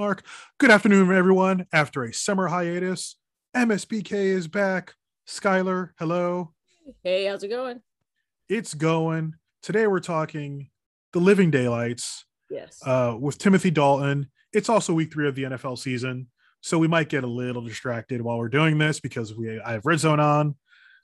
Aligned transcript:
Mark. 0.00 0.24
Good 0.56 0.70
afternoon, 0.70 1.12
everyone. 1.14 1.66
After 1.74 2.04
a 2.04 2.14
summer 2.14 2.48
hiatus, 2.48 3.16
MSBK 3.54 4.12
is 4.12 4.48
back. 4.48 4.94
Skylar, 5.28 5.90
hello. 5.98 6.54
Hey, 7.04 7.26
how's 7.26 7.42
it 7.42 7.48
going? 7.48 7.82
It's 8.48 8.72
going. 8.72 9.34
Today 9.60 9.86
we're 9.86 10.00
talking 10.00 10.70
The 11.12 11.20
Living 11.20 11.50
Daylights 11.50 12.24
Yes. 12.48 12.80
uh, 12.86 13.14
with 13.20 13.36
Timothy 13.36 13.70
Dalton. 13.70 14.30
It's 14.54 14.70
also 14.70 14.94
week 14.94 15.12
three 15.12 15.28
of 15.28 15.34
the 15.34 15.42
NFL 15.42 15.76
season, 15.76 16.28
so 16.62 16.78
we 16.78 16.88
might 16.88 17.10
get 17.10 17.22
a 17.22 17.26
little 17.26 17.60
distracted 17.60 18.22
while 18.22 18.38
we're 18.38 18.48
doing 18.48 18.78
this 18.78 19.00
because 19.00 19.34
we 19.34 19.60
I 19.60 19.72
have 19.72 19.84
Red 19.84 20.00
Zone 20.00 20.18
on. 20.18 20.54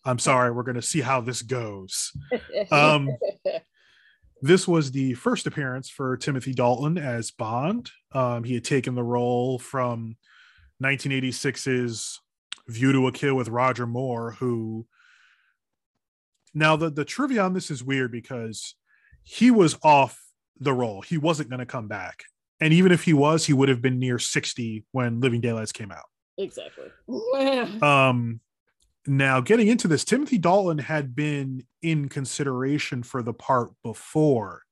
I'm 0.07 0.19
sorry. 0.19 0.53
We're 0.53 0.63
going 0.63 0.77
to 0.77 0.81
see 0.83 1.03
how 1.03 1.21
this 1.21 1.43
goes. 1.43 2.13
um, 2.71 3.11
This 4.43 4.69
was 4.69 4.91
the 4.91 5.15
first 5.15 5.47
appearance 5.47 5.89
for 5.89 6.17
Timothy 6.17 6.53
Dalton 6.53 6.99
as 6.99 7.31
Bond. 7.31 7.91
Um, 8.13 8.45
he 8.45 8.55
had 8.55 8.65
taken 8.65 8.95
the 8.95 9.03
role 9.03 9.59
from 9.59 10.17
1986's 10.83 12.21
View 12.69 12.93
to 12.93 13.07
a 13.07 13.13
Kill 13.13 13.35
with 13.35 13.49
Roger 13.49 13.87
Moore, 13.87 14.33
who 14.33 14.87
now 16.53 16.75
the, 16.77 16.91
the 16.91 17.05
trivia 17.05 17.43
on 17.43 17.53
this 17.53 17.71
is 17.71 17.85
weird 17.85 18.11
because 18.11 18.75
he 19.23 19.51
was 19.51 19.79
off 19.83 20.21
the 20.59 20.73
role. 20.73 21.01
He 21.01 21.19
wasn't 21.19 21.49
going 21.49 21.61
to 21.61 21.67
come 21.67 21.87
back. 21.87 22.25
And 22.61 22.73
even 22.73 22.93
if 22.93 23.05
he 23.05 23.13
was, 23.13 23.47
he 23.47 23.53
would 23.53 23.69
have 23.69 23.83
been 23.83 23.99
near 23.99 24.19
60 24.19 24.85
when 24.93 25.21
Living 25.21 25.41
Daylights 25.41 25.73
came 25.73 25.93
out. 25.93 26.07
exactly. 26.39 26.87
Um, 27.83 28.41
now, 29.07 29.41
getting 29.41 29.69
into 29.69 29.89
this, 29.89 30.05
Timothy 30.05 30.39
Dalton 30.39 30.79
had 30.79 31.15
been 31.15 31.65
in 31.83 32.09
consideration 32.09 33.03
for 33.03 33.23
the 33.23 33.33
part 33.33 33.71
before, 33.83 34.63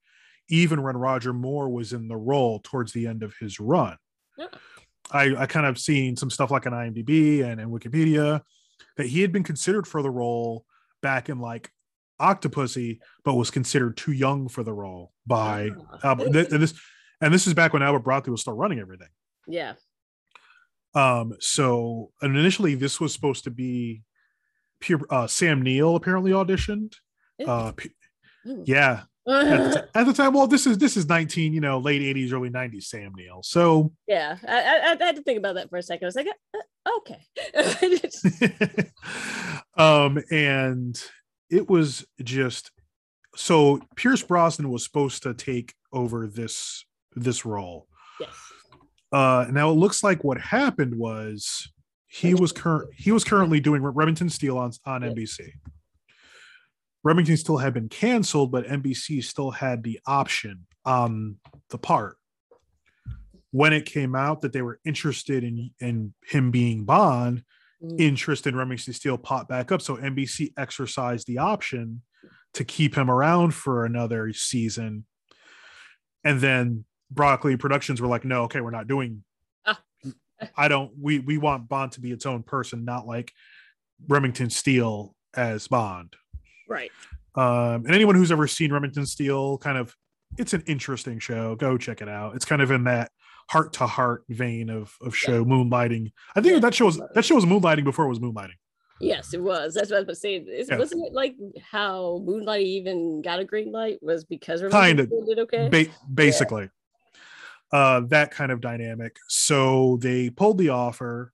even 0.49 0.83
when 0.83 0.97
Roger 0.97 1.33
Moore 1.33 1.69
was 1.69 1.93
in 1.93 2.09
the 2.09 2.17
role 2.17 2.61
towards 2.63 2.93
the 2.93 3.07
end 3.07 3.23
of 3.23 3.35
his 3.41 3.59
run. 3.61 3.97
Yeah. 4.37 4.47
I, 5.13 5.35
I 5.37 5.47
kind 5.47 5.67
of 5.67 5.79
seen 5.79 6.17
some 6.17 6.31
stuff 6.31 6.51
like 6.51 6.67
on 6.67 6.73
IMDb 6.73 7.45
and, 7.45 7.61
and 7.61 7.71
Wikipedia 7.71 8.41
that 8.97 9.07
he 9.07 9.21
had 9.21 9.33
been 9.33 9.43
considered 9.45 9.87
for 9.87 10.03
the 10.03 10.11
role 10.11 10.65
back 11.03 11.29
in 11.29 11.39
like 11.41 11.71
Octopussy, 12.21 13.01
but 13.25 13.35
was 13.35 13.51
considered 13.51 13.97
too 13.97 14.13
young 14.13 14.49
for 14.49 14.63
the 14.63 14.73
role 14.73 15.13
by 15.27 15.71
Ah. 15.93 15.99
Albert. 16.05 16.33
th- 16.33 16.49
and 16.51 16.63
this 16.63 16.75
and 17.21 17.33
this 17.35 17.47
is 17.47 17.55
back 17.55 17.73
when 17.73 17.83
Albert 17.83 18.01
Broccoli 18.01 18.31
was 18.33 18.41
still 18.41 18.55
running 18.55 18.79
everything. 18.81 19.09
yeah. 19.47 19.75
Um, 20.95 21.35
so 21.41 22.13
and 22.23 22.37
initially 22.37 22.75
this 22.77 23.01
was 23.01 23.13
supposed 23.13 23.45
to 23.45 23.51
be 23.51 24.03
pure 24.81 25.01
uh 25.11 25.27
Sam 25.27 25.63
Neill 25.63 25.97
apparently 25.97 26.33
auditioned. 26.33 26.95
Uh 27.45 27.73
yeah. 28.45 29.03
At 29.27 29.73
the, 29.73 29.81
ti- 29.81 29.89
at 29.95 30.05
the 30.05 30.13
time, 30.13 30.35
well, 30.35 30.47
this 30.47 30.67
is 30.67 30.79
this 30.79 30.97
is 30.97 31.07
19, 31.09 31.53
you 31.55 31.61
know, 31.61 31.79
late 31.79 32.03
80s, 32.03 32.33
early 32.33 32.51
90s 32.51 32.85
Sam 32.85 33.13
Neill. 33.17 33.43
So 33.43 33.93
yeah. 34.07 34.37
I, 34.47 34.53
I, 34.53 34.97
I 35.01 35.05
had 35.05 35.17
to 35.17 35.23
think 35.23 35.39
about 35.39 35.55
that 35.55 35.71
for 35.71 35.79
a 35.79 35.83
second. 35.83 36.05
I 36.05 36.09
was 36.09 36.17
like, 36.17 36.27
uh, 36.27 36.59
uh, 36.59 36.91
okay. 36.99 38.91
um 39.77 40.23
and 40.31 41.03
it 41.51 41.69
was 41.69 42.05
just 42.23 42.71
so 43.37 43.81
Pierce 43.97 44.23
Brosnan 44.23 44.71
was 44.71 44.85
supposed 44.85 45.23
to 45.25 45.35
take 45.35 45.75
over 45.93 46.27
this 46.27 46.85
this 47.15 47.45
role. 47.45 47.87
yes. 48.21 48.31
Uh, 49.13 49.47
now 49.53 49.71
it 49.71 49.75
looks 49.75 50.03
like 50.03 50.25
what 50.25 50.41
happened 50.41 50.97
was 50.97 51.73
he 52.15 52.35
was 52.35 52.53
current 52.53 52.91
he 52.97 53.11
was 53.13 53.25
currently 53.25 53.61
doing 53.61 53.83
Remington 53.83 54.29
Steele 54.31 54.59
on 54.59 54.73
on. 54.87 55.03
NBC. 55.03 55.51
Remington 57.03 57.37
Steele 57.37 57.59
had 57.59 57.75
been 57.75 57.89
canceled, 57.89 58.51
but 58.53 58.67
NBC 58.67 59.23
still 59.23 59.51
had 59.51 59.83
the 59.83 59.99
option 60.07 60.67
on 60.85 61.37
the 61.71 61.79
part. 61.79 62.17
When 63.51 63.73
it 63.73 63.85
came 63.85 64.15
out 64.15 64.41
that 64.41 64.53
they 64.53 64.63
were 64.63 64.81
interested 64.85 65.45
in 65.45 65.71
in 65.81 66.15
him 66.27 66.51
being 66.51 66.85
Bond, 66.85 67.43
Mm. 67.83 68.01
interest 68.01 68.47
in 68.47 68.57
Remington 68.57 68.95
Steele 68.95 69.19
popped 69.19 69.49
back 69.49 69.71
up. 69.73 69.83
So 69.83 69.97
NBC 69.97 70.53
exercised 70.57 71.27
the 71.27 71.39
option 71.39 72.03
to 72.55 72.65
keep 72.65 72.95
him 72.95 73.11
around 73.11 73.53
for 73.53 73.85
another 73.85 74.33
season. 74.33 75.05
And 76.23 76.41
then 76.41 76.85
Broccoli 77.11 77.57
Productions 77.57 78.01
were 78.01 78.07
like, 78.09 78.25
no, 78.25 78.45
okay, 78.45 78.61
we're 78.61 78.71
not 78.71 78.87
doing. 78.87 79.25
I 80.57 80.69
don't. 80.69 80.93
We 81.01 81.19
we 81.21 81.39
want 81.39 81.69
Bond 81.69 81.93
to 81.93 82.01
be 82.01 82.11
its 82.13 82.27
own 82.27 82.43
person, 82.43 82.85
not 82.85 83.07
like 83.07 83.33
Remington 84.09 84.51
Steele 84.51 85.15
as 85.35 85.69
Bond. 85.69 86.15
Right. 86.69 86.91
Um, 87.35 87.85
and 87.87 87.95
anyone 87.95 88.15
who's 88.15 88.31
ever 88.33 88.47
seen 88.47 88.73
Remington 88.73 89.07
Steele, 89.07 89.59
kind 89.59 89.77
of, 89.77 89.95
it's 90.39 90.53
an 90.55 90.63
interesting 90.67 91.19
show. 91.19 91.57
Go 91.57 91.77
check 91.77 92.01
it 92.01 92.09
out. 92.09 92.37
It's 92.37 92.45
kind 92.45 92.63
of 92.63 92.71
in 92.71 92.85
that 92.85 93.11
Hart 93.51 93.73
to 93.75 93.87
Hart 93.87 94.25
vein 94.29 94.71
of 94.71 94.95
of 95.01 95.15
show 95.17 95.45
moonlighting. 95.45 96.13
I 96.37 96.41
think 96.41 96.55
Yeah. 96.55 96.61
that 96.61 96.75
show 96.75 96.87
was 96.87 97.01
that 97.15 97.25
show 97.25 97.35
was 97.35 97.45
moonlighting 97.45 97.85
before 97.85 98.05
it 98.07 98.09
was 98.09 98.21
moonlighting. 98.21 98.55
Yes, 99.01 99.35
it 99.35 99.43
was. 99.43 99.75
That's 99.75 99.91
what 99.91 100.01
I 100.01 100.03
was 100.05 100.21
saying. 100.21 100.47
Is, 100.49 100.69
Yeah. 100.71 100.79
Wasn't 100.79 101.05
it 101.05 101.13
like 101.13 101.35
how 101.71 102.23
Moonlight 102.25 102.65
even 102.65 103.21
got 103.23 103.41
a 103.41 103.45
green 103.45 103.73
light 103.73 103.99
was 104.01 104.25
because. 104.25 104.63
Remington 104.63 105.27
did 105.27 105.41
okay? 105.41 105.69
ba- 105.69 105.93
basically 106.15 106.71
uh 107.75 108.01
that 108.09 108.31
kind 108.31 108.53
of 108.53 108.63
dynamic. 108.63 109.17
So 109.29 109.99
they 110.01 110.31
pulled 110.31 110.59
the 110.59 110.71
offer 110.71 111.33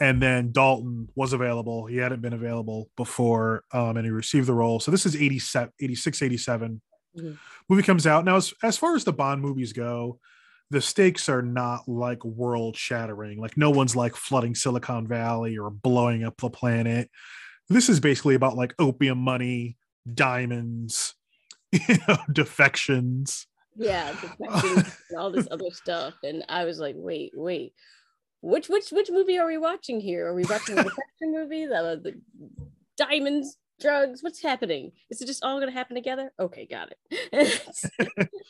and 0.00 0.20
then 0.20 0.50
dalton 0.52 1.08
was 1.14 1.32
available. 1.32 1.86
He 1.86 1.98
hadn't 1.98 2.22
been 2.22 2.32
available 2.34 2.90
before 2.96 3.64
um 3.72 3.96
and 3.96 4.04
he 4.04 4.10
received 4.10 4.48
the 4.48 4.54
role. 4.54 4.80
So 4.80 4.90
this 4.90 5.06
is 5.06 5.16
87 5.16 5.72
86 5.80 6.22
87 6.22 6.82
Mhm. 7.16 7.38
movie 7.68 7.82
comes 7.82 8.06
out. 8.06 8.24
Now 8.24 8.36
as, 8.36 8.54
as 8.62 8.76
far 8.76 8.94
as 8.94 9.04
the 9.04 9.12
bond 9.12 9.42
movies 9.42 9.72
go 9.72 10.20
the 10.70 10.80
stakes 10.80 11.28
are 11.28 11.42
not 11.42 11.88
like 11.88 12.24
world 12.24 12.76
shattering. 12.76 13.40
Like 13.40 13.56
no 13.56 13.70
one's 13.70 13.96
like 13.96 14.14
flooding 14.14 14.54
silicon 14.54 15.08
valley 15.08 15.58
or 15.58 15.70
blowing 15.70 16.22
up 16.24 16.36
the 16.36 16.50
planet. 16.50 17.10
This 17.68 17.88
is 17.88 17.98
basically 18.00 18.36
about 18.36 18.56
like 18.56 18.74
opium 18.78 19.18
money 19.18 19.76
diamonds 20.14 21.14
you 21.72 21.96
know 22.08 22.18
defections 22.32 23.46
yeah, 23.80 24.14
all 25.18 25.30
this 25.30 25.48
other 25.50 25.70
stuff. 25.72 26.14
And 26.22 26.44
I 26.48 26.64
was 26.64 26.78
like, 26.78 26.94
wait, 26.96 27.32
wait. 27.34 27.72
Which 28.42 28.68
which 28.68 28.90
which 28.90 29.10
movie 29.10 29.38
are 29.38 29.46
we 29.46 29.58
watching 29.58 30.00
here? 30.00 30.28
Are 30.28 30.34
we 30.34 30.44
watching 30.44 30.74
the 30.76 30.82
defection 30.84 31.32
movie? 31.32 31.66
The, 31.66 32.00
the 32.02 32.20
diamonds, 32.96 33.56
drugs? 33.80 34.22
What's 34.22 34.42
happening? 34.42 34.92
Is 35.10 35.20
it 35.20 35.26
just 35.26 35.44
all 35.44 35.60
gonna 35.60 35.72
happen 35.72 35.94
together? 35.94 36.32
Okay, 36.40 36.66
got 36.66 36.92
it. 37.10 38.28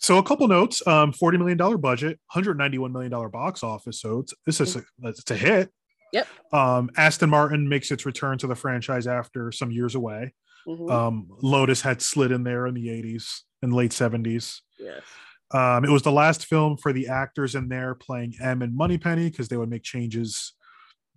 So 0.00 0.18
a 0.18 0.22
couple 0.22 0.46
notes: 0.46 0.84
um, 0.86 1.12
forty 1.12 1.38
million 1.38 1.58
dollar 1.58 1.76
budget, 1.76 2.20
hundred 2.28 2.56
ninety 2.56 2.78
one 2.78 2.92
million 2.92 3.10
dollar 3.10 3.28
box 3.28 3.62
office. 3.62 4.00
So 4.00 4.20
it's 4.20 4.32
this 4.46 4.60
is 4.60 4.76
a, 4.76 4.82
it's 5.02 5.28
a 5.30 5.34
hit. 5.34 5.70
Yep. 6.12 6.28
Um, 6.52 6.90
Aston 6.96 7.28
Martin 7.28 7.68
makes 7.68 7.90
its 7.90 8.06
return 8.06 8.38
to 8.38 8.46
the 8.46 8.54
franchise 8.54 9.06
after 9.06 9.52
some 9.52 9.70
years 9.70 9.94
away. 9.94 10.34
Mhm. 10.66 10.90
Um, 10.90 11.28
Lotus 11.42 11.82
had 11.82 12.00
slid 12.00 12.30
in 12.30 12.44
there 12.44 12.66
in 12.66 12.74
the 12.74 12.90
eighties 12.90 13.44
and 13.60 13.74
late 13.74 13.92
seventies. 13.92 14.62
Yes. 14.78 15.02
Um, 15.50 15.84
it 15.84 15.90
was 15.90 16.02
the 16.02 16.12
last 16.12 16.44
film 16.46 16.76
for 16.76 16.92
the 16.92 17.08
actors 17.08 17.54
in 17.54 17.68
there 17.68 17.94
playing 17.94 18.34
M 18.42 18.60
and 18.62 18.76
Moneypenny 18.76 19.30
because 19.30 19.48
they 19.48 19.56
would 19.56 19.70
make 19.70 19.82
changes 19.82 20.52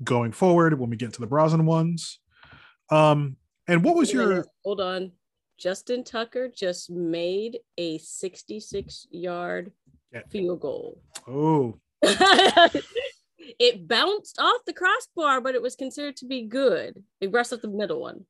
going 0.04 0.32
forward 0.32 0.80
when 0.80 0.90
we 0.90 0.96
get 0.96 1.14
to 1.14 1.20
the 1.22 1.28
Brosnan 1.28 1.66
ones. 1.66 2.20
Um, 2.90 3.36
and 3.68 3.84
what 3.84 3.96
was 3.96 4.12
your 4.14 4.46
hold 4.64 4.80
on? 4.82 5.12
Justin 5.58 6.04
Tucker 6.04 6.48
just 6.48 6.90
made 6.90 7.60
a 7.78 7.98
66 8.00 9.08
yard 9.12 9.72
Yeah. 10.14 10.22
field 10.30 10.62
goal. 10.62 11.02
oh 11.28 11.78
it 12.02 13.88
bounced 13.88 14.40
off 14.40 14.62
the 14.66 14.74
crossbar, 14.74 15.42
but 15.42 15.56
it 15.56 15.62
was 15.62 15.76
considered 15.76 16.16
to 16.18 16.26
be 16.26 16.44
good. 16.48 17.04
It 17.20 17.32
rushed 17.32 17.54
up 17.54 17.62
the 17.62 17.68
middle 17.68 18.02
one. 18.02 18.26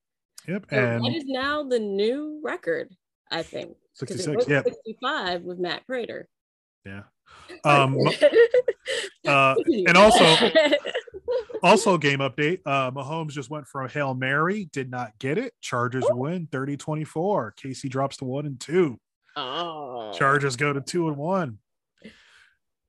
yep 0.48 0.66
So 0.70 0.76
and 0.76 1.06
that 1.06 1.16
is 1.16 1.24
now 1.26 1.64
the 1.64 1.80
new 1.80 2.42
record, 2.44 2.90
I 3.30 3.44
think. 3.44 3.76
Because 4.00 4.16
it 4.16 4.24
66 4.24 4.36
was 4.38 4.48
yep 4.48 4.64
65 4.66 5.44
with 5.44 5.60
Matt 5.60 5.86
Prater. 5.86 6.28
yeah. 6.86 7.04
Um 7.64 7.98
uh 9.28 9.56
and 9.68 9.96
also 9.98 10.52
also 11.64 11.98
game 11.98 12.20
update 12.20 12.60
uh 12.66 12.92
mahomes 12.92 13.32
just 13.32 13.50
went 13.50 13.68
for 13.68 13.84
a 13.84 13.90
hail 13.90 14.14
mary 14.14 14.70
did 14.74 14.90
not 14.90 15.12
get 15.20 15.38
it. 15.38 15.54
Chargers 15.62 16.04
win 16.10 16.48
30 16.52 16.78
24 16.78 17.54
KC 17.62 17.90
drops 17.90 18.18
to 18.18 18.26
one 18.26 18.46
and 18.46 18.60
two. 18.60 19.00
Oh, 19.36 20.12
chargers 20.14 20.56
go 20.58 20.74
to 20.74 20.82
two 20.82 21.08
and 21.08 21.16
one. 21.18 21.60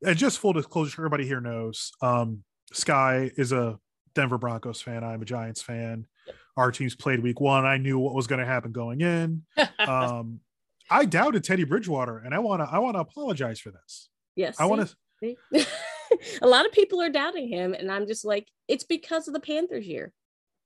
And 0.04 0.16
just 0.16 0.38
full 0.40 0.52
disclosure 0.52 1.00
everybody 1.00 1.26
here 1.26 1.40
knows 1.40 1.92
um 2.00 2.42
sky 2.72 3.30
is 3.36 3.52
a 3.52 3.78
denver 4.14 4.38
broncos 4.38 4.80
fan. 4.80 5.04
I'm 5.04 5.22
a 5.22 5.24
giants 5.24 5.62
fan. 5.62 6.06
Our 6.56 6.72
teams 6.72 6.94
played 6.96 7.20
week 7.20 7.40
one. 7.40 7.64
I 7.64 7.76
knew 7.78 7.98
what 7.98 8.14
was 8.14 8.26
going 8.26 8.40
to 8.40 8.46
happen 8.46 8.72
going 8.72 9.00
in. 9.02 9.42
Um 9.78 10.40
i 10.92 11.04
doubted 11.04 11.42
teddy 11.42 11.64
bridgewater 11.64 12.18
and 12.18 12.34
i 12.34 12.38
want 12.38 12.60
to 12.60 12.68
i 12.70 12.78
want 12.78 12.96
to 12.96 13.00
apologize 13.00 13.58
for 13.58 13.70
this 13.70 14.08
yes. 14.36 14.56
i 14.60 14.64
want 14.64 14.86
to 14.86 14.94
a 16.42 16.46
lot 16.46 16.66
of 16.66 16.72
people 16.72 17.00
are 17.00 17.08
doubting 17.08 17.48
him, 17.48 17.74
and 17.74 17.90
I'm 17.90 18.06
just 18.06 18.24
like, 18.24 18.48
it's 18.68 18.84
because 18.84 19.28
of 19.28 19.34
the 19.34 19.40
Panthers 19.40 19.86
year. 19.86 20.12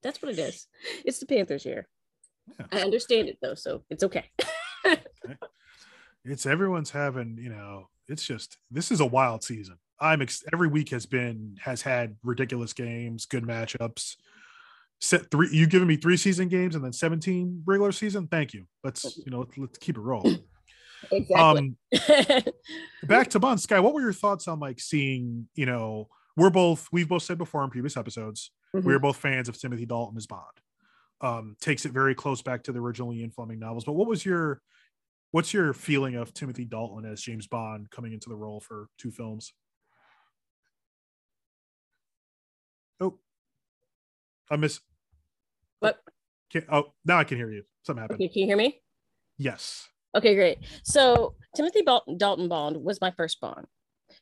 That's 0.02 0.22
what 0.22 0.32
it 0.32 0.38
is. 0.38 0.66
It's 1.04 1.18
the 1.18 1.26
Panthers 1.26 1.64
year. 1.64 1.88
Yeah. 2.58 2.66
I 2.72 2.80
understand 2.80 3.28
it 3.28 3.38
though, 3.42 3.54
so 3.54 3.82
it's 3.90 4.04
okay. 4.04 4.24
it's 6.24 6.46
everyone's 6.46 6.90
having 6.90 7.38
you 7.40 7.50
know 7.50 7.88
it's 8.08 8.24
just 8.24 8.58
this 8.70 8.92
is 8.92 9.00
a 9.00 9.06
wild 9.06 9.42
season 9.42 9.78
I'm 9.98 10.22
ex- 10.22 10.44
every 10.52 10.68
week 10.68 10.90
has 10.90 11.06
been 11.06 11.56
has 11.60 11.82
had 11.82 12.16
ridiculous 12.22 12.72
games, 12.72 13.26
good 13.26 13.44
matchups. 13.44 14.16
Set 15.00 15.30
three, 15.30 15.48
you 15.52 15.66
giving 15.66 15.88
me 15.88 15.96
three 15.96 16.16
season 16.16 16.48
games 16.48 16.74
and 16.74 16.82
then 16.84 16.92
17 16.92 17.62
regular 17.66 17.92
season. 17.92 18.26
Thank 18.28 18.54
you. 18.54 18.66
Let's 18.82 19.18
you 19.18 19.30
know 19.30 19.40
let's, 19.40 19.58
let's 19.58 19.78
keep 19.78 19.96
it 19.96 20.00
rolling. 20.00 20.38
Exactly. 21.12 21.36
Um, 21.36 21.76
back 23.04 23.28
to 23.30 23.38
Bond 23.38 23.60
Sky. 23.60 23.78
What 23.78 23.92
were 23.92 24.00
your 24.00 24.14
thoughts 24.14 24.48
on 24.48 24.58
like 24.58 24.80
seeing? 24.80 25.46
You 25.54 25.66
know, 25.66 26.08
we're 26.38 26.50
both 26.50 26.88
we've 26.90 27.08
both 27.08 27.22
said 27.22 27.36
before 27.38 27.62
in 27.62 27.70
previous 27.70 27.96
episodes 27.98 28.50
Mhm. 28.74 28.82
we 28.82 28.94
are 28.94 28.98
both 28.98 29.18
fans 29.18 29.48
of 29.48 29.56
Timothy 29.60 29.84
Dalton 29.86 30.16
as 30.16 30.26
Bond. 30.26 30.42
Um, 31.20 31.56
takes 31.60 31.84
it 31.84 31.92
very 31.92 32.14
close 32.14 32.40
back 32.42 32.64
to 32.64 32.72
the 32.72 32.80
original 32.80 33.12
Ian 33.12 33.30
Fleming 33.30 33.58
novels. 33.60 33.84
But 33.84 33.92
what 33.92 34.08
was 34.08 34.24
your 34.24 34.62
what's 35.32 35.52
your 35.52 35.74
feeling 35.74 36.14
of 36.16 36.32
Timothy 36.32 36.64
Dalton 36.64 37.04
as 37.08 37.20
James 37.20 37.46
Bond 37.46 37.90
coming 37.90 38.12
into 38.14 38.30
the 38.30 38.36
role 38.36 38.60
for 38.60 38.88
two 38.98 39.10
films? 39.10 39.52
Oh, 43.00 43.18
I 44.50 44.56
miss. 44.56 44.80
What? 45.80 46.00
Can, 46.50 46.64
oh, 46.70 46.92
now 47.04 47.18
I 47.18 47.24
can 47.24 47.38
hear 47.38 47.50
you. 47.50 47.64
Something 47.82 48.02
happened. 48.02 48.16
Okay, 48.16 48.28
can 48.28 48.40
you 48.42 48.46
hear 48.46 48.56
me? 48.56 48.80
Yes. 49.38 49.88
Okay, 50.14 50.34
great. 50.34 50.58
So 50.82 51.34
Timothy 51.54 51.82
Dalton 51.82 52.48
Bond 52.48 52.82
was 52.82 53.00
my 53.00 53.10
first 53.10 53.40
Bond. 53.40 53.66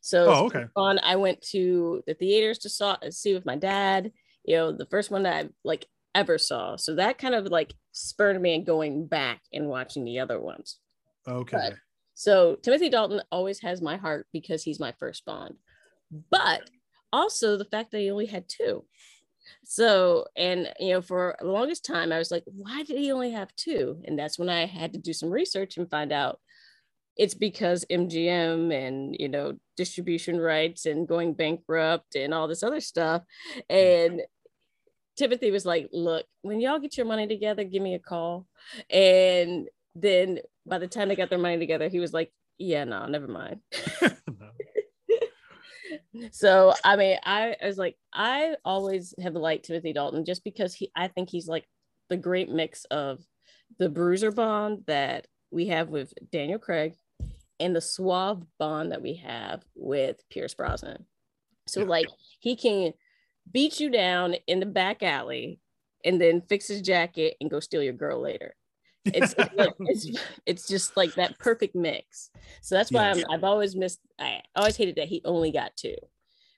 So 0.00 0.26
Oh, 0.32 0.46
okay. 0.46 0.64
Bond, 0.74 1.00
I 1.02 1.16
went 1.16 1.40
to 1.52 2.02
the 2.06 2.14
theaters 2.14 2.58
to 2.60 2.68
saw 2.68 2.96
see 3.10 3.34
with 3.34 3.46
my 3.46 3.56
dad. 3.56 4.12
You 4.44 4.56
know, 4.56 4.72
the 4.72 4.86
first 4.86 5.10
one 5.10 5.22
that 5.22 5.46
I 5.46 5.48
like 5.62 5.86
ever 6.14 6.38
saw. 6.38 6.76
So 6.76 6.96
that 6.96 7.18
kind 7.18 7.34
of 7.34 7.46
like 7.46 7.74
spurred 7.92 8.40
me 8.40 8.54
in 8.54 8.64
going 8.64 9.06
back 9.06 9.42
and 9.52 9.68
watching 9.68 10.04
the 10.04 10.18
other 10.18 10.40
ones. 10.40 10.78
Okay. 11.26 11.72
So 12.14 12.56
Timothy 12.56 12.88
Dalton 12.88 13.22
always 13.30 13.60
has 13.60 13.82
my 13.82 13.96
heart 13.96 14.26
because 14.32 14.62
he's 14.62 14.80
my 14.80 14.94
first 14.98 15.24
Bond, 15.24 15.54
but 16.30 16.68
also 17.12 17.56
the 17.56 17.64
fact 17.64 17.92
that 17.92 18.00
he 18.00 18.10
only 18.10 18.26
had 18.26 18.48
two. 18.48 18.84
So, 19.64 20.26
and 20.36 20.72
you 20.78 20.94
know, 20.94 21.02
for 21.02 21.36
the 21.40 21.46
longest 21.46 21.84
time, 21.84 22.12
I 22.12 22.18
was 22.18 22.30
like, 22.30 22.44
why 22.46 22.82
did 22.82 22.98
he 22.98 23.12
only 23.12 23.32
have 23.32 23.54
two? 23.56 24.00
And 24.04 24.18
that's 24.18 24.38
when 24.38 24.48
I 24.48 24.66
had 24.66 24.92
to 24.92 24.98
do 24.98 25.12
some 25.12 25.30
research 25.30 25.76
and 25.76 25.90
find 25.90 26.12
out 26.12 26.40
it's 27.16 27.34
because 27.34 27.84
MGM 27.90 28.72
and 28.74 29.16
you 29.18 29.28
know 29.28 29.54
distribution 29.76 30.40
rights 30.40 30.84
and 30.86 31.06
going 31.06 31.34
bankrupt 31.34 32.16
and 32.16 32.34
all 32.34 32.48
this 32.48 32.62
other 32.62 32.80
stuff. 32.80 33.22
Mm-hmm. 33.70 34.12
And 34.12 34.22
Timothy 35.16 35.50
was 35.50 35.64
like, 35.64 35.88
look, 35.92 36.26
when 36.42 36.60
y'all 36.60 36.80
get 36.80 36.96
your 36.96 37.06
money 37.06 37.26
together, 37.26 37.64
give 37.64 37.82
me 37.82 37.94
a 37.94 38.00
call. 38.00 38.46
And 38.90 39.68
then 39.94 40.40
by 40.66 40.78
the 40.78 40.88
time 40.88 41.08
they 41.08 41.16
got 41.16 41.30
their 41.30 41.38
money 41.38 41.58
together, 41.58 41.88
he 41.88 42.00
was 42.00 42.12
like, 42.12 42.32
yeah, 42.58 42.84
no, 42.84 43.06
never 43.06 43.28
mind. 43.28 43.60
So 46.30 46.74
I 46.84 46.96
mean, 46.96 47.18
I, 47.24 47.56
I 47.62 47.66
was 47.66 47.78
like, 47.78 47.96
I 48.12 48.56
always 48.64 49.14
have 49.22 49.34
liked 49.34 49.66
Timothy 49.66 49.92
Dalton 49.92 50.24
just 50.24 50.44
because 50.44 50.74
he 50.74 50.90
I 50.96 51.08
think 51.08 51.30
he's 51.30 51.48
like 51.48 51.66
the 52.08 52.16
great 52.16 52.48
mix 52.48 52.84
of 52.86 53.20
the 53.78 53.88
bruiser 53.88 54.30
bond 54.30 54.84
that 54.86 55.26
we 55.50 55.66
have 55.68 55.88
with 55.88 56.12
Daniel 56.30 56.58
Craig 56.58 56.94
and 57.60 57.74
the 57.74 57.80
suave 57.80 58.44
bond 58.58 58.92
that 58.92 59.02
we 59.02 59.14
have 59.16 59.62
with 59.74 60.16
Pierce 60.30 60.54
Brosnan. 60.54 61.06
So 61.66 61.80
Yeah. 61.80 61.86
like 61.86 62.08
he 62.40 62.56
can 62.56 62.92
beat 63.50 63.80
you 63.80 63.90
down 63.90 64.34
in 64.46 64.60
the 64.60 64.66
back 64.66 65.02
alley 65.02 65.60
and 66.04 66.20
then 66.20 66.42
fix 66.48 66.68
his 66.68 66.82
jacket 66.82 67.36
and 67.40 67.50
go 67.50 67.60
steal 67.60 67.82
your 67.82 67.92
girl 67.92 68.20
later. 68.20 68.54
It's 69.06 69.34
it's, 69.80 70.18
it's 70.46 70.68
just 70.68 70.96
like 70.96 71.14
that 71.14 71.38
perfect 71.38 71.74
mix. 71.74 72.30
So 72.62 72.74
that's 72.74 72.90
why. 72.92 73.10
I'm, 73.10 73.22
I've 73.30 73.44
always 73.44 73.76
missed. 73.76 74.00
I 74.18 74.40
always 74.56 74.76
hated 74.76 74.96
that 74.96 75.08
he 75.08 75.20
only 75.24 75.50
got 75.52 75.76
two, 75.76 75.96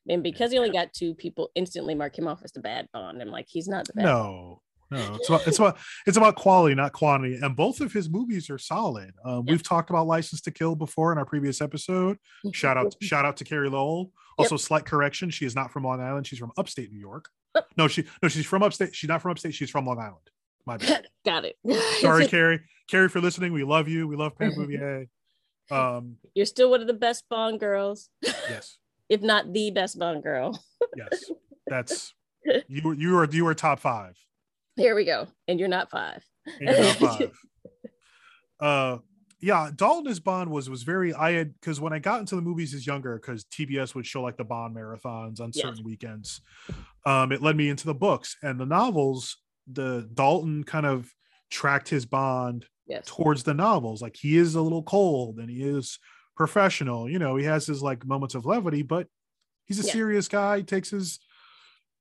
and 0.09 0.23
because 0.23 0.53
he 0.53 0.59
only 0.59 0.71
got 0.71 0.93
two, 0.93 1.15
people 1.15 1.51
instantly 1.55 1.95
mark 1.95 2.19
him 2.19 2.29
off 2.29 2.43
as 2.45 2.53
the 2.53 2.61
bad 2.61 2.89
Bond. 2.93 3.21
I'm 3.21 3.29
like, 3.29 3.47
he's 3.49 3.69
not 3.69 3.87
the 3.87 3.95
bad. 3.95 4.05
no 4.05 4.63
no 4.89 5.17
it's 5.17 5.29
about 5.29 5.47
it's 5.49 5.59
about 5.59 5.77
it's 6.07 6.17
about 6.17 6.37
quality 6.37 6.73
not 6.73 6.93
quantity 6.93 7.37
and 7.43 7.57
both 7.57 7.81
of 7.81 7.93
his 7.93 8.09
movies 8.09 8.49
are 8.49 8.57
solid 8.57 9.11
um, 9.25 9.43
Yeah. 9.45 9.51
we've 9.55 9.63
talked 9.65 9.91
about 9.91 10.07
license 10.07 10.41
to 10.43 10.53
kill 10.53 10.77
before 10.77 11.11
in 11.11 11.19
our 11.19 11.25
previous 11.25 11.61
episode 11.61 12.19
shout 12.53 12.77
out 12.77 12.95
shout 13.03 13.25
out 13.25 13.37
to 13.39 13.43
Carey 13.45 13.69
Lowell 13.69 14.13
also 14.39 14.57
slight 14.57 14.85
correction 14.85 15.29
she 15.29 15.45
is 15.45 15.57
not 15.57 15.73
from 15.73 15.83
long 15.83 16.01
island 16.01 16.25
she's 16.29 16.39
from 16.39 16.53
upstate 16.57 16.93
new 16.93 17.01
york 17.01 17.29
Oh. 17.57 17.63
no 17.77 17.89
she 17.89 18.05
no 18.23 18.29
she's 18.29 18.47
from 18.47 18.63
upstate 18.63 18.95
she's 18.95 19.09
not 19.09 19.21
from 19.23 19.33
upstate 19.33 19.55
she's 19.55 19.71
from 19.71 19.87
long 19.87 19.99
island 19.99 20.23
my 20.67 20.77
bad 20.77 21.07
got 21.25 21.45
it. 21.45 21.57
sorry 22.01 22.27
Carey 22.27 22.61
Carey 22.89 23.09
for 23.09 23.21
listening 23.21 23.53
we 23.53 23.65
love 23.65 23.89
you 23.89 24.07
we 24.09 24.17
love 24.17 24.37
pam 24.39 24.53
bouvier 24.57 25.07
um 25.71 26.17
You're 26.35 26.47
still 26.47 26.71
one 26.71 26.81
of 26.81 26.87
the 26.87 26.93
best 26.95 27.25
Bond 27.29 27.59
girls, 27.61 28.09
yes 28.51 28.79
if 29.09 29.21
not 29.23 29.53
the 29.53 29.71
best 29.71 29.99
Bond 29.99 30.23
girl. 30.23 30.61
yes 30.97 31.25
that's 31.69 32.13
you 32.69 32.93
you 32.93 33.17
are 33.19 33.25
you 33.31 33.45
were 33.45 33.55
top 33.55 33.81
five 33.81 34.15
Here 34.77 34.95
we 34.95 35.05
go, 35.05 35.27
and 35.49 35.59
you're 35.59 35.69
not 35.69 35.91
five. 35.91 36.23
and 36.47 36.69
you're 36.71 36.79
not 36.81 36.97
five. 36.97 37.31
uh 38.61 38.99
yeah 39.41 39.71
dalton 39.75 40.11
as 40.11 40.19
bond 40.19 40.51
was 40.51 40.71
was 40.71 40.83
very 40.83 41.12
i 41.12 41.33
had 41.33 41.53
because 41.61 41.79
when 41.81 41.93
i 41.93 41.99
got 41.99 42.21
into 42.21 42.35
the 42.37 42.41
movies 42.41 42.73
as 42.73 42.87
younger 42.87 43.17
because 43.21 43.45
tbs 43.45 43.95
would 43.95 44.07
show 44.07 44.23
like 44.23 44.37
the 44.39 44.45
bond 44.45 44.75
marathons 44.75 45.41
on 45.41 45.51
Yes. 45.55 45.62
certain 45.62 45.85
weekends 45.85 46.41
um 47.05 47.33
it 47.33 47.43
led 47.43 47.55
me 47.57 47.69
into 47.69 47.85
the 47.87 47.95
books 47.95 48.37
and 48.43 48.59
the 48.59 48.65
novels 48.65 49.37
the 49.71 50.09
dalton 50.15 50.65
kind 50.65 50.87
of 50.87 51.13
tracked 51.51 51.89
his 51.89 52.07
bond 52.07 52.67
Yes. 52.89 53.05
towards 53.07 53.43
the 53.43 53.53
novels 53.55 54.01
like 54.01 54.15
he 54.15 54.37
is 54.37 54.55
a 54.55 54.61
little 54.61 54.85
cold 54.85 55.39
and 55.41 55.51
he 55.51 55.65
is 55.65 55.99
professional 56.37 57.11
you 57.11 57.19
know 57.19 57.35
he 57.35 57.45
has 57.45 57.67
his 57.67 57.83
like 57.83 58.07
moments 58.07 58.37
of 58.37 58.47
levity 58.47 58.83
but 58.83 59.09
he's 59.65 59.81
a 59.81 59.87
Yeah. 59.87 59.93
serious 59.93 60.29
guy 60.29 60.59
he 60.59 60.63
takes 60.63 60.91
his 60.91 61.19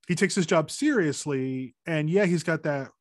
he 0.08 0.14
takes 0.14 0.36
his 0.36 0.46
job 0.46 0.70
seriously 0.70 1.74
and 1.88 2.08
yeah 2.08 2.26
he's 2.26 2.44
got 2.44 2.62
that 2.64 2.92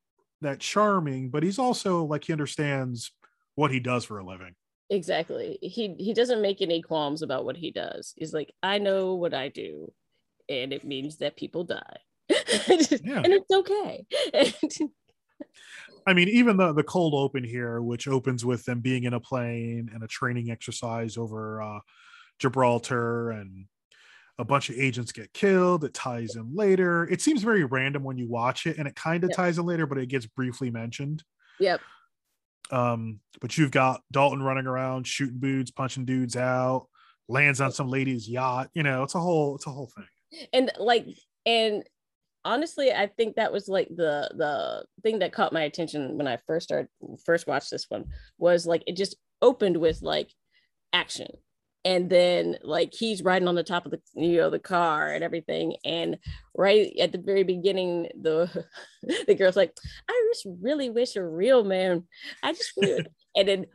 that 0.40 0.60
charming 0.60 1.28
but 1.28 1.42
he's 1.42 1.58
also 1.58 2.04
like 2.04 2.24
he 2.24 2.32
understands 2.32 3.12
what 3.54 3.70
he 3.70 3.80
does 3.80 4.04
for 4.06 4.18
a 4.18 4.24
living 4.24 4.54
Exactly. 4.90 5.58
He 5.62 5.94
he 5.98 6.12
doesn't 6.12 6.42
make 6.42 6.60
any 6.60 6.82
qualms 6.82 7.22
about 7.22 7.46
what 7.46 7.56
he 7.56 7.70
does. 7.70 8.12
He's 8.18 8.34
like, 8.34 8.52
I 8.62 8.78
know 8.78 9.14
what 9.14 9.32
I 9.32 9.48
do, 9.48 9.90
and 10.46 10.74
it 10.74 10.84
means 10.84 11.16
that 11.18 11.36
people 11.38 11.64
die. 11.64 11.96
Yeah. 13.04 13.22
And 13.24 13.32
it's 13.32 13.50
okay. 13.50 14.06
i 16.06 16.12
mean 16.12 16.28
even 16.28 16.56
the 16.56 16.72
the 16.72 16.82
cold 16.82 17.14
open 17.14 17.42
here 17.44 17.80
which 17.80 18.06
opens 18.08 18.44
with 18.44 18.64
them 18.64 18.80
being 18.80 19.04
in 19.04 19.14
a 19.14 19.20
plane 19.20 19.90
and 19.92 20.02
a 20.02 20.06
training 20.06 20.50
exercise 20.50 21.16
over 21.16 21.62
uh 21.62 21.78
gibraltar 22.38 23.30
and 23.30 23.66
a 24.38 24.44
bunch 24.44 24.68
of 24.68 24.76
agents 24.76 25.12
get 25.12 25.32
killed 25.32 25.84
it 25.84 25.94
ties 25.94 26.36
in 26.36 26.54
later 26.54 27.04
it 27.10 27.20
seems 27.22 27.42
very 27.42 27.64
random 27.64 28.02
when 28.04 28.18
you 28.18 28.28
watch 28.28 28.66
it 28.66 28.78
and 28.78 28.86
it 28.88 28.94
kind 28.96 29.24
of 29.24 29.30
Yeah. 29.30 29.36
ties 29.36 29.58
in 29.58 29.64
later 29.64 29.86
but 29.86 29.98
it 29.98 30.06
gets 30.08 30.26
briefly 30.26 30.70
mentioned 30.70 31.22
yep. 31.58 31.80
um 32.70 33.20
but 33.40 33.56
you've 33.56 33.70
got 33.70 34.02
dalton 34.12 34.42
running 34.42 34.66
around 34.66 35.06
shooting 35.06 35.38
dudes 35.40 35.70
punching 35.70 36.04
dudes 36.04 36.36
out 36.36 36.86
lands 37.28 37.60
on 37.60 37.72
some 37.72 37.88
lady's 37.88 38.28
yacht 38.28 38.68
you 38.74 38.82
know 38.82 39.02
it's 39.04 39.14
a 39.14 39.20
whole 39.20 39.54
it's 39.56 39.66
a 39.66 39.70
whole 39.70 39.90
thing 39.96 40.48
And 40.52 40.70
like, 40.80 41.06
and 41.46 41.84
honestly, 42.44 42.92
I 42.92 43.06
think 43.06 43.36
that 43.36 43.52
was 43.52 43.68
like 43.68 43.88
the 43.88 44.30
the 44.36 44.84
thing 45.02 45.20
that 45.20 45.32
caught 45.32 45.52
my 45.52 45.62
attention 45.62 46.16
when 46.16 46.28
I 46.28 46.38
first 46.46 46.64
started 46.64 46.88
first 47.24 47.46
watched 47.46 47.70
this 47.70 47.86
one 47.88 48.06
was 48.38 48.66
like 48.66 48.82
it 48.86 48.96
just 48.96 49.16
opened 49.42 49.76
with 49.76 50.02
like 50.02 50.30
action. 50.92 51.28
And 51.86 52.08
then 52.08 52.56
like 52.62 52.94
he's 52.94 53.22
riding 53.22 53.46
on 53.46 53.56
the 53.56 53.62
top 53.62 53.84
of 53.84 53.92
the 53.92 54.00
you 54.14 54.38
know 54.38 54.50
the 54.50 54.58
car 54.58 55.12
and 55.12 55.22
everything. 55.22 55.76
And 55.84 56.18
right 56.56 56.92
at 56.98 57.12
the 57.12 57.18
very 57.18 57.44
beginning, 57.44 58.08
the 58.20 58.66
the 59.26 59.34
girl's 59.34 59.56
like, 59.56 59.76
I 60.08 60.30
just 60.32 60.46
really 60.62 60.90
wish 60.90 61.16
a 61.16 61.24
real 61.24 61.64
man. 61.64 62.04
I 62.42 62.52
just 62.52 62.72
and 63.36 63.48
then 63.48 63.66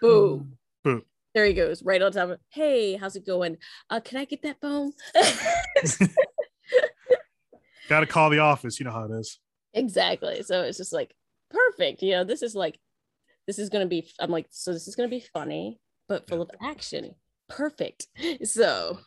boom. 0.00 0.56
Boom. 0.82 1.02
There 1.34 1.44
he 1.44 1.52
goes, 1.52 1.82
right 1.82 2.00
on 2.00 2.12
top 2.12 2.30
of 2.30 2.40
hey, 2.50 2.96
how's 2.96 3.14
it 3.14 3.26
going? 3.26 3.58
Uh, 3.90 4.00
can 4.00 4.18
I 4.18 4.24
get 4.24 4.42
that 4.42 4.60
phone? 4.60 4.92
Got 7.88 8.00
to 8.00 8.06
call 8.06 8.30
the 8.30 8.38
office. 8.40 8.78
You 8.80 8.86
know 8.86 8.92
how 8.92 9.04
it 9.04 9.12
is. 9.12 9.38
exactly 9.74 10.42
so 10.42 10.62
it's 10.62 10.78
just 10.78 10.92
like 10.92 11.14
perfect 11.50 12.02
you 12.02 12.12
know 12.12 12.24
this 12.24 12.42
is 12.42 12.54
like 12.54 12.78
this 13.46 13.58
is 13.58 13.68
gonna 13.68 13.86
be 13.86 14.08
i'm 14.18 14.30
like 14.30 14.46
so 14.50 14.72
this 14.72 14.88
is 14.88 14.96
gonna 14.96 15.08
be 15.08 15.20
funny 15.32 15.78
but 16.08 16.26
full 16.28 16.40
of 16.42 16.50
action 16.62 17.14
perfect 17.48 18.06
so 18.42 18.98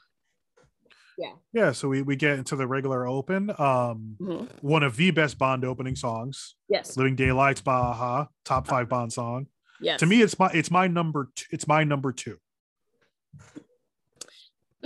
Yeah. 1.18 1.34
Yeah 1.52 1.72
so 1.74 1.90
we, 1.90 2.02
we 2.02 2.16
get 2.16 2.38
into 2.40 2.56
the 2.56 2.66
regular 2.68 3.06
open. 3.08 3.50
Um, 3.58 4.16
mhm. 4.22 4.48
one 4.62 4.84
of 4.84 4.96
the 4.96 5.12
best 5.12 5.38
Bond 5.38 5.66
opening 5.66 5.96
songs, 5.98 6.56
yes 6.70 6.96
"Living 6.96 7.16
Daylights" 7.18 7.62
by 7.62 7.78
a-ha, 7.78 8.28
top 8.46 8.68
five 8.68 8.88
Bond 8.88 9.12
song. 9.12 9.48
yes 9.82 10.00
To 10.00 10.06
me, 10.06 10.22
it's 10.22 10.38
my 10.40 10.50
it's 10.54 10.72
my 10.72 10.88
number 10.88 11.30
two. 11.36 11.46
It's 11.52 11.68
my 11.68 11.84
number 11.84 12.14
two. 12.14 12.38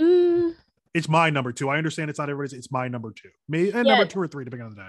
Mm, 0.00 0.54
It's 0.94 1.08
my 1.08 1.28
number 1.28 1.52
two. 1.52 1.68
I 1.68 1.76
understand 1.78 2.08
it's 2.08 2.18
not 2.18 2.30
everybody's. 2.30 2.52
It's 2.52 2.70
my 2.70 2.86
number 2.88 3.12
two. 3.12 3.30
Me 3.48 3.70
and 3.72 3.86
Yeah. 3.86 3.94
number 3.96 4.06
two 4.06 4.20
or 4.20 4.28
three, 4.28 4.44
depending 4.44 4.66
on 4.66 4.74
the 4.74 4.82
day. 4.82 4.88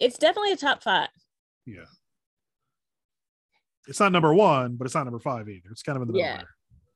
it's 0.00 0.18
definitely 0.18 0.52
a 0.52 0.56
top 0.56 0.82
five 0.82 1.08
Yeah. 1.66 1.84
It's 3.86 4.00
not 4.00 4.12
number 4.12 4.32
one, 4.32 4.76
but 4.76 4.86
it's 4.86 4.94
not 4.94 5.04
number 5.04 5.18
five 5.18 5.48
either. 5.48 5.68
It's 5.70 5.82
kind 5.82 5.96
of 5.96 6.02
in 6.02 6.08
the 6.08 6.14
middle. 6.14 6.26
Yeah. 6.28 6.36
there. 6.38 6.48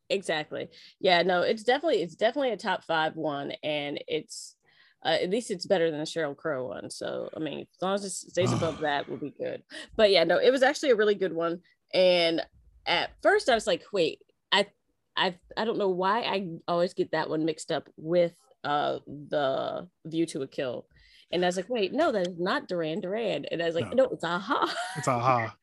exactly. 0.08 0.68
Yeah, 1.00 1.22
no, 1.22 1.42
it's 1.42 1.62
definitely 1.64 2.02
it's 2.02 2.14
definitely 2.16 2.52
a 2.52 2.56
top 2.56 2.84
five 2.84 3.16
one, 3.16 3.52
and 3.62 4.02
it's 4.06 4.56
uh, 5.04 5.18
at 5.20 5.30
least 5.30 5.50
it's 5.50 5.66
better 5.66 5.90
than 5.90 6.00
the 6.00 6.06
Sheryl 6.06 6.36
Crow 6.36 6.68
one. 6.68 6.90
So 6.90 7.28
I 7.36 7.40
mean, 7.40 7.60
as 7.60 7.82
long 7.82 7.94
as 7.94 8.04
it 8.04 8.10
stays 8.10 8.52
above 8.58 8.80
that, 8.80 9.08
we'll 9.08 9.18
be 9.18 9.34
good. 9.38 9.62
But 9.96 10.10
yeah, 10.10 10.24
no, 10.24 10.38
it 10.38 10.50
was 10.50 10.62
actually 10.62 10.90
a 10.90 10.96
really 10.96 11.14
good 11.16 11.32
one. 11.34 11.60
And 11.92 12.40
at 12.86 13.10
first, 13.22 13.48
I 13.48 13.54
was 13.54 13.66
like, 13.66 13.82
wait, 13.92 14.20
I, 14.52 14.66
I, 15.16 15.34
I 15.56 15.64
don't 15.64 15.78
know 15.78 15.88
why 15.88 16.20
I 16.22 16.48
always 16.68 16.94
get 16.94 17.10
that 17.12 17.28
one 17.28 17.44
mixed 17.44 17.72
up 17.72 17.88
with 17.96 18.32
uh 18.64 18.98
the 19.06 19.88
View 20.04 20.26
to 20.26 20.42
a 20.42 20.48
Kill. 20.48 20.86
And 21.32 21.44
I 21.44 21.48
was 21.48 21.56
like, 21.56 21.68
wait, 21.68 21.92
no, 21.92 22.12
that 22.12 22.28
is 22.28 22.38
not 22.38 22.68
Duran 22.68 23.00
Duran. 23.00 23.46
And 23.46 23.60
I 23.60 23.66
was 23.66 23.74
like, 23.74 23.88
no, 23.88 24.04
no 24.04 24.10
it's 24.12 24.22
a-ha. 24.22 24.74
It's 24.96 25.08
a-ha. 25.08 25.56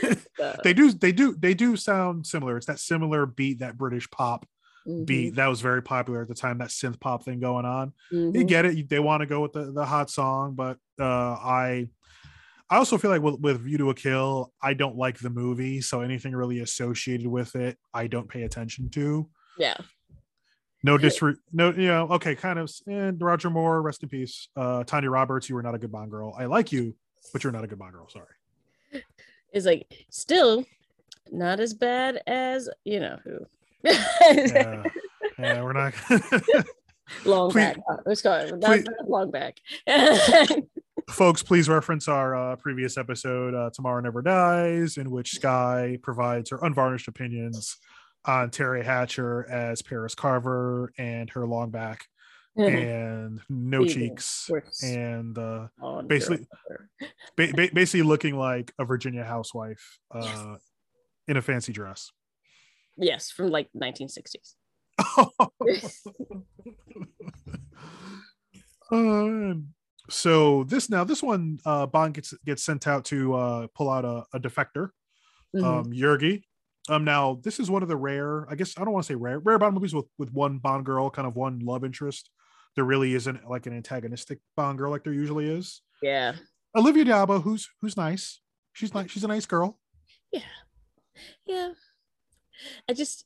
so. 0.38 0.56
they 0.64 0.72
do, 0.72 0.92
they 0.92 1.12
do, 1.12 1.36
they 1.38 1.52
do 1.52 1.76
sound 1.76 2.26
similar. 2.26 2.56
It's 2.56 2.64
that 2.66 2.80
similar 2.80 3.26
beat, 3.26 3.58
that 3.58 3.76
British 3.76 4.10
pop 4.10 4.46
mm-hmm. 4.86 5.04
beat 5.04 5.34
that 5.36 5.46
was 5.46 5.60
very 5.60 5.82
popular 5.82 6.22
at 6.22 6.28
the 6.28 6.34
time. 6.34 6.58
That 6.58 6.68
synth 6.68 7.00
pop 7.00 7.24
thing 7.24 7.40
going 7.40 7.64
on. 7.64 7.92
Mm-hmm. 8.12 8.36
You 8.36 8.44
get 8.44 8.64
it. 8.64 8.88
They 8.88 8.98
want 8.98 9.20
to 9.20 9.26
go 9.26 9.40
with 9.40 9.52
the 9.52 9.72
the 9.72 9.84
hot 9.84 10.10
song, 10.10 10.54
but 10.54 10.78
uh, 11.00 11.04
I. 11.34 11.88
I 12.72 12.76
also 12.76 12.98
feel 12.98 13.10
like 13.10 13.20
with, 13.20 13.40
with 13.40 13.62
View 13.62 13.78
to 13.78 13.90
a 13.90 13.94
Kill, 13.94 14.52
I 14.62 14.74
don't 14.74 14.94
like 14.94 15.18
the 15.18 15.28
movie, 15.28 15.80
so 15.80 16.02
anything 16.02 16.36
really 16.36 16.60
associated 16.60 17.26
with 17.26 17.56
it, 17.56 17.76
I 17.92 18.06
don't 18.06 18.28
pay 18.28 18.42
attention 18.42 18.90
to. 18.90 19.28
Yeah. 19.58 19.76
No 20.82 20.96
disre 20.96 21.36
no, 21.52 21.70
you 21.70 21.88
know, 21.88 22.08
okay, 22.12 22.34
kind 22.34 22.58
of 22.58 22.70
and 22.86 23.20
Roger 23.20 23.50
Moore, 23.50 23.82
rest 23.82 24.02
in 24.02 24.08
peace. 24.08 24.48
Uh 24.56 24.84
Tanya 24.84 25.10
Roberts, 25.10 25.48
you 25.48 25.54
were 25.54 25.62
not 25.62 25.74
a 25.74 25.78
good 25.78 25.92
Bond 25.92 26.10
girl. 26.10 26.34
I 26.38 26.46
like 26.46 26.72
you, 26.72 26.94
but 27.32 27.44
you're 27.44 27.52
not 27.52 27.64
a 27.64 27.66
good 27.66 27.78
Bond 27.78 27.92
girl. 27.92 28.08
Sorry. 28.08 29.02
It's 29.52 29.66
like 29.66 30.06
still 30.10 30.64
not 31.32 31.58
as 31.58 31.74
bad 31.74 32.22
as 32.24 32.68
you 32.84 33.00
know 33.00 33.18
who 33.24 33.44
yeah. 33.82 34.82
yeah, 35.38 35.62
we're 35.62 35.72
not 35.72 35.94
long 37.24 37.50
please, 37.50 37.54
back. 37.54 37.78
Uh, 37.88 37.96
let's 38.06 38.22
go. 38.22 38.50
Not 38.56 38.80
long 39.06 39.30
back. 39.30 39.58
folks, 41.10 41.42
please 41.42 41.68
reference 41.68 42.08
our 42.08 42.34
uh, 42.34 42.56
previous 42.56 42.96
episode, 42.96 43.54
uh, 43.54 43.70
"Tomorrow 43.72 44.00
Never 44.00 44.22
Dies," 44.22 44.96
in 44.96 45.10
which 45.10 45.32
Sky 45.32 45.98
provides 46.02 46.50
her 46.50 46.58
unvarnished 46.62 47.08
opinions 47.08 47.76
on 48.24 48.50
Teri 48.50 48.84
Hatcher 48.84 49.48
as 49.50 49.82
Paris 49.82 50.14
Carver 50.14 50.92
and 50.98 51.30
her 51.30 51.46
long 51.46 51.70
back 51.70 52.06
and 52.56 53.40
no 53.48 53.86
cheeks 53.86 54.50
and 54.82 55.38
uh, 55.38 55.68
basically 56.06 56.46
ba- 57.36 57.52
ba- 57.54 57.70
basically 57.72 58.02
looking 58.02 58.36
like 58.36 58.72
a 58.78 58.84
Virginia 58.84 59.24
housewife 59.24 59.98
uh, 60.14 60.56
in 61.28 61.36
a 61.36 61.42
fancy 61.42 61.72
dress. 61.72 62.10
Yes, 62.96 63.30
from 63.30 63.50
like 63.50 63.68
1960s. 63.74 64.54
um, 68.92 69.68
so 70.10 70.64
this 70.64 70.90
now 70.90 71.04
this 71.04 71.22
one 71.22 71.58
uh 71.64 71.86
Bond 71.86 72.14
gets 72.14 72.34
gets 72.44 72.62
sent 72.64 72.86
out 72.86 73.04
to 73.06 73.34
uh 73.34 73.66
pull 73.74 73.88
out 73.88 74.04
a, 74.04 74.24
a 74.34 74.40
defector, 74.40 74.90
mm-hmm. 75.54 75.64
um 75.64 75.84
Yurgi. 75.86 76.42
Um 76.90 77.04
now 77.04 77.38
this 77.42 77.60
is 77.60 77.70
one 77.70 77.82
of 77.82 77.88
the 77.88 77.96
rare, 77.96 78.46
I 78.50 78.56
guess 78.56 78.74
I 78.76 78.84
don't 78.84 78.92
want 78.92 79.06
to 79.06 79.12
say 79.12 79.14
rare, 79.14 79.38
rare 79.38 79.58
Bond 79.58 79.74
movies 79.74 79.94
with 79.94 80.06
with 80.18 80.32
one 80.32 80.58
Bond 80.58 80.84
girl, 80.84 81.08
kind 81.08 81.26
of 81.26 81.36
one 81.36 81.60
love 81.60 81.84
interest. 81.84 82.30
There 82.74 82.84
really 82.84 83.14
isn't 83.14 83.48
like 83.48 83.66
an 83.66 83.76
antagonistic 83.76 84.40
Bond 84.56 84.78
girl 84.78 84.90
like 84.90 85.04
there 85.04 85.12
usually 85.12 85.48
is. 85.48 85.82
Yeah. 86.02 86.34
Olivia 86.74 87.04
d'Abo, 87.04 87.42
who's 87.42 87.68
who's 87.80 87.96
nice. 87.96 88.40
She's 88.72 88.94
like 88.94 89.08
she's 89.08 89.24
a 89.24 89.28
nice 89.28 89.46
girl. 89.46 89.78
Yeah. 90.32 90.40
Yeah. 91.46 91.70
I 92.88 92.92
just 92.92 93.24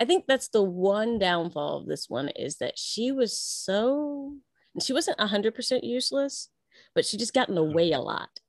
I 0.00 0.04
think 0.04 0.24
that's 0.26 0.48
the 0.48 0.62
one 0.62 1.18
downfall 1.18 1.78
of 1.78 1.86
this 1.86 2.08
one 2.08 2.28
is 2.30 2.56
that 2.56 2.78
she 2.78 3.12
was 3.12 3.38
so 3.38 4.36
she 4.82 4.92
wasn't 4.92 5.18
100% 5.18 5.80
useless, 5.84 6.50
but 6.94 7.06
she 7.06 7.16
just 7.16 7.32
got 7.34 7.48
in 7.48 7.54
the 7.54 7.62
way 7.62 7.92
a 7.92 8.00
lot. 8.00 8.40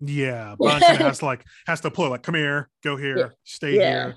Yeah, 0.00 0.54
Bond 0.58 0.82
has 0.82 1.22
like 1.22 1.44
has 1.66 1.80
to 1.82 1.90
pull 1.90 2.10
like 2.10 2.22
come 2.22 2.34
here, 2.34 2.70
go 2.82 2.96
here, 2.96 3.18
yeah. 3.18 3.28
stay 3.44 3.76
yeah. 3.76 3.90
here. 3.90 4.14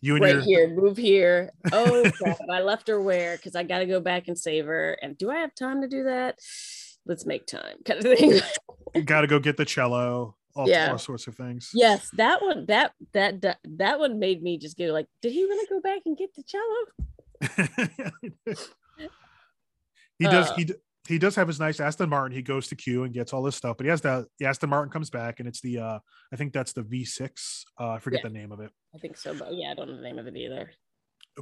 You 0.00 0.16
and 0.16 0.24
right 0.24 0.34
your... 0.34 0.42
here, 0.42 0.68
move 0.74 0.96
here. 0.96 1.50
Oh 1.72 2.10
crap, 2.14 2.38
I 2.50 2.60
left 2.60 2.88
her 2.88 3.00
where 3.00 3.36
because 3.36 3.54
I 3.54 3.62
got 3.62 3.78
to 3.78 3.86
go 3.86 4.00
back 4.00 4.28
and 4.28 4.38
save 4.38 4.66
her. 4.66 4.96
And 5.00 5.16
do 5.16 5.30
I 5.30 5.36
have 5.36 5.54
time 5.54 5.80
to 5.82 5.88
do 5.88 6.04
that? 6.04 6.38
Let's 7.06 7.26
make 7.26 7.46
time, 7.46 7.76
kind 7.84 8.04
of 8.04 8.18
thing. 8.18 8.40
got 9.04 9.22
to 9.22 9.26
go 9.26 9.38
get 9.38 9.56
the 9.56 9.64
cello 9.64 10.36
all, 10.54 10.68
yeah. 10.68 10.90
all 10.90 10.98
sorts 10.98 11.26
of 11.26 11.34
things. 11.34 11.70
Yes, 11.74 12.08
that 12.16 12.42
one 12.42 12.66
that 12.66 12.92
that 13.12 13.58
that, 13.64 13.98
one 13.98 14.18
made 14.18 14.42
me 14.42 14.58
just 14.58 14.76
get 14.76 14.92
like, 14.92 15.06
did 15.20 15.32
he 15.32 15.44
really 15.44 15.66
go 15.68 15.80
back 15.80 16.02
and 16.04 16.16
get 16.16 16.34
the 16.34 16.42
cello? 16.42 16.86
he 20.18 20.24
does. 20.24 20.50
Uh, 20.50 20.54
he 20.56 20.64
he 21.08 21.18
does 21.18 21.34
have 21.34 21.48
his 21.48 21.58
nice 21.58 21.80
Aston 21.80 22.08
Martin. 22.08 22.36
He 22.36 22.42
goes 22.42 22.68
to 22.68 22.76
Q 22.76 23.04
and 23.04 23.12
gets 23.12 23.32
all 23.32 23.42
this 23.42 23.56
stuff, 23.56 23.76
but 23.76 23.84
he 23.84 23.90
has 23.90 24.00
that 24.02 24.26
the 24.38 24.46
Aston 24.46 24.70
Martin 24.70 24.92
comes 24.92 25.10
back 25.10 25.40
and 25.40 25.48
it's 25.48 25.60
the 25.60 25.78
uh 25.78 25.98
I 26.32 26.36
think 26.36 26.52
that's 26.52 26.72
the 26.72 26.82
V6. 26.82 27.64
Uh, 27.78 27.90
I 27.90 27.98
forget 27.98 28.20
yeah, 28.22 28.28
the 28.28 28.38
name 28.38 28.52
of 28.52 28.60
it. 28.60 28.70
I 28.94 28.98
think 28.98 29.16
so, 29.16 29.34
but 29.34 29.54
yeah, 29.54 29.70
I 29.70 29.74
don't 29.74 29.88
know 29.88 29.96
the 29.96 30.02
name 30.02 30.18
of 30.18 30.26
it 30.26 30.36
either. 30.36 30.70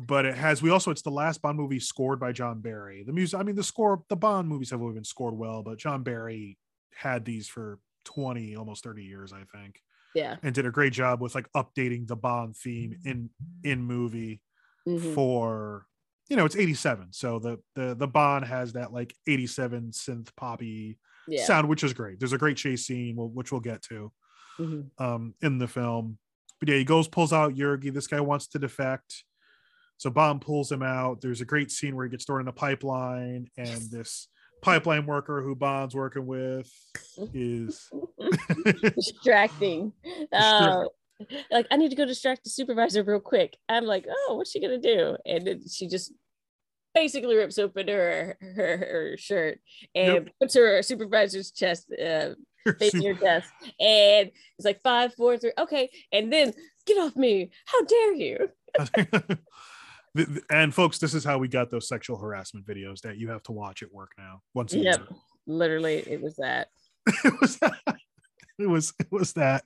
But 0.00 0.24
it 0.24 0.36
has 0.36 0.62
we 0.62 0.70
also 0.70 0.90
it's 0.90 1.02
the 1.02 1.10
last 1.10 1.42
Bond 1.42 1.58
movie 1.58 1.80
scored 1.80 2.20
by 2.20 2.32
John 2.32 2.60
Barry. 2.60 3.02
The 3.04 3.12
music, 3.12 3.38
I 3.38 3.42
mean, 3.42 3.56
the 3.56 3.62
score, 3.62 4.02
the 4.08 4.16
Bond 4.16 4.48
movies 4.48 4.70
have 4.70 4.80
always 4.80 4.94
been 4.94 5.04
scored 5.04 5.36
well, 5.36 5.62
but 5.62 5.78
John 5.78 6.02
Barry 6.02 6.56
had 6.94 7.24
these 7.24 7.48
for 7.48 7.78
20 8.04 8.56
almost 8.56 8.84
30 8.84 9.04
years 9.04 9.32
i 9.32 9.42
think 9.56 9.80
yeah 10.14 10.36
and 10.42 10.54
did 10.54 10.66
a 10.66 10.70
great 10.70 10.92
job 10.92 11.20
with 11.20 11.34
like 11.34 11.48
updating 11.56 12.06
the 12.06 12.16
bond 12.16 12.56
theme 12.56 12.96
in 13.04 13.30
in 13.64 13.82
movie 13.82 14.40
mm-hmm. 14.86 15.14
for 15.14 15.86
you 16.30 16.37
know 16.37 16.46
it's 16.46 16.56
87 16.56 17.08
so 17.12 17.38
the 17.38 17.58
the 17.75 17.94
the 17.94 18.06
bond 18.06 18.46
has 18.46 18.72
that 18.72 18.92
like 18.92 19.14
87 19.28 19.90
synth 19.90 20.34
poppy 20.37 20.99
yeah. 21.28 21.44
sound 21.44 21.68
which 21.68 21.84
is 21.84 21.92
great 21.92 22.18
there's 22.18 22.32
a 22.32 22.38
great 22.38 22.56
chase 22.56 22.87
scene 22.87 23.16
which 23.16 23.52
we'll 23.52 23.60
get 23.60 23.82
to 23.82 24.12
mm-hmm. 24.58 25.04
um 25.04 25.34
in 25.42 25.58
the 25.58 25.68
film 25.68 26.18
but 26.60 26.68
yeah 26.68 26.76
he 26.76 26.84
goes 26.84 27.08
pulls 27.08 27.32
out 27.32 27.54
Yurgi 27.54 27.92
this 27.92 28.06
guy 28.06 28.20
wants 28.20 28.46
to 28.49 28.58
defect 28.58 29.25
so 30.00 30.08
Bond 30.08 30.40
pulls 30.40 30.72
him 30.72 30.82
out. 30.82 31.20
There's 31.20 31.42
a 31.42 31.44
great 31.44 31.70
scene 31.70 31.94
where 31.94 32.06
he 32.06 32.10
gets 32.10 32.25
thrown 32.25 32.40
in 32.40 32.49
a 32.49 32.52
pipeline, 32.52 33.50
and 33.58 33.82
this 33.90 34.28
pipeline 34.62 35.04
worker 35.04 35.42
who 35.42 35.54
Bond's 35.54 35.94
working 35.94 36.26
with 36.26 36.72
is 37.34 37.90
distracting. 38.96 39.92
Uh, 40.32 40.84
like, 41.50 41.66
I 41.70 41.76
need 41.76 41.90
to 41.90 41.96
go 41.96 42.06
distract 42.06 42.44
the 42.44 42.50
supervisor 42.50 43.02
real 43.02 43.20
quick. 43.20 43.56
I'm 43.68 43.84
like, 43.84 44.06
oh, 44.08 44.34
what's 44.36 44.50
she 44.50 44.60
gonna 44.60 44.78
do? 44.78 45.16
And 45.26 45.46
then 45.46 45.62
she 45.68 45.88
just 45.88 46.12
basically 46.94 47.36
rips 47.36 47.58
open 47.58 47.88
her 47.88 48.36
her, 48.40 48.76
her 48.76 49.16
shirt 49.16 49.60
and 49.94 50.14
yep. 50.14 50.28
puts 50.40 50.54
her 50.54 50.82
supervisor's 50.82 51.50
chest 51.50 51.92
uh, 51.92 52.30
facing 52.78 53.02
her 53.06 53.14
desk, 53.14 53.52
and 53.78 54.30
it's 54.58 54.64
like 54.64 54.80
five, 54.82 55.14
four, 55.14 55.36
three, 55.36 55.52
okay, 55.58 55.90
and 56.12 56.32
then 56.32 56.52
get 56.86 56.98
off 56.98 57.16
me! 57.16 57.50
How 57.66 57.84
dare 57.84 58.14
you? 58.14 58.50
and 60.50 60.74
folks, 60.74 60.98
this 60.98 61.14
is 61.14 61.24
how 61.24 61.38
we 61.38 61.48
got 61.48 61.70
those 61.70 61.88
sexual 61.88 62.18
harassment 62.18 62.66
videos 62.66 63.00
that 63.02 63.16
you 63.16 63.30
have 63.30 63.42
to 63.44 63.52
watch 63.52 63.82
at 63.82 63.92
work 63.92 64.10
now. 64.18 64.40
Once 64.54 64.74
yep, 64.74 65.08
literally, 65.46 65.98
it 65.98 66.20
was 66.20 66.36
that. 66.36 66.68
it 67.24 67.40
was 67.40 67.56
that. 67.58 67.98
It 68.58 68.68
was 68.68 68.92
it 68.98 69.10
was 69.10 69.32
that 69.34 69.64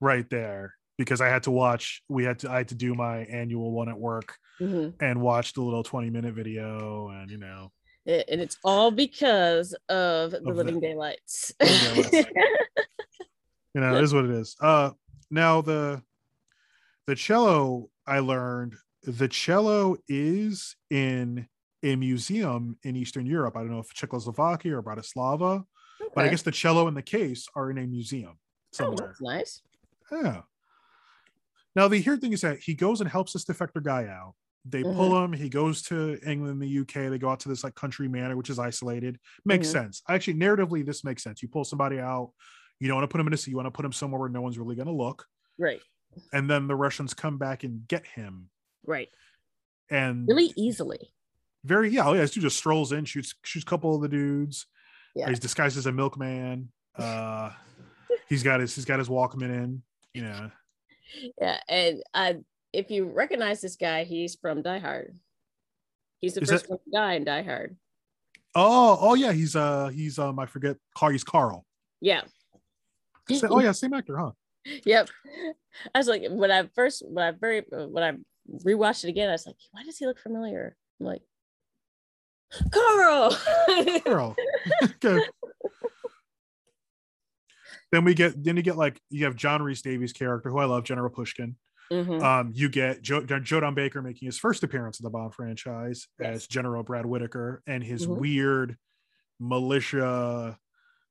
right 0.00 0.28
there 0.30 0.74
because 0.98 1.20
I 1.20 1.28
had 1.28 1.42
to 1.44 1.50
watch. 1.50 2.02
We 2.08 2.24
had 2.24 2.40
to. 2.40 2.50
I 2.50 2.58
had 2.58 2.68
to 2.68 2.74
do 2.74 2.94
my 2.94 3.18
annual 3.18 3.72
one 3.72 3.88
at 3.88 3.98
work 3.98 4.36
mm-hmm. 4.60 5.02
and 5.04 5.20
watch 5.20 5.52
the 5.52 5.62
little 5.62 5.82
twenty 5.82 6.10
minute 6.10 6.34
video, 6.34 7.08
and 7.08 7.30
you 7.30 7.38
know. 7.38 7.72
And 8.06 8.40
it's 8.40 8.56
all 8.62 8.92
because 8.92 9.74
of 9.88 10.30
the 10.30 10.38
of 10.38 10.56
Living 10.56 10.76
the, 10.76 10.80
Daylights. 10.80 11.52
you 11.60 12.24
know, 13.74 13.96
it 13.96 14.04
is 14.04 14.14
what 14.14 14.24
it 14.24 14.30
is. 14.30 14.56
Uh, 14.60 14.90
now 15.30 15.60
the 15.60 16.02
the 17.06 17.16
cello 17.16 17.90
I 18.06 18.20
learned 18.20 18.76
the 19.02 19.28
cello 19.28 19.96
is 20.08 20.76
in 20.90 21.48
a 21.82 21.96
museum 21.96 22.76
in 22.82 22.96
Eastern 22.96 23.26
Europe. 23.26 23.56
I 23.56 23.60
don't 23.60 23.70
know 23.70 23.78
if 23.78 23.92
Czechoslovakia 23.92 24.76
or 24.76 24.82
Bratislava, 24.82 25.64
okay. 26.00 26.10
but 26.14 26.24
I 26.24 26.28
guess 26.28 26.42
the 26.42 26.52
cello 26.52 26.88
and 26.88 26.96
the 26.96 27.02
case 27.02 27.48
are 27.54 27.70
in 27.70 27.78
a 27.78 27.86
museum 27.86 28.32
oh, 28.32 28.36
somewhere. 28.72 28.96
Oh, 29.00 29.06
that's 29.06 29.20
nice. 29.20 29.62
Yeah. 30.10 30.42
Now 31.76 31.86
the 31.86 32.02
weird 32.02 32.20
thing 32.20 32.32
is 32.32 32.40
that 32.40 32.58
he 32.58 32.74
goes 32.74 33.00
and 33.00 33.08
helps 33.08 33.32
this 33.32 33.44
defector 33.44 33.82
guy 33.82 34.06
out. 34.06 34.34
They 34.68 34.82
mm-hmm. 34.82 34.96
pull 34.96 35.24
him. 35.24 35.32
He 35.32 35.48
goes 35.48 35.82
to 35.82 36.18
England, 36.26 36.60
the 36.60 36.78
UK. 36.80 37.10
They 37.10 37.18
go 37.18 37.28
out 37.28 37.38
to 37.40 37.48
this 37.48 37.62
like 37.62 37.76
country 37.76 38.08
manor, 38.08 38.36
which 38.36 38.50
is 38.50 38.58
isolated. 38.58 39.20
Makes 39.44 39.68
mm-hmm. 39.68 39.84
sense. 39.84 40.02
Actually, 40.08 40.34
narratively, 40.34 40.84
this 40.84 41.04
makes 41.04 41.22
sense. 41.22 41.40
You 41.40 41.48
pull 41.48 41.64
somebody 41.64 42.00
out. 42.00 42.32
You 42.80 42.88
don't 42.88 42.96
want 42.96 43.08
to 43.08 43.12
put 43.12 43.20
him 43.20 43.28
in 43.28 43.32
a 43.32 43.36
seat. 43.36 43.52
You 43.52 43.56
want 43.56 43.66
to 43.66 43.70
put 43.70 43.84
him 43.84 43.92
somewhere 43.92 44.18
where 44.18 44.28
no 44.28 44.40
one's 44.40 44.58
really 44.58 44.74
going 44.74 44.88
to 44.88 44.92
look. 44.92 45.24
Right. 45.56 45.80
And 46.32 46.50
then 46.50 46.66
the 46.66 46.74
Russians 46.74 47.14
come 47.14 47.38
back 47.38 47.62
and 47.62 47.86
get 47.86 48.04
him 48.06 48.48
Right. 48.86 49.08
And 49.90 50.26
really 50.26 50.52
easily. 50.56 51.12
Very 51.64 51.90
yeah, 51.90 52.06
oh 52.06 52.14
yeah. 52.14 52.20
This 52.20 52.30
dude 52.30 52.44
just 52.44 52.56
strolls 52.56 52.92
in, 52.92 53.04
shoots 53.04 53.34
shoots 53.42 53.64
a 53.64 53.68
couple 53.68 53.94
of 53.94 54.02
the 54.02 54.08
dudes. 54.08 54.66
Yeah. 55.14 55.28
He's 55.28 55.40
disguised 55.40 55.76
as 55.76 55.86
a 55.86 55.92
milkman. 55.92 56.70
Uh 56.96 57.50
he's 58.28 58.42
got 58.42 58.60
his 58.60 58.74
he's 58.74 58.84
got 58.84 58.98
his 58.98 59.08
Walkman 59.08 59.42
in, 59.50 59.82
you 60.14 60.22
know. 60.22 60.50
Yeah, 61.40 61.58
and 61.68 62.02
I 62.14 62.38
if 62.72 62.90
you 62.90 63.04
recognize 63.06 63.60
this 63.60 63.76
guy, 63.76 64.04
he's 64.04 64.34
from 64.34 64.62
Die 64.62 64.78
Hard. 64.78 65.16
He's 66.20 66.34
the 66.34 66.42
Is 66.42 66.50
first 66.50 66.64
that- 66.64 66.70
one 66.70 66.78
to 66.84 66.90
die 66.90 67.14
in 67.14 67.24
Die 67.24 67.42
Hard. 67.42 67.76
Oh, 68.54 68.98
oh 69.00 69.14
yeah, 69.14 69.32
he's 69.32 69.54
uh 69.54 69.88
he's 69.88 70.18
um 70.18 70.38
I 70.38 70.46
forget 70.46 70.76
Carl 70.96 71.12
he's 71.12 71.24
Carl. 71.24 71.64
Yeah. 72.00 72.22
Oh 73.50 73.60
yeah, 73.60 73.72
same 73.72 73.92
actor, 73.94 74.16
huh? 74.16 74.30
Yep. 74.84 75.10
I 75.94 75.98
was 75.98 76.08
like, 76.08 76.22
when 76.28 76.50
I 76.50 76.68
first, 76.74 77.04
when 77.06 77.24
I 77.24 77.30
very, 77.30 77.62
when 77.70 78.02
I 78.02 78.12
rewatched 78.64 79.04
it 79.04 79.10
again, 79.10 79.28
I 79.28 79.32
was 79.32 79.46
like, 79.46 79.56
why 79.70 79.84
does 79.84 79.98
he 79.98 80.06
look 80.06 80.18
familiar? 80.18 80.76
I'm 81.00 81.06
like, 81.06 81.22
Carl. 82.72 83.36
Carl. 84.04 84.36
okay. 84.82 85.20
Then 87.92 88.04
we 88.04 88.14
get 88.14 88.42
then 88.42 88.56
you 88.56 88.62
get 88.62 88.76
like 88.76 89.00
you 89.10 89.24
have 89.26 89.36
John 89.36 89.62
Rhys-Davies' 89.62 90.12
character, 90.12 90.50
who 90.50 90.58
I 90.58 90.64
love, 90.64 90.84
General 90.84 91.10
Pushkin. 91.10 91.56
Mhm. 91.92 92.20
Um, 92.20 92.50
you 92.54 92.68
get 92.68 93.00
Joe 93.02 93.24
Joe 93.24 93.60
Don 93.60 93.74
Baker 93.74 94.02
making 94.02 94.26
his 94.26 94.38
first 94.38 94.64
appearance 94.64 94.98
in 94.98 95.04
the 95.04 95.10
Bond 95.10 95.34
franchise 95.34 96.08
Yes. 96.18 96.34
as 96.34 96.46
General 96.48 96.82
Brad 96.82 97.06
Whitaker 97.06 97.62
and 97.66 97.82
his 97.84 98.06
Mhm. 98.06 98.16
weird 98.18 98.76
militia 99.38 100.58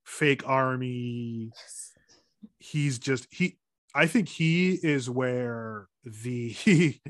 fake 0.04 0.48
army. 0.48 1.52
He's 2.60 3.00
just 3.00 3.28
he 3.32 3.58
I 3.94 4.08
think 4.08 4.28
he 4.28 4.74
is 4.74 5.10
where 5.10 5.88
the 6.04 6.54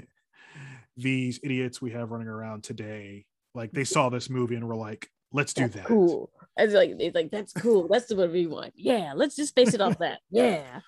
these 0.97 1.39
idiots 1.43 1.81
we 1.81 1.91
have 1.91 2.11
running 2.11 2.27
around 2.27 2.63
today 2.63 3.25
like 3.55 3.71
they 3.71 3.83
saw 3.83 4.09
this 4.09 4.29
movie 4.29 4.55
and 4.55 4.67
were 4.67 4.75
like, 4.75 5.09
let's 5.31 5.53
do 5.53 5.63
That's 5.63 5.75
that. 5.75 5.85
cool. 5.85 6.29
It's 6.57 6.73
like, 6.73 6.95
it's 6.99 7.15
like, 7.15 7.31
that's 7.31 7.53
cool. 7.53 7.87
That's 7.89 8.07
the 8.07 8.15
one 8.15 8.31
we 8.31 8.47
want. 8.47 8.73
Yeah. 8.75 9.13
Let's 9.15 9.35
just 9.35 9.55
base 9.55 9.73
it 9.73 9.81
off 9.81 9.97
that. 9.99 10.19
Yeah. 10.31 10.81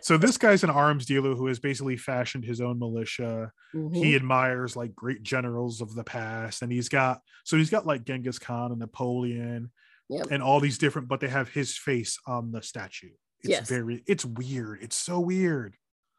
So 0.00 0.16
this 0.16 0.38
guy's 0.38 0.64
an 0.64 0.70
arms 0.70 1.04
dealer 1.06 1.34
who 1.34 1.46
has 1.46 1.58
basically 1.58 1.96
fashioned 1.98 2.44
his 2.44 2.60
own 2.62 2.78
militia. 2.78 3.52
Mhm. 3.74 3.94
he 3.94 4.14
admires 4.16 4.74
like 4.76 4.94
great 4.94 5.22
generals 5.22 5.80
of 5.80 5.94
the 5.94 6.04
past 6.04 6.62
and 6.62 6.70
he's 6.72 6.88
got 6.88 7.20
so 7.44 7.56
he's 7.56 7.70
got 7.70 7.86
like 7.86 8.04
genghis 8.04 8.38
khan 8.38 8.70
and 8.70 8.78
napoleon 8.80 9.70
Yep. 10.08 10.28
and 10.30 10.42
all 10.42 10.60
these 10.60 10.78
different 10.78 11.08
but 11.08 11.18
they 11.20 11.28
have 11.28 11.48
his 11.48 11.76
face 11.76 12.18
on 12.26 12.52
the 12.52 12.62
statue 12.62 13.10
it's 13.40 13.48
Yes. 13.50 13.68
very 13.68 14.04
it's 14.06 14.24
weird 14.24 14.78
it's 14.82 14.96
so 14.96 15.18
weird 15.18 15.74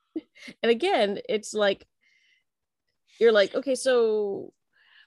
and 0.62 0.70
again 0.70 1.20
it's 1.30 1.54
like 1.54 1.86
you're 3.20 3.32
like 3.32 3.56
okay 3.56 3.76
so 3.76 4.52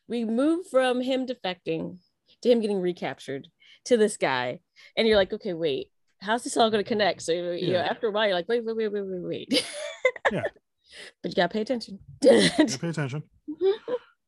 we 0.08 0.24
move 0.24 0.66
from 0.70 1.02
him 1.02 1.26
defecting 1.26 1.98
to 2.42 2.50
him 2.50 2.60
getting 2.60 2.80
recaptured 2.80 3.48
to 3.86 3.96
this 3.96 4.16
guy. 4.16 4.60
And 4.96 5.06
you're 5.08 5.16
like 5.16 5.32
okay 5.32 5.52
wait 5.54 5.90
how's 6.20 6.42
this 6.42 6.56
all 6.56 6.68
going 6.70 6.82
to 6.82 6.88
connect? 6.88 7.22
So 7.22 7.32
you 7.32 7.72
know 7.72 7.78
after 7.78 8.08
a 8.08 8.10
while 8.10 8.26
you're 8.26 8.34
like 8.34 8.48
wait 8.48 8.64
wait 8.64 8.76
wait 8.76 8.88
wait 8.92 9.02
wait 9.06 9.22
wait. 9.50 9.64
Yeah. 10.32 10.42
but 11.22 11.30
you 11.30 11.34
gotta 11.34 11.52
pay 11.52 11.60
attention. 11.60 11.98
Yeah, 12.22 12.48
pay 12.80 12.88
attention. 12.88 13.22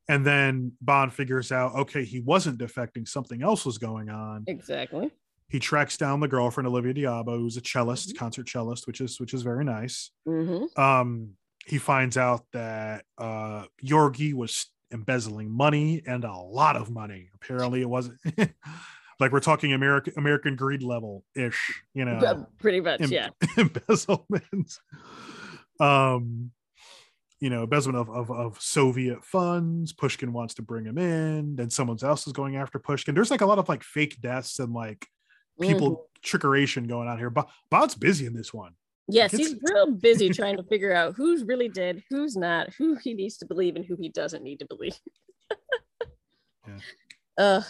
And 0.08 0.26
then 0.26 0.72
bond 0.80 1.12
figures 1.12 1.52
out 1.52 1.74
okay 1.76 2.04
he 2.04 2.20
wasn't 2.20 2.58
defecting. 2.58 3.06
Something 3.06 3.42
else 3.42 3.64
was 3.64 3.78
going 3.78 4.08
on. 4.10 4.42
Exactly. 4.48 5.10
He 5.48 5.58
tracks 5.60 5.96
down 5.96 6.18
the 6.20 6.28
girlfriend 6.28 6.66
Olivia 6.66 6.92
d'Abo 6.94 7.38
who's 7.38 7.56
a 7.56 7.60
cellist 7.60 8.14
Mhm. 8.14 8.18
concert 8.18 8.48
cellist 8.48 8.86
which 8.86 9.00
is 9.00 9.20
which 9.20 9.34
is 9.34 9.42
very 9.42 9.64
nice. 9.64 10.10
Hmm 10.26 10.64
um 10.76 11.30
he 11.66 11.78
finds 11.78 12.16
out 12.16 12.44
that 12.52 13.04
uh 13.18 13.64
yorgi 13.84 14.32
was 14.34 14.66
embezzling 14.92 15.50
money 15.50 16.02
and 16.06 16.24
a 16.24 16.32
lot 16.36 16.76
of 16.76 16.90
money. 16.90 17.28
Apparently 17.34 17.80
it 17.80 17.88
wasn't 17.88 18.18
like 19.20 19.32
we're 19.32 19.40
talking 19.40 19.72
american 19.72 20.12
american 20.16 20.56
greed 20.56 20.82
level 20.82 21.24
ish 21.36 21.82
you 21.94 22.04
know 22.04 22.46
pretty 22.58 22.80
much 22.80 23.00
em- 23.00 23.10
yeah. 23.12 23.28
embezzlement. 23.56 24.78
Um 25.78 26.50
you 27.40 27.48
know 27.48 27.62
embezzlement 27.62 28.08
of, 28.08 28.14
of 28.14 28.30
of 28.30 28.60
soviet 28.60 29.24
funds. 29.24 29.92
Pushkin 29.92 30.32
wants 30.32 30.54
to 30.54 30.62
bring 30.62 30.84
him 30.84 30.98
in. 30.98 31.56
Then 31.56 31.70
someone 31.70 31.98
else 32.02 32.26
is 32.26 32.32
going 32.32 32.56
after 32.56 32.78
pushkin. 32.78 33.14
There's 33.14 33.30
like 33.30 33.40
a 33.40 33.46
lot 33.46 33.58
of 33.58 33.68
like 33.68 33.82
fake 33.82 34.20
deaths 34.20 34.58
and 34.58 34.72
like 34.74 35.06
people 35.60 35.90
Mhm. 35.90 36.00
trickeration 36.22 36.86
going 36.88 37.08
on 37.08 37.18
here. 37.18 37.30
But 37.30 37.48
bond's 37.70 37.94
busy 37.94 38.26
in 38.26 38.34
this 38.34 38.52
one 38.52 38.74
yes 39.10 39.32
he's 39.32 39.56
real 39.62 39.90
busy 39.90 40.28
trying 40.30 40.56
to 40.56 40.62
figure 40.64 40.92
out 40.92 41.14
who's 41.14 41.44
really 41.44 41.68
dead 41.68 42.02
who's 42.10 42.36
not 42.36 42.72
who 42.74 42.96
he 42.96 43.14
needs 43.14 43.36
to 43.38 43.46
believe 43.46 43.76
and 43.76 43.84
who 43.84 43.96
he 43.96 44.08
doesn't 44.08 44.42
need 44.42 44.58
to 44.58 44.66
believe 44.66 44.94
Yeah. 46.68 46.78
uh 47.38 47.62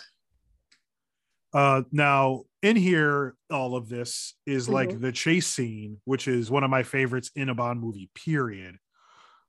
Uh, 1.53 1.83
now 1.91 2.45
in 2.63 2.77
here, 2.77 3.35
all 3.51 3.75
of 3.75 3.89
this 3.89 4.35
is 4.47 4.69
like 4.69 4.91
Mhm. 4.91 5.01
the 5.01 5.11
chase 5.11 5.49
scene, 5.49 6.01
which 6.05 6.29
is 6.29 6.49
one 6.49 6.63
of 6.63 6.71
my 6.71 6.85
favorites 6.85 7.33
in 7.35 7.49
a 7.49 7.55
Bond 7.57 7.81
movie. 7.81 8.09
Period, 8.15 8.79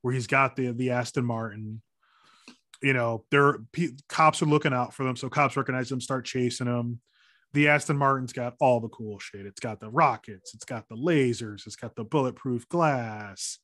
where 0.01 0.11
he's 0.13 0.25
got 0.25 0.55
the 0.55 0.71
the 0.71 0.89
Aston 0.91 1.23
Martin. 1.25 1.81
You 2.81 2.93
know, 2.93 3.25
there 3.29 3.59
pe- 3.71 3.95
cops 4.09 4.41
are 4.41 4.47
looking 4.47 4.73
out 4.73 4.95
for 4.95 5.03
them, 5.03 5.15
so 5.15 5.29
cops 5.29 5.55
recognize 5.55 5.89
them, 5.89 6.01
start 6.01 6.25
chasing 6.25 6.65
them. 6.65 7.01
The 7.53 7.67
Aston 7.67 7.97
Martin's 7.97 8.33
got 8.33 8.55
all 8.61 8.79
the 8.79 8.87
cool 8.89 9.19
shit. 9.19 9.45
It's 9.45 9.59
got 9.59 9.79
the 9.79 9.89
rockets, 9.89 10.53
it's 10.53 10.65
got 10.65 10.87
the 10.87 10.95
lasers, 10.95 11.67
it's 11.67 11.75
got 11.75 11.95
the 11.95 12.03
bulletproof 12.03 12.67
glass, 12.69 13.59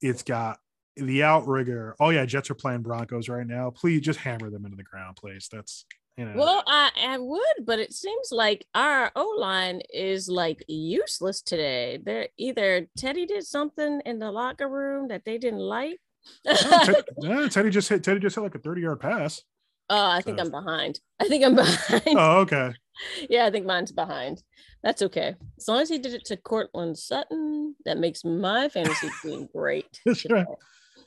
it's 0.00 0.22
got 0.22 0.58
the 0.96 1.22
outrigger. 1.22 1.96
Oh 2.00 2.10
yeah, 2.10 2.24
Jets 2.26 2.50
are 2.50 2.54
playing 2.54 2.82
Broncos 2.82 3.28
right 3.28 3.46
now. 3.46 3.70
Please 3.70 4.00
just 4.02 4.20
hammer 4.20 4.50
them 4.50 4.64
into 4.64 4.76
the 4.76 4.82
ground, 4.84 5.16
please. 5.16 5.48
That's 5.50 5.84
you 6.16 6.24
know. 6.24 6.32
Well, 6.36 6.62
I, 6.66 6.90
I 7.00 7.18
would, 7.18 7.64
but 7.64 7.78
it 7.78 7.92
seems 7.92 8.28
like 8.30 8.66
our 8.74 9.10
O 9.16 9.34
line 9.38 9.80
is 9.92 10.28
like 10.28 10.62
useless 10.68 11.40
today. 11.42 11.98
They're 12.04 12.28
either 12.36 12.86
Teddy 12.96 13.26
did 13.26 13.44
something 13.44 14.02
in 14.04 14.18
the 14.18 14.30
locker 14.30 14.68
room 14.68 15.08
that 15.08 15.24
they 15.24 15.38
didn't 15.38 15.60
like. 15.60 15.98
Oh, 16.46 16.54
oh, 16.54 16.84
Ted- 16.84 17.04
yeah, 17.18 17.48
Teddy 17.48 17.70
just 17.70 17.88
hit 17.88 18.04
Teddy 18.04 18.20
just 18.20 18.36
hit 18.36 18.42
like 18.42 18.54
a 18.54 18.58
30 18.58 18.82
yard 18.82 19.00
pass. 19.00 19.42
Oh, 19.88 20.10
I 20.10 20.20
think 20.20 20.38
So- 20.38 20.44
I'm 20.44 20.50
behind. 20.50 21.00
I 21.18 21.24
think 21.28 21.44
I'm 21.44 21.54
behind. 21.56 22.02
Oh, 22.08 22.40
okay. 22.40 22.72
Yeah, 23.28 23.46
I 23.46 23.50
think 23.50 23.66
mine's 23.66 23.92
behind. 23.92 24.42
That's 24.82 25.02
okay. 25.02 25.34
As 25.58 25.68
long 25.68 25.80
as 25.80 25.88
he 25.88 25.98
did 25.98 26.14
it 26.14 26.24
to 26.26 26.36
Courtland 26.36 26.98
Sutton, 26.98 27.74
that 27.84 27.98
makes 27.98 28.24
my 28.24 28.68
fantasy 28.68 29.10
team 29.22 29.48
great. 29.54 30.00
That's 30.06 30.24
right. 30.30 30.46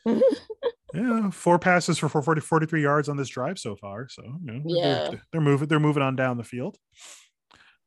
Yeah, 0.95 1.31
four 1.31 1.57
passes 1.57 1.97
for 1.97 2.07
440, 2.07 2.41
43 2.41 2.83
yards 2.83 3.09
on 3.09 3.17
this 3.17 3.27
drive 3.29 3.57
so 3.57 3.75
far. 3.75 4.07
So 4.09 4.21
you 4.23 4.51
know, 4.53 4.61
Yeah. 4.65 5.09
they're, 5.09 5.21
they're 5.31 5.41
moving. 5.41 5.67
They're 5.67 5.79
moving 5.79 6.03
on 6.03 6.15
down 6.15 6.37
the 6.37 6.43
field. 6.43 6.77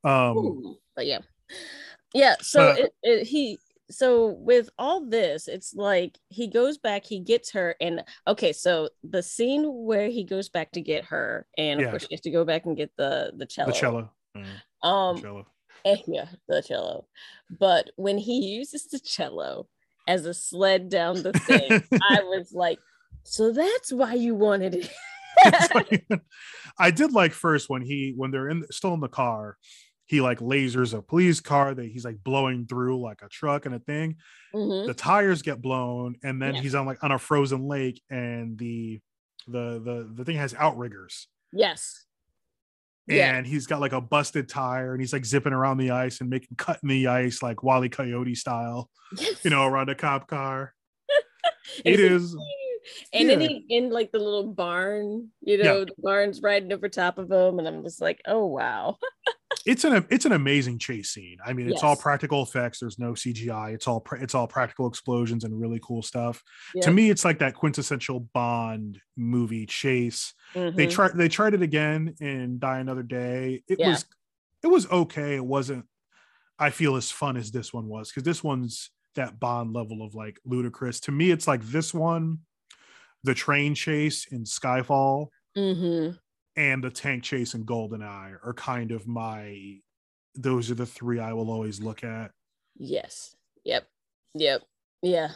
Um, 0.03 0.37
Ooh, 0.37 0.77
but 0.97 1.07
yeah 1.07 1.19
yeah 2.15 2.35
so 2.41 2.73
But- 2.73 2.79
it, 2.81 2.93
it, 3.03 3.27
he 3.27 3.59
so 3.91 4.29
with 4.29 4.69
all 4.79 5.07
this 5.09 5.47
it's 5.49 5.75
like 5.75 6.19
he 6.29 6.49
goes 6.49 6.77
back 6.79 7.05
he 7.05 7.21
gets 7.21 7.53
her 7.53 7.75
and 7.81 8.03
okay 8.27 8.53
so 8.53 8.89
the 9.05 9.23
scene 9.23 9.63
where 9.65 10.09
he 10.09 10.25
goes 10.25 10.49
back 10.49 10.73
to 10.73 10.81
get 10.81 11.05
her 11.05 11.47
and 11.57 11.79
of 11.81 11.85
Yeah. 11.85 11.91
course 11.91 12.07
he 12.09 12.15
has 12.15 12.21
to 12.23 12.31
go 12.31 12.45
back 12.45 12.67
and 12.67 12.77
get 12.77 12.91
the 12.97 13.33
the 13.37 13.47
cello 13.47 13.71
the 13.73 13.79
cello. 13.79 14.11
Yeah, 14.35 14.43
um 14.83 15.17
the 15.17 15.23
cello. 15.23 15.47
eh, 15.85 15.97
yeah 16.09 16.27
the 16.49 16.63
cello 16.63 17.07
but 17.61 17.91
when 17.97 18.19
he 18.19 18.45
uses 18.57 18.87
the 18.89 18.99
cello 18.99 19.69
as 20.09 20.27
a 20.27 20.35
sled 20.35 20.89
down 20.89 21.23
the 21.23 21.33
thing 21.33 21.81
i 22.03 22.21
was 22.23 22.53
like 22.53 22.79
so 23.23 23.53
that's 23.53 23.93
why 23.93 24.15
you 24.15 24.35
wanted 24.35 24.75
it 24.75 24.91
I 26.79 26.91
did 26.91 27.13
like 27.13 27.33
first 27.33 27.69
when 27.69 27.83
he 27.83 28.15
when 28.17 28.31
they're 28.31 28.49
in 28.49 28.65
still 28.71 28.95
in 28.95 29.01
the 29.01 29.09
car, 29.09 29.59
he 30.07 30.21
like 30.21 30.39
lasers 30.39 30.95
a 30.97 31.03
police 31.03 31.41
car 31.41 31.75
that 31.75 31.87
he's 31.87 32.05
like 32.05 32.23
blowing 32.23 32.67
through 32.67 33.01
like 33.01 33.23
a 33.23 33.29
truck 33.29 33.67
and 33.67 33.75
a 33.75 33.79
thing. 33.81 34.17
Mhm. 34.55 34.87
the 34.87 34.95
tires 34.95 35.43
get 35.43 35.61
blown 35.61 36.17
and 36.23 36.41
then 36.41 36.55
Yeah. 36.55 36.61
he's 36.63 36.75
on 36.75 36.87
like 36.87 37.03
on 37.05 37.13
a 37.13 37.19
frozen 37.19 37.67
lake 37.69 38.01
and 38.09 38.57
the 38.59 39.01
the 39.49 39.81
the 39.81 40.11
the 40.15 40.25
thing 40.25 40.37
has 40.37 40.55
outriggers 40.55 41.29
yes 41.53 42.05
Yeah. 43.07 43.37
and 43.37 43.47
he's 43.47 43.67
got 43.67 43.81
like 43.81 43.93
a 43.93 44.01
busted 44.01 44.49
tire 44.49 44.93
and 44.93 45.01
he's 45.01 45.13
like 45.13 45.25
zipping 45.27 45.53
around 45.53 45.79
the 45.79 45.91
ice 45.91 46.21
and 46.21 46.31
making 46.31 46.57
cut 46.57 46.79
in 46.83 46.89
the 46.89 47.07
ice 47.09 47.43
like 47.43 47.63
Wally 47.63 47.89
Coyote 47.89 48.35
style, 48.35 48.89
yes. 49.19 49.45
you 49.45 49.51
know, 49.51 49.65
around 49.67 49.91
a 49.91 49.95
cop 49.95 50.27
car. 50.29 50.73
It's 51.85 52.01
is 52.01 52.37
And 53.13 53.29
then 53.29 53.41
he 53.41 53.65
in 53.69 53.91
like 53.91 54.11
the 54.13 54.19
little 54.21 54.47
barn, 54.53 55.31
you 55.43 55.59
Yeah. 55.59 55.65
know, 55.65 55.85
the 55.85 55.93
barn's 55.99 56.41
riding 56.41 56.73
over 56.73 56.89
top 56.89 57.19
of 57.19 57.31
him, 57.31 57.59
and 57.59 57.67
I'm 57.69 57.83
just 57.83 58.01
like, 58.01 58.21
oh 58.27 58.47
wow. 58.47 58.97
it's 59.67 59.85
an 59.85 60.07
it's 60.11 60.25
an 60.25 60.33
amazing 60.33 60.79
chase 60.79 61.11
scene. 61.11 61.37
I 61.45 61.53
mean, 61.53 61.69
it's 61.69 61.83
all 61.83 61.97
practical 61.97 62.43
effects. 62.43 62.79
There's 62.81 62.99
no 62.99 63.13
CGI. 63.13 63.75
It's 63.75 63.87
all 63.89 64.05
it's 64.13 64.35
all 64.35 64.47
practical 64.47 64.87
explosions 64.87 65.45
and 65.45 65.59
really 65.61 65.81
cool 65.83 66.03
stuff. 66.03 66.43
To 66.83 66.91
me, 66.91 67.11
it's 67.11 67.25
like 67.25 67.39
that 67.41 67.55
quintessential 67.55 68.21
Bond 68.33 69.01
movie 69.17 69.67
chase. 69.67 70.33
they 70.55 70.61
Mhm. 70.87 70.91
tried 70.91 71.13
they 71.17 71.29
tried 71.29 71.55
it 71.55 71.63
again 71.63 72.15
in 72.21 72.59
die 72.59 72.79
another 72.79 73.03
day 73.03 73.63
it 73.69 73.79
Yeah. 73.81 73.91
was 73.91 74.05
it 74.63 74.69
was 74.69 74.87
okay 74.91 75.35
it 75.37 75.45
wasn't 75.45 75.85
i 76.59 76.71
feel 76.71 76.97
as 76.97 77.11
fun 77.11 77.37
as 77.37 77.51
this 77.51 77.73
one 77.73 77.87
was 77.89 78.09
because 78.11 78.23
this 78.23 78.43
one's 78.45 78.91
that 79.15 79.39
bond 79.41 79.73
level 79.75 80.03
of 80.03 80.15
like 80.15 80.39
ludicrous 80.45 81.01
to 81.01 81.13
me 81.13 81.31
it's 81.31 81.47
like 81.47 81.63
this 81.63 81.93
one 81.93 82.39
the 83.25 83.35
train 83.35 83.75
chase 83.75 84.27
in 84.31 84.45
skyfall 84.45 85.29
Mhm. 85.57 86.19
And 86.57 86.83
the 86.83 86.91
tank 86.91 87.23
chase 87.23 87.55
in 87.55 87.65
goldeneye 87.65 88.37
are 88.45 88.55
kind 88.55 88.91
of 88.91 89.07
my 89.07 89.79
those 90.35 90.71
are 90.71 90.75
the 90.75 90.87
three 90.87 91.19
i 91.21 91.33
will 91.33 91.51
always 91.51 91.81
look 91.81 92.05
at 92.05 92.31
Yes. 92.79 93.35
Yep. 93.65 93.89
Yep. 94.35 94.63
Yeah. 95.03 95.29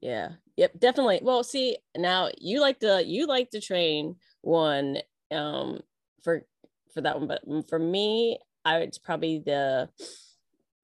yeah, 0.00 0.32
yep, 0.56 0.72
definitely. 0.78 1.20
Well, 1.22 1.42
see, 1.44 1.78
now 1.96 2.30
you 2.38 2.60
like 2.60 2.80
the 2.80 3.04
you 3.06 3.26
like 3.26 3.50
to 3.50 3.60
train 3.60 4.16
one 4.42 4.98
um 5.30 5.80
for 6.22 6.42
for 6.94 7.00
that 7.00 7.18
one, 7.18 7.28
but 7.28 7.68
for 7.68 7.78
me, 7.78 8.38
I 8.64 8.78
it's 8.78 8.98
probably 8.98 9.42
the 9.44 9.88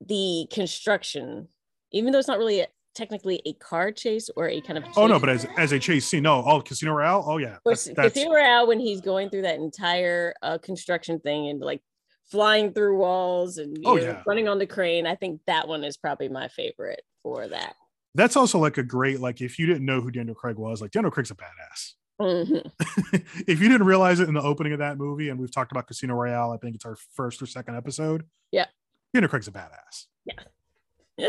the 0.04 0.46
construction, 0.50 1.48
even 1.92 2.12
though 2.12 2.18
it's 2.18 2.28
not 2.28 2.38
really 2.38 2.66
technically 2.94 3.40
a 3.46 3.52
car 3.54 3.92
chase 3.92 4.30
or 4.36 4.48
a 4.48 4.60
kind 4.60 4.78
of 4.78 4.84
oh 4.96 5.06
no, 5.06 5.18
but 5.18 5.28
as 5.28 5.46
as 5.56 5.72
a 5.72 5.78
chase 5.78 6.06
scene, 6.06 6.22
no, 6.22 6.40
all 6.40 6.62
Casino 6.62 6.92
Royale, 6.92 7.24
oh 7.26 7.38
yeah, 7.38 7.58
that's, 7.64 7.84
that's... 7.84 8.14
Casino 8.14 8.34
Royale 8.34 8.66
when 8.66 8.80
he's 8.80 9.00
going 9.00 9.30
through 9.30 9.42
that 9.42 9.56
entire 9.56 10.34
uh, 10.42 10.58
construction 10.58 11.20
thing 11.20 11.48
and 11.48 11.60
like 11.60 11.82
flying 12.30 12.72
through 12.72 12.96
walls 12.96 13.58
and 13.58 13.76
oh, 13.84 13.94
know, 13.94 14.02
yeah. 14.02 14.22
running 14.26 14.48
on 14.48 14.58
the 14.58 14.66
crane. 14.66 15.06
I 15.06 15.14
think 15.14 15.40
that 15.46 15.68
one 15.68 15.84
is 15.84 15.96
probably 15.96 16.28
my 16.28 16.48
favorite 16.48 17.02
for 17.22 17.48
that. 17.48 17.74
That's 18.14 18.36
also 18.36 18.58
like 18.58 18.78
a 18.78 18.82
great 18.82 19.20
like 19.20 19.40
if 19.40 19.58
you 19.58 19.66
didn't 19.66 19.84
know 19.84 20.00
who 20.00 20.10
Daniel 20.10 20.34
Craig 20.34 20.56
was, 20.56 20.80
like 20.80 20.90
Daniel 20.90 21.10
Craig's 21.10 21.30
a 21.30 21.34
badass. 21.34 21.92
Mm-hmm. 22.20 23.16
if 23.48 23.60
you 23.60 23.68
didn't 23.68 23.86
realize 23.86 24.20
it 24.20 24.28
in 24.28 24.34
the 24.34 24.42
opening 24.42 24.72
of 24.72 24.78
that 24.80 24.98
movie, 24.98 25.28
and 25.30 25.40
we've 25.40 25.52
talked 25.52 25.72
about 25.72 25.86
Casino 25.86 26.14
Royale, 26.14 26.52
I 26.52 26.58
think 26.58 26.74
it's 26.74 26.84
our 26.84 26.96
first 27.14 27.40
or 27.42 27.46
second 27.46 27.76
episode. 27.76 28.24
Yeah, 28.50 28.66
Daniel 29.14 29.28
Craig's 29.28 29.48
a 29.48 29.52
badass. 29.52 30.06
Yeah. 30.24 31.28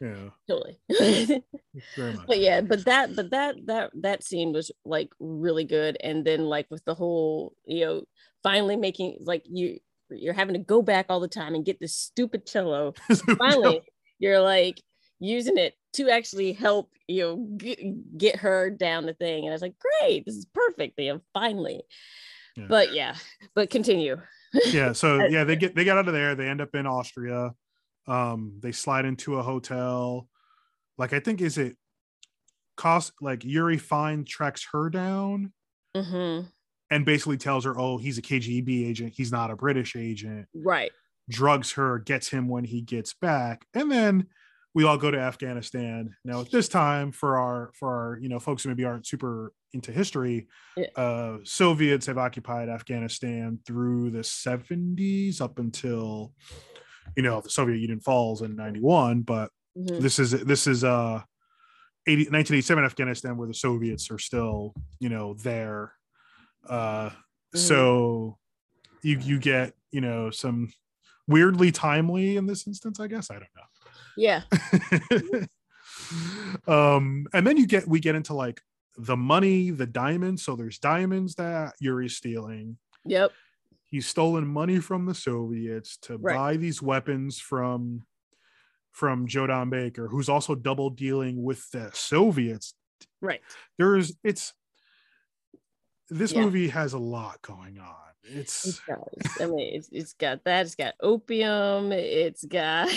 yeah. 0.00 0.30
Totally. 0.48 0.80
but 2.26 2.38
yeah, 2.38 2.60
but 2.60 2.84
that, 2.84 3.14
but 3.16 3.30
that, 3.30 3.56
that, 3.66 3.90
that 3.94 4.24
scene 4.24 4.52
was 4.52 4.70
like 4.84 5.10
really 5.18 5.64
good, 5.64 5.96
and 6.02 6.24
then 6.24 6.44
like 6.44 6.66
with 6.70 6.84
the 6.84 6.94
whole, 6.94 7.54
you 7.66 7.84
know, 7.84 8.02
finally 8.42 8.76
making 8.76 9.18
like 9.20 9.42
you, 9.46 9.78
you're 10.10 10.34
having 10.34 10.54
to 10.54 10.60
go 10.60 10.82
back 10.82 11.06
all 11.08 11.20
the 11.20 11.28
time 11.28 11.54
and 11.54 11.64
get 11.64 11.80
this 11.80 11.94
stupid 11.94 12.46
cello. 12.46 12.94
finally, 13.38 13.82
you're 14.18 14.40
like 14.40 14.80
using 15.20 15.58
it 15.58 15.74
to 15.92 16.08
actually 16.08 16.52
help 16.52 16.90
you 17.06 17.22
know 17.22 17.36
get, 17.56 18.18
get 18.18 18.36
her 18.36 18.70
down 18.70 19.06
the 19.06 19.14
thing 19.14 19.44
and 19.44 19.50
i 19.50 19.52
was 19.52 19.62
like 19.62 19.74
great 19.78 20.24
this 20.24 20.34
is 20.34 20.46
perfect 20.46 20.96
they 20.96 21.06
have 21.06 21.20
finally 21.34 21.82
yeah. 22.56 22.66
but 22.68 22.94
yeah 22.94 23.14
but 23.54 23.70
continue 23.70 24.16
yeah 24.68 24.92
so 24.92 25.24
yeah 25.28 25.44
they 25.44 25.56
get 25.56 25.74
they 25.74 25.84
got 25.84 25.98
out 25.98 26.08
of 26.08 26.14
there 26.14 26.34
they 26.34 26.48
end 26.48 26.60
up 26.60 26.74
in 26.74 26.86
austria 26.86 27.52
um 28.06 28.54
they 28.60 28.72
slide 28.72 29.04
into 29.04 29.36
a 29.36 29.42
hotel 29.42 30.28
like 30.98 31.12
i 31.12 31.20
think 31.20 31.40
is 31.40 31.58
it 31.58 31.76
cost 32.76 33.12
like 33.20 33.44
yuri 33.44 33.76
fine 33.76 34.24
tracks 34.24 34.66
her 34.72 34.88
down 34.88 35.52
mm-hmm. 35.96 36.46
and 36.90 37.04
basically 37.04 37.36
tells 37.36 37.64
her 37.64 37.78
oh 37.78 37.98
he's 37.98 38.18
a 38.18 38.22
kgb 38.22 38.88
agent 38.88 39.12
he's 39.16 39.32
not 39.32 39.50
a 39.50 39.56
british 39.56 39.96
agent 39.96 40.46
right 40.54 40.92
drugs 41.28 41.72
her 41.72 41.98
gets 41.98 42.28
him 42.28 42.48
when 42.48 42.64
he 42.64 42.80
gets 42.80 43.14
back 43.14 43.64
and 43.74 43.90
then 43.90 44.26
we 44.74 44.84
all 44.84 44.96
go 44.96 45.10
to 45.10 45.18
Afghanistan. 45.18 46.14
Now 46.24 46.40
at 46.40 46.50
this 46.50 46.68
time, 46.68 47.12
for 47.12 47.38
our 47.38 47.70
for 47.74 47.88
our 47.88 48.18
you 48.20 48.28
know 48.28 48.38
folks 48.38 48.62
who 48.62 48.68
maybe 48.68 48.84
aren't 48.84 49.06
super 49.06 49.52
into 49.72 49.92
history, 49.92 50.46
yeah. 50.76 50.86
uh, 50.96 51.38
Soviets 51.44 52.06
have 52.06 52.18
occupied 52.18 52.68
Afghanistan 52.68 53.58
through 53.66 54.10
the 54.10 54.20
70s 54.20 55.40
up 55.40 55.58
until 55.58 56.32
you 57.16 57.22
know 57.22 57.40
the 57.40 57.50
Soviet 57.50 57.78
Union 57.78 58.00
falls 58.00 58.42
in 58.42 58.56
91. 58.56 59.22
But 59.22 59.50
mm-hmm. 59.76 60.00
this 60.00 60.18
is 60.18 60.30
this 60.30 60.66
is 60.66 60.84
uh 60.84 61.22
80, 62.06 62.30
1987 62.30 62.84
Afghanistan 62.84 63.36
where 63.36 63.48
the 63.48 63.54
Soviets 63.54 64.10
are 64.10 64.18
still 64.18 64.74
you 64.98 65.08
know 65.08 65.34
there. 65.34 65.92
Uh, 66.68 67.08
mm-hmm. 67.08 67.58
So 67.58 68.38
you 69.02 69.18
you 69.18 69.38
get 69.38 69.74
you 69.90 70.00
know 70.00 70.30
some 70.30 70.72
weirdly 71.26 71.72
timely 71.72 72.36
in 72.36 72.46
this 72.46 72.66
instance. 72.66 73.00
I 73.00 73.06
guess 73.06 73.30
I 73.30 73.34
don't 73.34 73.42
know 73.56 73.62
yeah. 74.16 74.42
um, 76.68 77.26
and 77.32 77.46
then 77.46 77.56
you 77.56 77.66
get 77.66 77.88
we 77.88 78.00
get 78.00 78.14
into 78.14 78.34
like 78.34 78.60
the 78.96 79.16
money, 79.16 79.70
the 79.70 79.86
diamonds. 79.86 80.42
So 80.42 80.56
there's 80.56 80.78
diamonds 80.78 81.34
that 81.36 81.74
Yuri's 81.80 82.16
stealing. 82.16 82.76
Yep. 83.04 83.32
He's 83.90 84.06
stolen 84.06 84.46
money 84.46 84.78
from 84.78 85.06
the 85.06 85.14
Soviets 85.14 85.96
to 86.02 86.16
right. 86.16 86.36
buy 86.36 86.56
these 86.56 86.80
weapons 86.80 87.40
from 87.40 88.06
from 88.92 89.26
Joe 89.26 89.48
Don 89.48 89.68
Baker, 89.70 90.08
who's 90.08 90.28
also 90.28 90.54
double 90.54 90.90
dealing 90.90 91.42
with 91.42 91.68
the 91.70 91.90
Soviets. 91.92 92.74
Right. 93.20 93.40
There's 93.78 94.16
it's 94.22 94.54
this 96.08 96.32
yeah. 96.32 96.42
movie 96.42 96.68
has 96.68 96.92
a 96.92 96.98
lot 96.98 97.42
going 97.42 97.78
on. 97.80 97.94
It's 98.22 98.66
it 98.66 98.80
does. 98.86 99.36
I 99.40 99.46
mean 99.46 99.74
it's, 99.74 99.88
it's 99.90 100.12
got 100.12 100.44
that, 100.44 100.66
it's 100.66 100.76
got 100.76 100.94
opium, 101.00 101.90
it's 101.90 102.44
got 102.44 102.88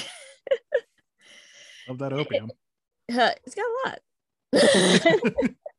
of 1.87 1.97
that 1.97 2.13
opium. 2.13 2.51
Uh, 3.11 3.31
it's 3.45 3.55
got 3.55 3.65
a 3.65 3.89
lot. 3.89 3.99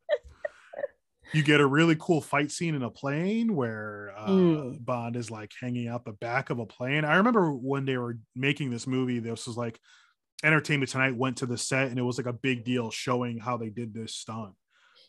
you 1.35 1.43
get 1.43 1.59
a 1.59 1.67
really 1.67 1.95
cool 1.99 2.21
fight 2.21 2.49
scene 2.49 2.75
in 2.75 2.83
a 2.83 2.89
plane 2.89 3.55
where 3.55 4.13
uh, 4.17 4.29
mm. 4.29 4.85
Bond 4.85 5.15
is 5.15 5.29
like 5.29 5.51
hanging 5.59 5.87
out 5.87 6.05
the 6.05 6.13
back 6.13 6.49
of 6.49 6.59
a 6.59 6.65
plane. 6.65 7.03
I 7.03 7.17
remember 7.17 7.51
when 7.51 7.85
they 7.85 7.97
were 7.97 8.17
making 8.35 8.69
this 8.69 8.87
movie, 8.87 9.19
this 9.19 9.45
was 9.45 9.57
like 9.57 9.77
Entertainment 10.43 10.91
Tonight 10.91 11.15
went 11.15 11.37
to 11.37 11.45
the 11.45 11.57
set 11.57 11.89
and 11.89 11.99
it 11.99 12.03
was 12.03 12.17
like 12.17 12.27
a 12.27 12.33
big 12.33 12.63
deal 12.63 12.89
showing 12.89 13.37
how 13.37 13.57
they 13.57 13.69
did 13.69 13.93
this 13.93 14.15
stunt. 14.15 14.53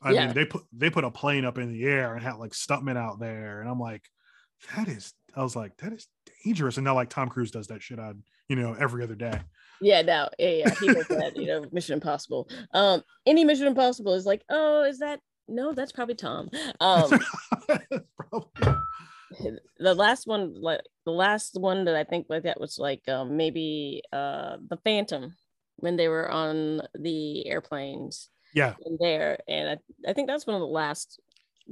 I 0.02 0.12
yeah. 0.12 0.26
mean, 0.26 0.34
they 0.34 0.44
put 0.44 0.62
they 0.76 0.90
put 0.90 1.04
a 1.04 1.10
plane 1.10 1.44
up 1.44 1.58
in 1.58 1.72
the 1.72 1.84
air 1.84 2.14
and 2.14 2.22
had 2.22 2.36
like 2.36 2.52
stuntmen 2.52 2.96
out 2.96 3.18
there, 3.18 3.60
and 3.60 3.70
I'm 3.70 3.80
like, 3.80 4.02
that 4.74 4.88
is. 4.88 5.12
I 5.34 5.42
was 5.42 5.56
like, 5.56 5.76
that 5.78 5.92
is 5.92 6.06
dangerous. 6.44 6.76
And 6.76 6.84
now 6.84 6.94
like 6.94 7.08
Tom 7.08 7.28
Cruise 7.28 7.50
does 7.50 7.66
that 7.68 7.82
shit 7.82 7.98
on 7.98 8.22
you 8.48 8.56
know 8.56 8.74
every 8.78 9.02
other 9.02 9.14
day. 9.14 9.40
Yeah, 9.80 10.02
no, 10.02 10.28
yeah, 10.38 10.48
yeah. 10.48 10.74
He 10.80 10.86
does 10.86 11.08
that, 11.08 11.36
you 11.36 11.46
know, 11.46 11.64
Mission 11.72 11.94
Impossible. 11.94 12.48
Um, 12.72 13.02
any 13.26 13.44
Mission 13.44 13.66
Impossible 13.66 14.14
is 14.14 14.26
like, 14.26 14.42
oh, 14.50 14.84
is 14.84 14.98
that 15.00 15.20
no, 15.48 15.72
that's 15.72 15.92
probably 15.92 16.14
Tom. 16.14 16.50
Um 16.80 17.10
probably. 18.16 18.78
the 19.78 19.94
last 19.94 20.26
one, 20.26 20.60
like 20.60 20.82
the 21.04 21.12
last 21.12 21.58
one 21.60 21.84
that 21.84 21.96
I 21.96 22.04
think 22.04 22.26
like 22.28 22.44
that 22.44 22.60
was 22.60 22.78
like 22.78 23.08
um 23.08 23.36
maybe 23.36 24.02
uh 24.12 24.56
the 24.68 24.78
Phantom 24.84 25.34
when 25.76 25.96
they 25.96 26.08
were 26.08 26.30
on 26.30 26.82
the 26.94 27.46
airplanes. 27.46 28.28
Yeah. 28.54 28.74
In 28.86 28.96
there. 28.98 29.38
And 29.46 29.68
I, 29.68 30.10
I 30.10 30.12
think 30.14 30.28
that's 30.28 30.46
one 30.46 30.54
of 30.54 30.60
the 30.60 30.66
last 30.66 31.20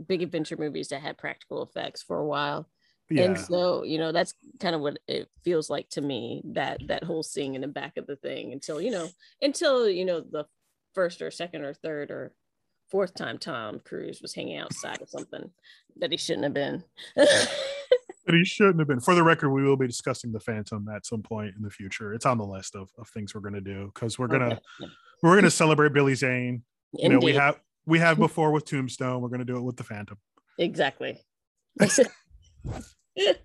big 0.06 0.22
adventure 0.22 0.56
movies 0.58 0.88
that 0.88 1.00
had 1.00 1.16
practical 1.16 1.62
effects 1.62 2.02
for 2.02 2.18
a 2.18 2.26
while 2.26 2.68
yeah. 3.10 3.24
and 3.24 3.38
so 3.38 3.82
you 3.84 3.98
know 3.98 4.12
that's 4.12 4.34
kind 4.60 4.74
of 4.74 4.80
what 4.80 4.98
it 5.06 5.28
feels 5.42 5.68
like 5.68 5.88
to 5.90 6.00
me 6.00 6.42
that 6.44 6.80
that 6.86 7.04
whole 7.04 7.22
scene 7.22 7.54
in 7.54 7.60
the 7.60 7.68
back 7.68 7.96
of 7.96 8.06
the 8.06 8.16
thing 8.16 8.52
until 8.52 8.80
you 8.80 8.90
know 8.90 9.08
until 9.42 9.88
you 9.88 10.04
know 10.04 10.20
the 10.20 10.46
first 10.94 11.20
or 11.20 11.30
second 11.30 11.62
or 11.62 11.74
third 11.74 12.10
or 12.10 12.32
fourth 12.94 13.14
time 13.14 13.38
tom 13.38 13.80
cruise 13.84 14.22
was 14.22 14.36
hanging 14.36 14.56
outside 14.56 15.02
of 15.02 15.10
something 15.10 15.50
that 15.96 16.12
he 16.12 16.16
shouldn't 16.16 16.44
have 16.44 16.54
been. 16.54 16.84
That 18.26 18.36
he 18.36 18.44
shouldn't 18.46 18.78
have 18.78 18.88
been. 18.88 19.00
For 19.00 19.14
the 19.14 19.22
record 19.22 19.50
we 19.50 19.62
will 19.62 19.76
be 19.76 19.86
discussing 19.86 20.32
the 20.32 20.40
phantom 20.40 20.88
at 20.88 21.04
some 21.04 21.20
point 21.20 21.54
in 21.58 21.62
the 21.62 21.68
future. 21.68 22.14
It's 22.14 22.24
on 22.24 22.38
the 22.38 22.46
list 22.46 22.74
of, 22.74 22.88
of 22.96 23.06
things 23.08 23.34
we're 23.34 23.42
going 23.42 23.52
to 23.52 23.60
do 23.60 23.90
because 23.92 24.18
we're 24.18 24.28
gonna 24.28 24.54
okay. 24.54 24.90
we're 25.22 25.34
gonna 25.34 25.50
celebrate 25.50 25.92
billy 25.92 26.14
zane. 26.14 26.62
You 26.94 27.10
know 27.10 27.18
we 27.18 27.34
have 27.34 27.60
we 27.84 27.98
have 27.98 28.16
before 28.26 28.50
with 28.50 28.64
tombstone 28.64 29.20
we're 29.20 29.28
going 29.28 29.40
to 29.40 29.44
do 29.44 29.58
it 29.58 29.60
with 29.60 29.76
the 29.76 29.84
phantom. 29.84 30.16
Exactly. 30.58 31.20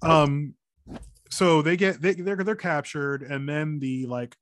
Um 0.02 0.56
so 1.30 1.62
they 1.62 1.76
get 1.76 2.02
they, 2.02 2.14
they're 2.14 2.38
they're 2.38 2.56
captured 2.56 3.22
and 3.24 3.50
then 3.50 3.80
the 3.80 4.06
like 4.06 4.38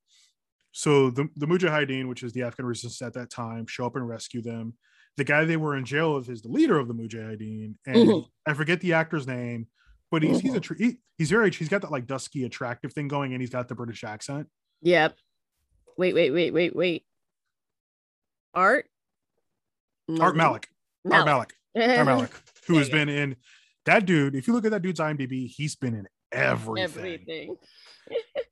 so 0.71 1.09
the 1.09 1.27
the 1.35 1.47
mujahideen 1.47 2.07
which 2.07 2.21
is 2.21 2.31
the 2.31 2.43
afghan 2.43 2.65
resistance 2.65 3.01
at 3.01 3.13
that 3.13 3.29
time 3.29 3.65
show 3.67 3.85
up 3.87 3.95
and 3.95 4.07
rescue 4.07 4.41
them 4.41 4.73
the 5.17 5.23
guy 5.23 5.45
they 5.45 5.57
were 5.57 5.75
in 5.75 5.85
jail 5.85 6.15
with 6.15 6.29
is 6.29 6.41
the 6.41 6.47
leader 6.47 6.77
of 6.77 6.87
the 6.87 6.93
mujahideen 6.93 7.75
and 7.85 7.95
mm-hmm. 7.95 8.49
i 8.49 8.53
forget 8.53 8.79
the 8.81 8.93
actor's 8.93 9.27
name 9.27 9.67
but 10.11 10.23
he's 10.23 10.39
he's 10.39 10.53
a 10.53 10.61
mm-hmm. 10.61 10.83
he, 10.83 10.97
he's 11.17 11.29
very 11.29 11.51
he's 11.51 11.69
got 11.69 11.81
that 11.81 11.91
like 11.91 12.07
dusky 12.07 12.45
attractive 12.45 12.93
thing 12.93 13.07
going 13.07 13.33
and 13.33 13.41
he's 13.41 13.49
got 13.49 13.67
the 13.67 13.75
british 13.75 14.03
accent 14.03 14.47
yep 14.81 15.15
wait 15.97 16.13
wait 16.13 16.31
wait 16.31 16.53
wait 16.53 16.75
wait 16.75 17.03
art 18.53 18.85
art 20.19 20.35
malik, 20.35 20.69
malik. 21.03 21.19
art 21.19 21.25
malik 21.25 21.53
art 21.97 22.05
malik 22.05 22.31
who 22.67 22.77
has 22.77 22.89
been 22.89 23.09
in 23.09 23.35
that 23.87 24.05
dude, 24.05 24.35
if 24.35 24.47
you 24.47 24.53
look 24.53 24.65
at 24.65 24.71
that 24.71 24.81
dude's 24.81 24.99
IMDb, 24.99 25.47
he's 25.47 25.77
been 25.77 25.95
in 25.95 26.07
everything. 26.31 26.83
Everything. 26.83 27.55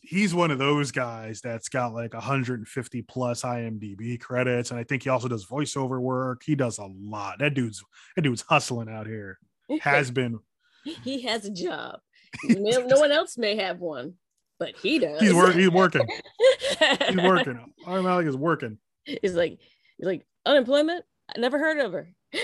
he's 0.00 0.34
one 0.34 0.50
of 0.50 0.58
those 0.58 0.90
guys 0.90 1.40
that's 1.40 1.68
got 1.68 1.92
like 1.92 2.14
150 2.14 3.02
plus 3.02 3.42
IMDb 3.42 4.20
credits, 4.20 4.70
and 4.70 4.80
I 4.80 4.84
think 4.84 5.02
he 5.04 5.08
also 5.08 5.28
does 5.28 5.46
voiceover 5.46 6.00
work. 6.00 6.42
He 6.44 6.54
does 6.54 6.78
a 6.78 6.86
lot. 6.86 7.38
That 7.38 7.54
dude's 7.54 7.84
that 8.16 8.22
dude's 8.22 8.42
hustling 8.42 8.88
out 8.88 9.06
here. 9.06 9.38
Has 9.80 10.10
been. 10.12 10.40
he 10.84 11.22
has 11.22 11.44
a 11.44 11.50
job. 11.50 12.00
no, 12.44 12.86
no 12.86 12.98
one 13.00 13.12
else 13.12 13.36
may 13.38 13.56
have 13.56 13.80
one, 13.80 14.14
but 14.58 14.76
he 14.76 14.98
does. 14.98 15.20
He's, 15.20 15.34
working. 15.34 15.60
he's 15.60 15.70
working. 15.70 16.06
he's 17.08 17.16
working. 17.16 17.60
Malik 17.86 18.26
is 18.26 18.36
working. 18.36 18.78
He's 19.04 19.34
like, 19.34 19.58
he's 19.96 20.06
like 20.06 20.26
unemployment. 20.46 21.04
I 21.34 21.40
never 21.40 21.58
heard 21.58 21.78
of 21.78 21.92
her. 21.92 22.08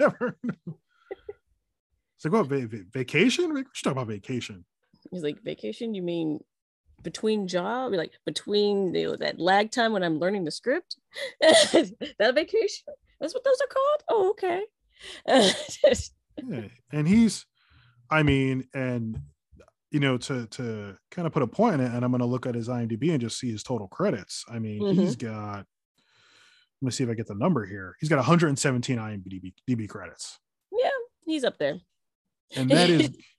Never. 0.00 0.16
Heard. 0.18 0.36
It's 2.16 2.24
like, 2.24 2.32
what, 2.32 2.46
va- 2.46 2.66
va- 2.66 2.84
vacation? 2.92 3.52
We're 3.52 3.64
talking 3.64 3.92
about 3.92 4.06
vacation. 4.08 4.64
He's 5.10 5.22
like, 5.22 5.42
vacation? 5.42 5.94
You 5.94 6.02
mean 6.02 6.40
between 7.02 7.46
job, 7.46 7.92
like 7.92 8.12
between 8.24 8.94
you 8.94 9.10
know, 9.10 9.16
that 9.16 9.38
lag 9.38 9.70
time 9.70 9.92
when 9.92 10.02
I'm 10.02 10.18
learning 10.18 10.44
the 10.44 10.50
script. 10.50 10.96
that 11.40 12.32
vacation. 12.34 12.94
That's 13.20 13.34
what 13.34 13.44
those 13.44 13.60
are 13.60 13.66
called. 13.66 14.02
Oh, 14.10 14.30
okay. 14.30 14.64
yeah. 16.48 16.68
And 16.92 17.08
he's, 17.08 17.46
I 18.10 18.22
mean, 18.22 18.66
and 18.74 19.20
you 19.90 20.00
know, 20.00 20.18
to 20.18 20.46
to 20.46 20.96
kind 21.10 21.26
of 21.26 21.32
put 21.32 21.42
a 21.42 21.46
point 21.46 21.76
in 21.76 21.80
it, 21.80 21.92
and 21.92 22.04
I'm 22.04 22.10
going 22.10 22.20
to 22.20 22.26
look 22.26 22.46
at 22.46 22.54
his 22.54 22.68
IMDb 22.68 23.10
and 23.10 23.20
just 23.20 23.38
see 23.38 23.50
his 23.50 23.62
total 23.62 23.88
credits. 23.88 24.44
I 24.50 24.58
mean, 24.58 24.82
mm-hmm. 24.82 25.00
he's 25.00 25.16
got. 25.16 25.64
Let 26.82 26.86
me 26.86 26.90
see 26.90 27.04
if 27.04 27.10
I 27.10 27.14
get 27.14 27.26
the 27.26 27.34
number 27.34 27.64
here. 27.64 27.96
He's 28.00 28.10
got 28.10 28.16
117 28.16 28.98
IMDb 28.98 29.54
DB 29.68 29.88
credits. 29.88 30.38
Yeah, 30.70 30.90
he's 31.24 31.44
up 31.44 31.56
there. 31.58 31.78
And 32.54 32.70
that 32.70 32.90
is 32.90 33.16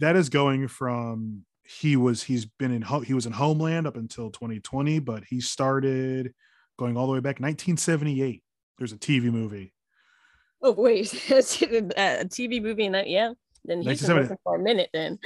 that 0.00 0.16
is 0.16 0.28
going 0.28 0.68
from 0.68 1.44
he 1.64 1.96
was 1.96 2.22
he's 2.22 2.46
been 2.46 2.72
in 2.72 2.82
he 3.04 3.14
was 3.14 3.26
in 3.26 3.32
Homeland 3.32 3.86
up 3.86 3.96
until 3.96 4.30
2020, 4.30 5.00
but 5.00 5.24
he 5.24 5.40
started 5.40 6.32
going 6.78 6.96
all 6.96 7.06
the 7.06 7.12
way 7.12 7.20
back 7.20 7.40
1978. 7.40 8.42
There's 8.78 8.92
a 8.92 8.96
TV 8.96 9.24
movie. 9.24 9.74
Oh 10.62 10.72
wait, 10.72 11.12
a 11.30 11.42
TV 12.24 12.62
movie 12.62 12.86
and 12.86 12.94
that 12.94 13.08
yeah. 13.08 13.32
Then 13.64 13.82
he's 13.82 14.06
been 14.06 14.16
working 14.16 14.36
for 14.42 14.56
a 14.56 14.58
minute. 14.58 14.88
Then 14.92 15.18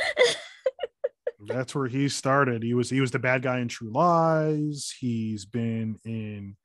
that's 1.47 1.75
where 1.75 1.87
he 1.87 2.09
started. 2.09 2.63
He 2.63 2.75
was 2.75 2.91
he 2.91 3.01
was 3.01 3.11
the 3.11 3.19
bad 3.19 3.43
guy 3.43 3.61
in 3.61 3.69
True 3.69 3.93
Lies. 3.93 4.93
He's 4.99 5.45
been 5.45 5.99
in 6.05 6.57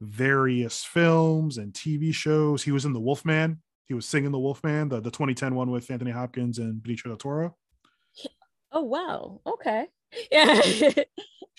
various 0.00 0.84
films 0.84 1.58
and 1.58 1.72
TV 1.72 2.14
shows. 2.14 2.62
He 2.62 2.70
was 2.70 2.84
in 2.84 2.92
The 2.92 3.00
Wolfman. 3.00 3.60
He 3.88 3.94
was 3.94 4.06
singing 4.06 4.32
The 4.32 4.38
Wolfman, 4.38 4.90
the, 4.90 5.00
the 5.00 5.10
2010 5.10 5.54
one 5.54 5.70
with 5.70 5.90
Anthony 5.90 6.10
Hopkins 6.10 6.58
and 6.58 6.82
Benicio 6.82 7.04
del 7.04 7.16
Toro. 7.16 7.56
Oh 8.72 8.82
wow. 8.82 9.40
Okay. 9.46 9.86
Yeah. 10.32 10.62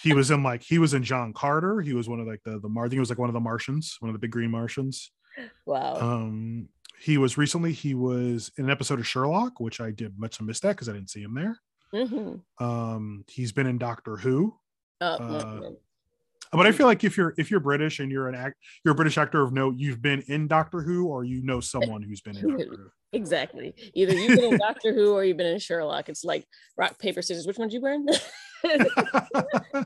he 0.01 0.13
was 0.13 0.31
in 0.31 0.41
like 0.41 0.63
he 0.63 0.79
was 0.79 0.95
in 0.95 1.03
John 1.03 1.33
Carter. 1.33 1.81
He 1.81 1.93
was 1.93 2.09
one 2.09 2.19
of 2.19 2.25
like 2.25 2.41
the 2.43 2.59
the 2.59 2.67
Mar. 2.67 2.85
I 2.85 2.87
think 2.87 2.93
he 2.93 2.99
was 2.99 3.11
like 3.11 3.19
one 3.19 3.29
of 3.29 3.33
the 3.33 3.39
Martians, 3.39 3.97
one 3.99 4.09
of 4.09 4.13
the 4.13 4.19
big 4.19 4.31
green 4.31 4.49
Martians. 4.49 5.11
Wow. 5.67 5.97
Um, 5.99 6.69
he 6.99 7.19
was 7.19 7.37
recently 7.37 7.73
he 7.73 7.93
was 7.93 8.51
in 8.57 8.65
an 8.65 8.71
episode 8.71 8.99
of 8.99 9.07
Sherlock, 9.07 9.59
which 9.59 9.79
I 9.79 9.91
did 9.91 10.17
much 10.17 10.41
miss 10.41 10.59
that 10.61 10.69
because 10.69 10.89
I 10.89 10.93
didn't 10.93 11.11
see 11.11 11.21
him 11.21 11.35
there. 11.35 11.59
Mm-hmm. 11.93 12.63
Um, 12.63 13.23
he's 13.27 13.51
been 13.51 13.67
in 13.67 13.77
Doctor 13.77 14.17
Who. 14.17 14.55
Oh, 15.01 15.05
uh, 15.05 15.69
but 16.51 16.65
I 16.65 16.71
feel 16.71 16.87
like 16.87 17.03
if 17.03 17.15
you're 17.15 17.33
if 17.37 17.51
you're 17.51 17.59
British 17.59 17.99
and 17.99 18.11
you're 18.11 18.27
an 18.27 18.35
act 18.35 18.55
you're 18.83 18.93
a 18.93 18.95
British 18.95 19.17
actor 19.17 19.41
of 19.41 19.53
note, 19.53 19.75
you've 19.77 20.01
been 20.01 20.21
in 20.27 20.47
Doctor 20.47 20.81
Who 20.81 21.07
or 21.07 21.23
you 21.23 21.43
know 21.43 21.59
someone 21.59 22.01
who's 22.01 22.21
been 22.21 22.37
in 22.37 22.49
Doctor 22.57 22.65
Who. 22.65 22.89
Exactly. 23.13 23.73
Either 23.93 24.13
you've 24.13 24.39
been 24.39 24.53
in 24.53 24.59
Doctor 24.59 24.93
Who 24.93 25.13
or 25.13 25.23
you've 25.23 25.37
been 25.37 25.47
in 25.47 25.59
Sherlock. 25.59 26.09
It's 26.09 26.23
like 26.23 26.45
rock, 26.77 26.97
paper, 26.99 27.21
scissors. 27.21 27.45
Which 27.45 27.57
one 27.57 27.67
did 27.67 27.75
you 27.75 27.81
wearing? 27.81 28.07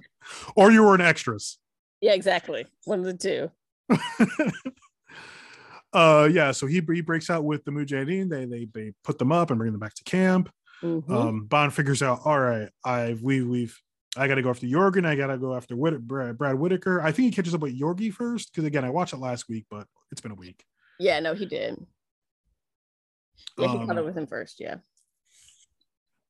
or 0.56 0.72
you 0.72 0.84
were 0.84 0.96
an 0.96 1.02
extras. 1.02 1.58
Yeah, 2.02 2.14
exactly. 2.14 2.66
One 2.86 3.00
of 3.00 3.06
the 3.06 3.14
two. 3.14 3.52
uh 5.94 6.30
yeah, 6.32 6.52
so 6.52 6.66
he 6.66 6.82
he 6.94 7.02
breaks 7.02 7.30
out 7.30 7.44
with 7.44 7.66
the 7.66 7.72
Mujahideen. 7.72 8.30
They 8.30 8.46
they 8.46 8.68
they 8.74 8.94
put 9.04 9.20
them 9.20 9.32
up 9.32 9.52
and 9.52 9.58
bring 9.58 9.72
them 9.72 9.80
back 9.80 9.96
to 9.96 10.04
camp. 10.04 10.50
Mm-hmm. 10.82 11.14
Um, 11.14 11.46
Bond 11.46 11.74
figures 11.74 12.04
out, 12.04 12.22
all 12.26 12.40
right, 12.40 12.70
I've 12.84 13.22
we 13.22 13.42
we've 13.42 13.78
I 14.16 14.28
got 14.28 14.36
to 14.36 14.42
go 14.42 14.50
after 14.50 14.68
Jorgen. 14.68 15.06
I 15.06 15.16
got 15.16 15.28
to 15.28 15.38
go 15.38 15.56
after 15.56 15.76
Whitt- 15.76 16.08
Brad, 16.08 16.38
Brad 16.38 16.56
Whitaker. 16.56 17.02
I 17.02 17.12
think 17.12 17.26
he 17.26 17.32
catches 17.32 17.54
up 17.54 17.62
with 17.62 17.80
Yorgi 17.80 18.14
first 18.14 18.52
because 18.52 18.66
again, 18.66 18.86
I 18.86 18.90
watched 18.90 19.14
it 19.14 19.18
last 19.18 19.50
week, 19.50 19.66
but 19.70 19.88
it's 20.12 20.22
been 20.22 20.32
a 20.32 20.36
week. 20.36 20.64
Yeah, 21.00 21.20
no, 21.20 21.34
he 21.34 21.46
did. 21.46 21.84
Yeah, 23.58 23.68
he 23.68 23.78
um, 23.78 23.88
caught 23.88 23.98
up 23.98 24.06
with 24.06 24.18
him 24.18 24.28
first. 24.28 24.60
Yeah. 24.60 24.76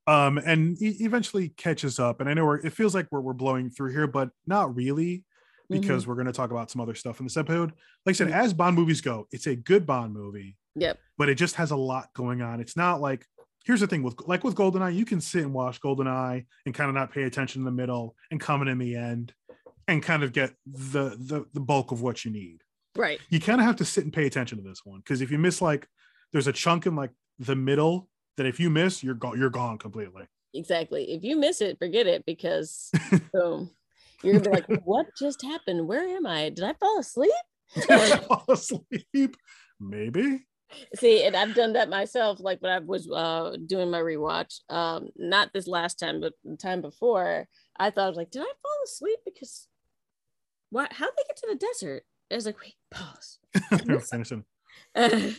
Um, 0.07 0.37
and 0.37 0.77
he 0.77 0.89
eventually 1.05 1.49
catches 1.49 1.99
up, 1.99 2.19
and 2.19 2.29
I 2.29 2.33
know 2.33 2.51
it 2.51 2.73
feels 2.73 2.93
like 2.93 3.07
we're 3.11 3.21
we're 3.21 3.33
blowing 3.33 3.69
through 3.69 3.91
here, 3.91 4.07
but 4.07 4.31
not 4.45 4.75
really, 4.75 5.23
because 5.69 6.03
mm-hmm. 6.03 6.09
we're 6.09 6.15
going 6.15 6.27
to 6.27 6.33
talk 6.33 6.51
about 6.51 6.69
some 6.69 6.81
other 6.81 6.95
stuff 6.95 7.19
in 7.19 7.25
this 7.25 7.37
episode. 7.37 7.71
Like 8.05 8.13
I 8.13 8.17
said, 8.17 8.27
mm-hmm. 8.27 8.39
as 8.39 8.53
Bond 8.53 8.75
movies 8.75 9.01
go, 9.01 9.27
it's 9.31 9.47
a 9.47 9.55
good 9.55 9.85
Bond 9.85 10.13
movie. 10.13 10.57
Yep. 10.75 10.99
But 11.17 11.29
it 11.29 11.35
just 11.35 11.55
has 11.55 11.71
a 11.71 11.75
lot 11.75 12.13
going 12.13 12.41
on. 12.41 12.59
It's 12.59 12.75
not 12.75 12.99
like 12.99 13.25
here's 13.63 13.79
the 13.79 13.87
thing 13.87 14.03
with 14.03 14.15
like 14.27 14.43
with 14.43 14.55
goldeneye 14.55 14.93
you 14.93 15.05
can 15.05 15.21
sit 15.21 15.43
and 15.43 15.53
watch 15.53 15.81
goldeneye 15.81 16.45
and 16.65 16.75
kind 16.75 16.89
of 16.89 16.95
not 16.95 17.11
pay 17.11 17.23
attention 17.23 17.61
in 17.61 17.65
the 17.65 17.71
middle 17.71 18.15
and 18.31 18.39
coming 18.39 18.67
in 18.67 18.77
the 18.77 18.95
end 18.95 19.33
and 19.87 20.03
kind 20.03 20.23
of 20.23 20.31
get 20.33 20.53
the 20.65 21.15
the, 21.17 21.45
the 21.53 21.59
bulk 21.59 21.91
of 21.91 22.01
what 22.01 22.23
you 22.23 22.31
need. 22.31 22.61
Right. 22.95 23.19
You 23.29 23.39
kind 23.39 23.59
of 23.59 23.65
have 23.65 23.77
to 23.77 23.85
sit 23.85 24.03
and 24.03 24.13
pay 24.13 24.27
attention 24.27 24.57
to 24.59 24.63
this 24.63 24.81
one 24.83 24.99
because 24.99 25.21
if 25.21 25.31
you 25.31 25.37
miss 25.37 25.61
like 25.61 25.87
there's 26.31 26.47
a 26.47 26.53
chunk 26.53 26.85
in 26.85 26.95
like 26.95 27.11
the 27.39 27.55
middle 27.55 28.09
that 28.37 28.45
if 28.45 28.59
you 28.59 28.69
miss 28.69 29.03
you're 29.03 29.15
gone 29.15 29.37
you're 29.37 29.49
gone 29.49 29.77
completely. 29.77 30.23
Exactly. 30.53 31.11
If 31.11 31.23
you 31.23 31.37
miss 31.37 31.61
it 31.61 31.79
forget 31.79 32.07
it 32.07 32.25
because 32.25 32.91
boom 33.33 33.71
you're 34.21 34.39
gonna 34.39 34.49
be 34.49 34.49
like 34.49 34.83
what 34.85 35.07
just 35.17 35.41
happened? 35.41 35.87
Where 35.87 36.07
am 36.07 36.25
i? 36.25 36.49
Did 36.49 36.63
i 36.63 36.73
fall 36.73 36.99
asleep? 36.99 37.31
Did 37.75 37.89
i 37.89 38.17
fall 38.17 38.45
asleep? 38.49 39.37
Maybe 39.79 40.45
See, 40.95 41.23
and 41.25 41.35
I've 41.35 41.55
done 41.55 41.73
that 41.73 41.89
myself. 41.89 42.39
Like 42.39 42.61
when 42.61 42.71
I 42.71 42.79
was 42.79 43.09
uh, 43.09 43.57
doing 43.65 43.89
my 43.89 43.99
rewatch, 43.99 44.59
um, 44.69 45.09
not 45.15 45.51
this 45.53 45.67
last 45.67 45.99
time, 45.99 46.21
but 46.21 46.33
the 46.43 46.57
time 46.57 46.81
before, 46.81 47.47
I 47.77 47.89
thought 47.89 48.05
I 48.05 48.09
was 48.09 48.17
like, 48.17 48.31
did 48.31 48.41
I 48.41 48.45
fall 48.61 48.83
asleep? 48.85 49.19
Because 49.25 49.67
what? 50.69 50.93
How 50.93 51.05
did 51.05 51.15
they 51.17 51.23
get 51.27 51.37
to 51.37 51.47
the 51.49 51.55
desert? 51.55 52.03
I 52.31 52.35
was 52.35 52.45
like, 52.45 52.57
wait, 52.61 52.75
pause. 52.91 53.39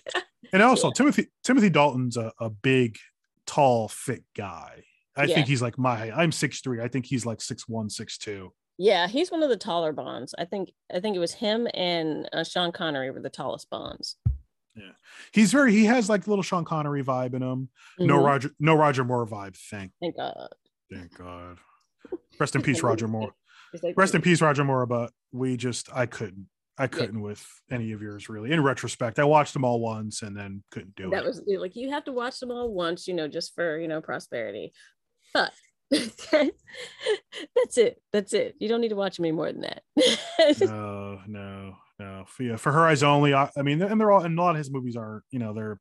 and 0.53 0.63
also, 0.63 0.89
yeah. 0.89 0.93
Timothy 0.95 1.27
Timothy 1.43 1.71
Dalton's 1.71 2.17
a, 2.17 2.33
a 2.41 2.51
big, 2.51 2.99
tall, 3.47 3.89
thick 3.89 4.23
guy. 4.37 4.85
I 5.17 5.25
yeah. 5.25 5.35
think 5.37 5.47
he's 5.47 5.63
like 5.63 5.79
my. 5.79 6.11
I'm 6.11 6.33
six 6.33 6.61
three. 6.61 6.81
I 6.81 6.89
think 6.89 7.07
he's 7.07 7.25
like 7.25 7.41
six 7.41 7.69
one, 7.69 7.89
six 7.89 8.19
two. 8.19 8.53
Yeah, 8.77 9.07
he's 9.07 9.31
one 9.31 9.43
of 9.43 9.51
the 9.51 9.57
taller 9.57 9.93
Bonds. 9.93 10.35
I 10.37 10.45
think 10.45 10.73
I 10.93 11.01
think 11.01 11.15
it 11.15 11.21
was 11.21 11.33
him 11.33 11.69
and 11.75 12.29
uh, 12.33 12.43
Sean 12.43 12.73
Connery 12.73 13.11
were 13.11 13.21
the 13.21 13.31
tallest 13.31 13.71
Bonds. 13.71 14.17
Yeah, 14.77 14.93
he's 15.33 15.53
very. 15.53 15.73
He 15.73 15.85
has 15.85 16.09
like 16.09 16.27
little 16.27 16.43
Sean 16.43 16.65
Connery 16.65 17.05
vibe 17.05 17.35
in 17.35 17.43
him. 17.43 17.69
Mm-hmm. 17.99 18.07
No 18.07 18.23
Roger, 18.23 18.51
no 18.59 18.75
Roger 18.75 19.05
Moore 19.05 19.27
vibe. 19.27 19.57
Thank, 19.57 19.93
thank 20.01 20.17
God. 20.17 20.49
Thank 20.93 21.17
God. 21.17 21.59
Rest 22.41 22.57
in 22.57 22.63
peace, 22.63 22.83
Roger 22.83 23.09
Moore. 23.09 23.35
Like, 23.83 23.97
Rest 23.97 24.15
in 24.15 24.23
peace, 24.23 24.41
Roger 24.41 24.65
Moore. 24.65 24.87
But 24.87 25.13
we 25.33 25.57
just, 25.57 25.89
I 25.95 26.07
couldn't, 26.07 26.49
I 26.77 26.87
couldn't 26.87 27.19
yeah. 27.19 27.25
with 27.25 27.47
any 27.71 27.93
of 27.93 28.03
yours 28.03 28.29
really. 28.29 28.53
In 28.53 28.63
retrospect, 28.63 29.19
I 29.19 29.25
watched 29.25 29.53
them 29.53 29.65
all 29.65 29.81
once 29.81 30.23
and 30.23 30.37
then 30.37 30.63
couldn't 30.71 30.97
do 30.97 31.11
that 31.11 31.19
it. 31.19 31.21
That 31.21 31.25
was 31.25 31.43
like 31.61 31.77
you 31.77 31.91
have 31.91 32.05
to 32.05 32.13
watch 32.13 32.41
them 32.41 32.51
all 32.51 32.73
once, 32.73 33.07
you 33.07 33.15
know, 33.15 33.29
just 33.29 33.55
for 33.55 33.79
you 33.79 33.89
know 33.89 34.01
prosperity. 34.01 34.73
But 35.33 35.53
that's 35.91 37.79
it. 37.79 38.03
That's 38.13 38.33
it. 38.33 38.57
You 38.59 38.69
don't 38.69 38.81
need 38.81 38.89
to 38.89 38.97
watch 38.97 39.21
me 39.21 39.31
more 39.31 39.53
than 39.53 39.63
that. 39.63 39.83
no, 40.61 41.21
no, 41.27 41.77
no. 41.99 42.25
For, 42.27 42.43
yeah, 42.43 42.57
for 42.57 42.73
her 42.73 42.87
eyes 42.87 43.03
only. 43.03 43.35
I, 43.35 43.51
I, 43.57 43.63
mean, 43.63 43.81
and 43.83 44.01
they're 44.01 44.11
all, 44.11 44.23
and 44.23 44.39
a 44.39 44.43
lot 44.43 44.51
of 44.51 44.59
his 44.59 44.71
movies 44.71 44.97
are, 44.97 45.23
you 45.31 45.39
know, 45.39 45.55
they're, 45.55 45.81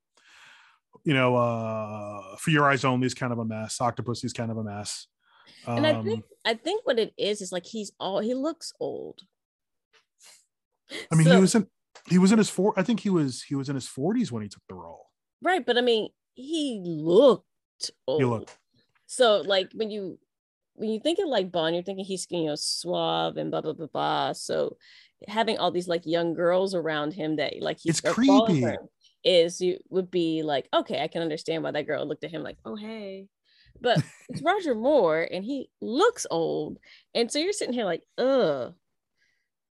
you 1.03 1.13
know, 1.13 1.35
uh, 1.35 2.35
for 2.37 2.51
your 2.51 2.69
eyes 2.69 2.85
only 2.85 3.07
is 3.07 3.13
kind 3.13 3.33
of 3.33 3.39
a 3.39 3.45
mess. 3.45 3.81
Octopussy's 3.81 4.33
kind 4.33 4.51
of 4.51 4.57
a 4.57 4.63
mess. 4.63 5.07
Um, 5.65 5.77
and 5.77 5.87
I 5.87 6.03
think, 6.03 6.19
um, 6.19 6.23
I 6.45 6.53
think 6.53 6.85
what 6.85 6.99
it 6.99 7.13
is 7.17 7.41
is 7.41 7.51
like 7.51 7.65
he's 7.65 7.91
all 7.99 8.19
he 8.19 8.33
looks 8.33 8.73
old. 8.79 9.21
I 11.11 11.15
mean, 11.15 11.25
so, 11.25 11.35
he 11.35 11.41
was 11.41 11.55
in, 11.55 11.67
he 12.07 12.17
was 12.17 12.31
in 12.31 12.37
his 12.37 12.49
four. 12.49 12.73
I 12.77 12.83
think 12.83 12.99
he 12.99 13.09
was, 13.09 13.41
he 13.43 13.55
was 13.55 13.69
in 13.69 13.75
his 13.75 13.87
forties 13.87 14.31
when 14.31 14.43
he 14.43 14.49
took 14.49 14.63
the 14.69 14.75
role. 14.75 15.07
Right, 15.41 15.65
but 15.65 15.77
I 15.77 15.81
mean, 15.81 16.09
he 16.35 16.81
looked 16.83 17.45
old. 18.07 18.21
He 18.21 18.25
looked 18.25 18.57
so 19.13 19.41
like 19.41 19.69
when 19.75 19.91
you 19.91 20.17
when 20.75 20.89
you 20.89 20.99
think 20.99 21.19
of 21.19 21.27
like 21.27 21.51
Bond, 21.51 21.75
you're 21.75 21.83
thinking 21.83 22.05
he's 22.05 22.25
you 22.29 22.45
know 22.45 22.55
suave 22.55 23.37
and 23.37 23.51
blah 23.51 23.61
blah 23.61 23.73
blah 23.73 23.87
blah. 23.87 24.33
So 24.33 24.77
having 25.27 25.57
all 25.57 25.71
these 25.71 25.87
like 25.87 26.05
young 26.05 26.33
girls 26.33 26.75
around 26.75 27.13
him 27.13 27.37
that 27.37 27.53
like 27.61 27.79
he's 27.81 28.01
creepy. 28.01 28.65
is 29.23 29.61
you 29.61 29.77
would 29.89 30.11
be 30.11 30.43
like 30.43 30.67
okay 30.73 31.01
I 31.01 31.07
can 31.07 31.21
understand 31.21 31.63
why 31.63 31.71
that 31.71 31.87
girl 31.87 32.05
looked 32.05 32.25
at 32.25 32.31
him 32.31 32.43
like 32.43 32.57
oh 32.65 32.75
hey. 32.75 33.27
But 33.79 34.03
it's 34.29 34.41
Roger 34.41 34.75
Moore 34.75 35.27
and 35.31 35.43
he 35.43 35.69
looks 35.81 36.27
old. 36.29 36.77
And 37.13 37.31
so 37.31 37.39
you're 37.39 37.53
sitting 37.53 37.73
here 37.73 37.85
like 37.85 38.03
uh 38.17 38.69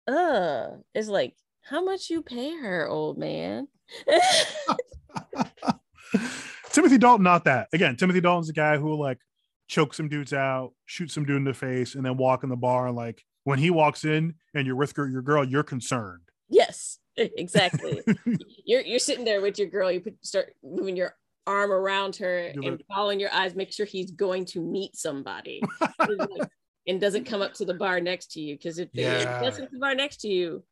uh 0.08 0.68
it's 0.94 1.08
like 1.08 1.34
how 1.62 1.84
much 1.84 2.10
you 2.10 2.22
pay 2.22 2.56
her 2.56 2.88
old 2.88 3.18
man? 3.18 3.68
Timothy 6.72 6.98
Dalton, 6.98 7.24
not 7.24 7.44
that. 7.44 7.68
Again, 7.72 7.96
Timothy 7.96 8.20
Dalton's 8.20 8.48
the 8.48 8.52
guy 8.52 8.76
who 8.76 9.00
like 9.00 9.18
choke 9.68 9.94
some 9.94 10.08
dudes 10.08 10.32
out, 10.32 10.72
shoot 10.84 11.10
some 11.10 11.24
dude 11.24 11.36
in 11.36 11.44
the 11.44 11.54
face, 11.54 11.94
and 11.94 12.04
then 12.04 12.16
walk 12.16 12.42
in 12.42 12.48
the 12.48 12.56
bar. 12.56 12.90
Like 12.90 13.24
when 13.44 13.58
he 13.58 13.70
walks 13.70 14.04
in 14.04 14.34
and 14.54 14.66
you're 14.66 14.76
with 14.76 14.96
your 14.96 15.22
girl, 15.22 15.44
you're 15.44 15.62
concerned. 15.62 16.22
Yes, 16.48 16.98
exactly. 17.16 18.02
you're 18.64 18.82
you're 18.82 18.98
sitting 18.98 19.24
there 19.24 19.40
with 19.40 19.58
your 19.58 19.68
girl. 19.68 19.90
You 19.90 20.00
put, 20.00 20.24
start 20.24 20.54
moving 20.62 20.96
your 20.96 21.16
arm 21.46 21.70
around 21.70 22.16
her 22.16 22.50
you're 22.54 22.64
and 22.64 22.72
like, 22.78 22.86
following 22.88 23.20
your 23.20 23.32
eyes. 23.32 23.54
Make 23.54 23.72
sure 23.72 23.86
he's 23.86 24.10
going 24.10 24.44
to 24.46 24.60
meet 24.60 24.96
somebody. 24.96 25.62
and 26.86 27.00
doesn't 27.00 27.24
come 27.24 27.42
up 27.42 27.54
to 27.54 27.64
the 27.64 27.74
bar 27.74 28.00
next 28.00 28.32
to 28.32 28.40
you 28.40 28.54
because 28.54 28.78
if, 28.78 28.88
yeah. 28.92 29.38
if 29.38 29.42
doesn't 29.42 29.72
the 29.72 29.78
bar 29.78 29.94
next 29.94 30.18
to 30.18 30.28
you, 30.28 30.62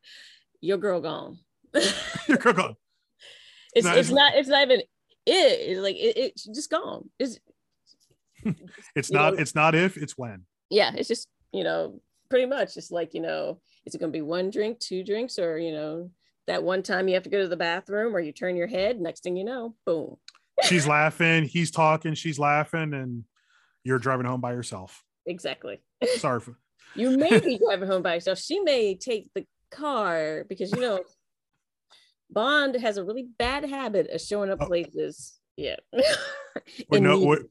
your 0.61 0.77
girl 0.77 1.01
gone. 1.01 1.39
your 2.27 2.37
girl 2.37 2.53
gone. 2.53 2.75
It's, 3.75 3.85
it's, 3.85 3.97
it's 3.97 4.09
not 4.11 4.35
it's 4.35 4.47
not 4.47 4.63
even 4.63 4.79
it. 4.79 4.85
It's 5.25 5.79
like 5.81 5.97
it, 5.97 6.17
it's 6.17 6.43
just 6.45 6.69
gone. 6.69 7.09
It's 7.19 7.37
it's 8.95 9.11
not 9.11 9.33
know, 9.33 9.39
it's 9.39 9.55
not 9.55 9.75
if 9.75 9.97
it's 9.97 10.17
when 10.17 10.45
yeah, 10.69 10.91
it's 10.95 11.07
just 11.07 11.27
you 11.51 11.63
know 11.63 11.99
pretty 12.29 12.45
much 12.45 12.77
it's 12.77 12.91
like 12.91 13.13
you 13.13 13.21
know 13.21 13.59
is 13.85 13.93
it 13.93 13.99
going 13.99 14.11
to 14.11 14.17
be 14.17 14.21
one 14.21 14.49
drink, 14.49 14.79
two 14.79 15.03
drinks, 15.03 15.37
or 15.39 15.57
you 15.57 15.71
know 15.71 16.09
that 16.47 16.63
one 16.63 16.83
time 16.83 17.07
you 17.07 17.13
have 17.15 17.23
to 17.23 17.29
go 17.29 17.41
to 17.41 17.47
the 17.47 17.57
bathroom 17.57 18.15
or 18.15 18.19
you 18.19 18.31
turn 18.31 18.55
your 18.55 18.67
head. 18.67 18.99
Next 18.99 19.23
thing 19.23 19.35
you 19.35 19.43
know, 19.43 19.75
boom. 19.85 20.17
She's 20.63 20.87
laughing, 20.87 21.45
he's 21.45 21.71
talking, 21.71 22.13
she's 22.13 22.39
laughing, 22.39 22.93
and 22.93 23.23
you're 23.83 23.99
driving 23.99 24.25
home 24.25 24.41
by 24.41 24.53
yourself. 24.53 25.03
Exactly. 25.25 25.81
Sorry 26.17 26.39
for 26.41 26.57
you 26.95 27.17
may 27.17 27.39
be 27.39 27.57
driving 27.57 27.89
home 27.89 28.01
by 28.01 28.15
yourself. 28.15 28.39
She 28.39 28.59
may 28.59 28.95
take 28.95 29.29
the 29.33 29.45
car 29.71 30.45
because 30.47 30.71
you 30.71 30.81
know 30.81 30.99
Bond 32.29 32.75
has 32.75 32.97
a 32.97 33.03
really 33.03 33.27
bad 33.37 33.65
habit 33.65 34.09
of 34.09 34.21
showing 34.21 34.49
up 34.49 34.59
oh. 34.61 34.65
places. 34.65 35.39
Yeah. 35.57 35.77
with 36.89 37.01
no 37.01 37.19
with, 37.19 37.45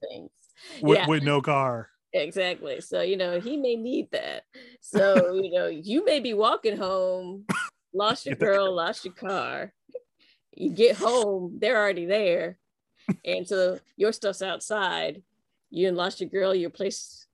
with, 0.82 0.98
yeah. 0.98 1.06
with 1.06 1.22
no 1.22 1.40
car. 1.40 1.88
Exactly. 2.12 2.80
So, 2.80 3.02
you 3.02 3.16
know, 3.16 3.40
he 3.40 3.56
may 3.56 3.74
need 3.74 4.10
that. 4.12 4.44
So, 4.80 5.34
you 5.34 5.52
know, 5.52 5.66
you 5.66 6.04
may 6.04 6.20
be 6.20 6.32
walking 6.32 6.76
home, 6.76 7.44
lost 7.92 8.26
your 8.26 8.36
girl, 8.36 8.72
lost 8.72 9.04
your 9.04 9.14
car. 9.14 9.72
You 10.56 10.70
get 10.70 10.96
home, 10.96 11.58
they're 11.60 11.80
already 11.80 12.06
there. 12.06 12.58
And 13.24 13.46
so 13.46 13.80
your 13.96 14.12
stuff's 14.12 14.42
outside. 14.42 15.22
You 15.70 15.90
lost 15.90 16.20
your 16.20 16.30
girl, 16.30 16.54
your 16.54 16.70
place, 16.70 17.26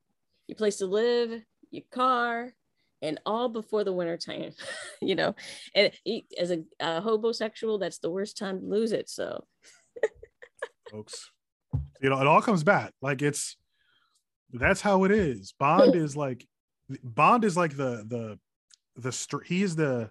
your 0.49 0.57
place 0.57 0.79
to 0.79 0.87
live, 0.87 1.43
your 1.71 1.85
car, 1.93 2.55
and 3.03 3.21
all 3.25 3.49
before 3.49 3.85
the 3.85 3.93
winter 3.93 4.17
time, 4.17 4.53
you 5.03 5.15
know. 5.15 5.35
And 5.75 5.93
as 6.39 6.51
a, 6.51 6.65
a 6.81 7.01
homosexual, 7.01 7.79
that's 7.79 7.99
the 7.99 8.11
worst 8.11 8.39
time 8.39 8.61
to 8.61 8.67
lose 8.67 8.93
it. 8.93 9.09
So, 9.09 9.45
folks, 10.91 11.31
you 12.01 12.11
know, 12.11 12.21
it 12.21 12.27
all 12.27 12.43
comes 12.43 12.65
back. 12.65 12.93
Like 13.01 13.23
it's 13.23 13.57
that's 14.53 14.81
how 14.81 15.05
it 15.05 15.11
is. 15.11 15.55
Bond 15.59 15.95
is 15.95 16.17
like 16.17 16.47
Bond 17.03 17.45
is 17.45 17.57
like 17.57 17.77
the 17.77 18.05
the 18.07 18.39
the 18.97 19.13
str- 19.13 19.45
he 19.45 19.63
is 19.63 19.77
the 19.77 20.11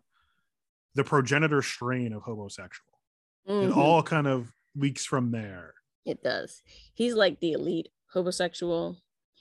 the 0.95 1.03
progenitor 1.03 1.61
strain 1.61 2.13
of 2.13 2.23
homosexual. 2.23 2.93
Mm-hmm. 3.47 3.71
It 3.71 3.75
all 3.75 4.03
kind 4.03 4.27
of 4.27 4.51
leaks 4.75 5.05
from 5.05 5.31
there. 5.31 5.73
It 6.05 6.23
does. 6.23 6.61
He's 6.93 7.13
like 7.13 7.39
the 7.39 7.53
elite 7.53 7.89
homosexual. 8.11 8.97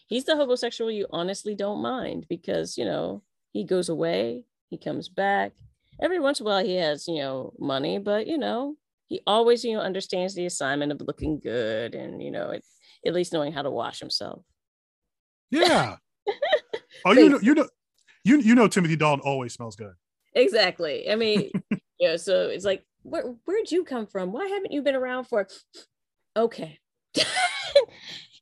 He's 0.07 0.25
the 0.25 0.37
homosexual 0.37 0.91
you 0.91 1.07
honestly 1.11 1.55
don't 1.55 1.83
mind 1.83 2.27
because 2.29 2.77
you 2.79 2.85
know 2.85 3.23
he 3.53 3.65
goes 3.65 3.89
away, 3.89 4.45
he 4.69 4.79
comes 4.79 5.09
back. 5.09 5.53
Every 6.01 6.21
once 6.21 6.41
in 6.41 6.47
a 6.47 6.49
while 6.49 6.65
he 6.65 6.77
has, 6.77 7.09
you 7.09 7.19
know, 7.19 7.53
money, 7.59 7.99
but 7.99 8.27
you 8.27 8.39
know, 8.39 8.77
he 9.09 9.21
always, 9.27 9.65
you 9.65 9.75
know, 9.75 9.81
understands 9.81 10.35
the 10.35 10.47
assignment 10.47 10.93
of 10.93 11.01
looking 11.01 11.41
good 11.41 11.95
and 11.95 12.23
you 12.23 12.31
know, 12.31 12.51
it, 12.51 12.65
at 13.07 13.15
least 13.15 13.33
knowing 13.33 13.53
how 13.53 13.63
to 13.63 13.71
wash 13.71 13.99
himself. 13.99 14.43
Yeah. 15.51 15.97
oh, 17.05 17.13
you 17.13 17.29
know, 17.31 17.39
you 17.41 17.55
know, 17.55 17.69
you 18.25 18.39
you 18.39 18.55
know, 18.55 18.69
Timothy 18.69 18.97
Dalton 18.97 19.23
always 19.25 19.55
smells 19.55 19.77
good. 19.77 19.95
Exactly. 20.35 21.11
I 21.11 21.17
mean, 21.17 21.51
yeah. 21.99 22.17
So 22.17 22.49
it's 22.49 22.65
like, 22.65 22.85
where 23.03 23.35
where'd 23.45 23.71
you 23.71 23.85
come 23.85 24.07
from? 24.07 24.33
Why 24.33 24.47
haven't 24.47 24.73
you 24.73 24.83
been 24.83 24.95
around 24.95 25.25
for? 25.25 25.49
Okay. 26.37 26.79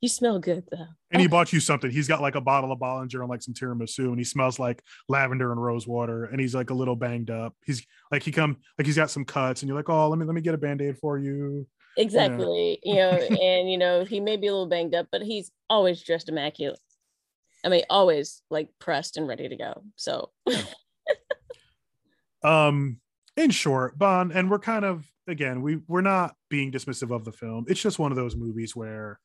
you 0.00 0.08
smell 0.08 0.38
good 0.38 0.64
though. 0.70 0.86
And 1.10 1.22
he 1.22 1.28
bought 1.28 1.52
you 1.52 1.60
something. 1.60 1.90
He's 1.90 2.08
got 2.08 2.20
like 2.20 2.34
a 2.34 2.40
bottle 2.40 2.72
of 2.72 2.78
Bollinger 2.78 3.20
and 3.20 3.28
like 3.28 3.42
some 3.42 3.54
tiramisu, 3.54 4.06
and 4.06 4.18
he 4.18 4.24
smells 4.24 4.58
like 4.58 4.82
lavender 5.08 5.52
and 5.52 5.62
rose 5.62 5.86
water. 5.86 6.24
And 6.24 6.40
he's 6.40 6.54
like 6.54 6.70
a 6.70 6.74
little 6.74 6.96
banged 6.96 7.30
up. 7.30 7.54
He's 7.64 7.86
like 8.10 8.22
he 8.22 8.32
come 8.32 8.58
like 8.78 8.86
he's 8.86 8.96
got 8.96 9.10
some 9.10 9.24
cuts, 9.24 9.62
and 9.62 9.68
you're 9.68 9.76
like, 9.76 9.88
oh, 9.88 10.08
let 10.08 10.18
me 10.18 10.26
let 10.26 10.34
me 10.34 10.40
get 10.40 10.54
a 10.54 10.58
band 10.58 10.82
aid 10.82 10.98
for 10.98 11.18
you. 11.18 11.66
Exactly. 11.96 12.78
You 12.82 12.96
know, 12.96 13.18
you 13.18 13.30
know 13.30 13.36
and 13.36 13.70
you 13.70 13.78
know 13.78 14.04
he 14.04 14.20
may 14.20 14.36
be 14.36 14.48
a 14.48 14.52
little 14.52 14.68
banged 14.68 14.94
up, 14.94 15.08
but 15.10 15.22
he's 15.22 15.50
always 15.70 16.02
dressed 16.02 16.28
immaculate. 16.28 16.78
I 17.64 17.68
mean, 17.68 17.84
always 17.90 18.42
like 18.50 18.68
pressed 18.78 19.16
and 19.16 19.26
ready 19.26 19.48
to 19.48 19.56
go. 19.56 19.82
So, 19.96 20.30
um, 22.44 23.00
in 23.36 23.50
short, 23.50 23.98
Bond, 23.98 24.32
and 24.32 24.50
we're 24.50 24.58
kind 24.58 24.84
of 24.84 25.04
again, 25.26 25.62
we 25.62 25.80
we're 25.88 26.00
not 26.00 26.34
being 26.48 26.70
dismissive 26.70 27.14
of 27.14 27.24
the 27.24 27.32
film. 27.32 27.64
It's 27.68 27.80
just 27.80 27.98
one 27.98 28.12
of 28.12 28.16
those 28.16 28.36
movies 28.36 28.76
where 28.76 29.18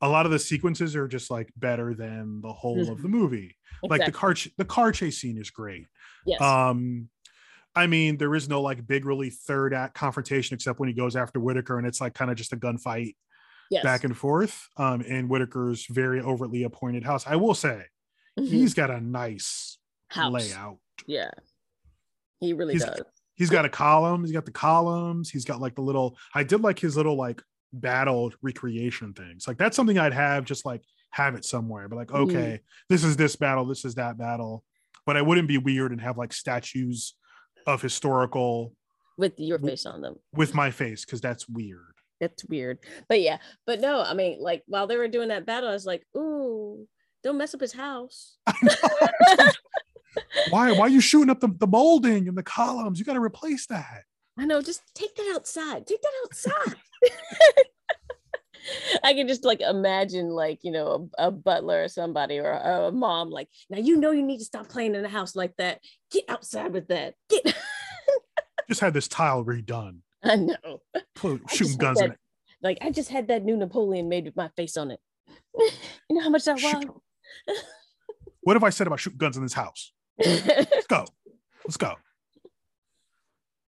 a 0.00 0.08
lot 0.08 0.26
of 0.26 0.32
the 0.32 0.38
sequences 0.38 0.94
are 0.96 1.08
just 1.08 1.30
like 1.30 1.52
better 1.56 1.94
than 1.94 2.40
the 2.40 2.52
whole 2.52 2.78
mm-hmm. 2.78 2.92
of 2.92 3.02
the 3.02 3.08
movie. 3.08 3.56
Exactly. 3.82 3.88
Like 3.88 4.06
the 4.06 4.12
car, 4.12 4.34
ch- 4.34 4.50
the 4.56 4.64
car 4.64 4.92
chase 4.92 5.18
scene 5.18 5.38
is 5.38 5.50
great. 5.50 5.86
Yes. 6.26 6.40
Um, 6.40 7.08
I 7.74 7.86
mean, 7.86 8.16
there 8.16 8.34
is 8.34 8.48
no 8.48 8.60
like 8.60 8.86
big, 8.86 9.04
really 9.04 9.30
third 9.30 9.72
act 9.72 9.94
confrontation 9.94 10.54
except 10.54 10.80
when 10.80 10.88
he 10.88 10.94
goes 10.94 11.16
after 11.16 11.38
Whitaker, 11.38 11.78
and 11.78 11.86
it's 11.86 12.00
like 12.00 12.14
kind 12.14 12.30
of 12.30 12.36
just 12.36 12.52
a 12.52 12.56
gunfight 12.56 13.14
yes. 13.70 13.84
back 13.84 14.04
and 14.04 14.16
forth 14.16 14.68
um, 14.76 15.00
in 15.02 15.28
Whitaker's 15.28 15.86
very 15.86 16.20
overtly 16.20 16.64
appointed 16.64 17.04
house. 17.04 17.26
I 17.26 17.36
will 17.36 17.54
say, 17.54 17.84
mm-hmm. 18.38 18.46
he's 18.46 18.74
got 18.74 18.90
a 18.90 19.00
nice 19.00 19.78
house. 20.08 20.32
layout. 20.32 20.78
Yeah, 21.06 21.30
he 22.40 22.52
really 22.52 22.74
he's, 22.74 22.84
does. 22.84 23.02
He's 23.36 23.50
got 23.50 23.64
a 23.64 23.68
column. 23.68 24.24
He's 24.24 24.32
got 24.32 24.44
the 24.44 24.50
columns. 24.50 25.30
He's 25.30 25.44
got 25.44 25.60
like 25.60 25.76
the 25.76 25.82
little. 25.82 26.18
I 26.34 26.42
did 26.42 26.60
like 26.60 26.80
his 26.80 26.96
little 26.96 27.16
like 27.16 27.42
battle 27.72 28.32
recreation 28.42 29.12
things. 29.12 29.46
Like 29.46 29.58
that's 29.58 29.76
something 29.76 29.98
I'd 29.98 30.14
have 30.14 30.44
just 30.44 30.64
like 30.64 30.82
have 31.10 31.34
it 31.34 31.44
somewhere. 31.44 31.88
But 31.88 31.96
like, 31.96 32.08
mm-hmm. 32.08 32.30
okay, 32.30 32.52
mm. 32.52 32.60
this 32.88 33.04
is 33.04 33.16
this 33.16 33.36
battle. 33.36 33.64
This 33.64 33.84
is 33.84 33.96
that 33.96 34.18
battle. 34.18 34.64
But 35.06 35.16
I 35.16 35.22
wouldn't 35.22 35.48
be 35.48 35.58
weird 35.58 35.92
and 35.92 36.00
have 36.00 36.18
like 36.18 36.32
statues 36.32 37.14
of 37.66 37.82
historical 37.82 38.72
with 39.16 39.38
your 39.38 39.58
face 39.58 39.84
on 39.84 40.00
them 40.00 40.16
with 40.32 40.54
my 40.54 40.70
face 40.70 41.04
because 41.04 41.20
that's 41.20 41.48
weird 41.48 41.94
that's 42.20 42.44
weird. 42.44 42.78
But 43.08 43.20
yeah, 43.20 43.38
but 43.66 43.80
no, 43.80 44.02
I 44.02 44.14
mean, 44.14 44.38
like 44.40 44.62
while 44.66 44.86
they 44.86 44.96
were 44.96 45.08
doing 45.08 45.28
that 45.28 45.46
battle, 45.46 45.68
I 45.68 45.72
was 45.72 45.86
like, 45.86 46.04
ooh, 46.16 46.86
don't 47.22 47.38
mess 47.38 47.54
up 47.54 47.60
his 47.60 47.72
house. 47.72 48.36
why? 50.50 50.72
Why 50.72 50.80
are 50.80 50.88
you 50.88 51.00
shooting 51.00 51.30
up 51.30 51.40
the, 51.40 51.54
the 51.58 51.66
molding 51.66 52.28
and 52.28 52.36
the 52.36 52.42
columns? 52.42 52.98
You 52.98 53.04
got 53.04 53.14
to 53.14 53.20
replace 53.20 53.66
that. 53.66 54.02
I 54.38 54.44
know. 54.44 54.62
Just 54.62 54.82
take 54.94 55.14
that 55.16 55.32
outside. 55.34 55.86
Take 55.86 56.02
that 56.02 56.12
outside. 56.24 56.76
I 59.04 59.14
can 59.14 59.28
just 59.28 59.44
like 59.44 59.60
imagine 59.60 60.28
like 60.28 60.60
you 60.62 60.70
know 60.70 61.08
a, 61.18 61.28
a 61.28 61.30
butler 61.30 61.84
or 61.84 61.88
somebody 61.88 62.38
or 62.38 62.50
a, 62.50 62.88
a, 62.88 62.92
mom 62.92 63.30
like 63.30 63.48
now 63.70 63.78
you 63.78 63.96
know 63.96 64.10
you 64.10 64.22
need 64.22 64.38
to 64.38 64.44
stop 64.44 64.68
playing 64.68 64.94
in 64.94 65.02
the 65.02 65.08
house 65.08 65.34
like 65.34 65.56
that. 65.56 65.80
Get 66.10 66.24
outside 66.28 66.72
with 66.72 66.88
that. 66.88 67.14
Get. 67.30 67.56
just 68.68 68.80
had 68.80 68.94
this 68.94 69.08
tile 69.08 69.44
redone. 69.44 69.98
I 70.22 70.36
know. 70.36 70.80
shooting 71.48 71.78
guns 71.78 71.98
that, 71.98 72.04
in 72.04 72.12
it. 72.12 72.18
Like 72.62 72.78
I 72.80 72.90
just 72.90 73.10
had 73.10 73.28
that 73.28 73.44
new 73.44 73.56
Napoleon 73.56 74.08
made 74.08 74.24
with 74.24 74.36
my 74.36 74.48
face 74.56 74.76
on 74.76 74.90
it. 74.90 75.00
you 75.58 75.70
know 76.10 76.22
how 76.22 76.30
much 76.30 76.44
that 76.44 76.60
was? 76.60 76.84
what 78.42 78.54
have 78.54 78.64
I 78.64 78.70
said 78.70 78.86
about 78.86 79.00
shooting 79.00 79.18
guns 79.18 79.36
in 79.36 79.42
this 79.42 79.52
house? 79.52 79.92
Let's 80.18 80.86
go. 80.86 81.04
Let's 81.64 81.76
go. 81.76 81.94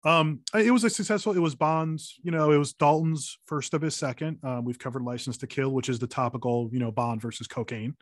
Um, 0.05 0.41
it 0.55 0.71
was 0.71 0.85
a 0.85 0.91
successful. 0.91 1.35
It 1.35 1.41
was 1.41 1.55
Bond's. 1.55 2.19
You 2.23 2.31
know, 2.31 2.53
it 2.53 2.57
was 2.57 2.73
Dalton's 2.73 3.39
first 3.47 3.75
of 3.75 3.83
his 3.83 3.95
second. 3.95 4.39
Um, 4.43 4.65
we've 4.65 4.79
covered 4.79 5.03
License 5.03 5.37
to 5.39 5.47
Kill, 5.47 5.71
which 5.71 5.89
is 5.89 5.99
the 5.99 6.07
topical. 6.07 6.71
You 6.73 6.79
know, 6.79 6.91
Bond 6.91 7.21
versus 7.21 7.47
cocaine. 7.47 7.95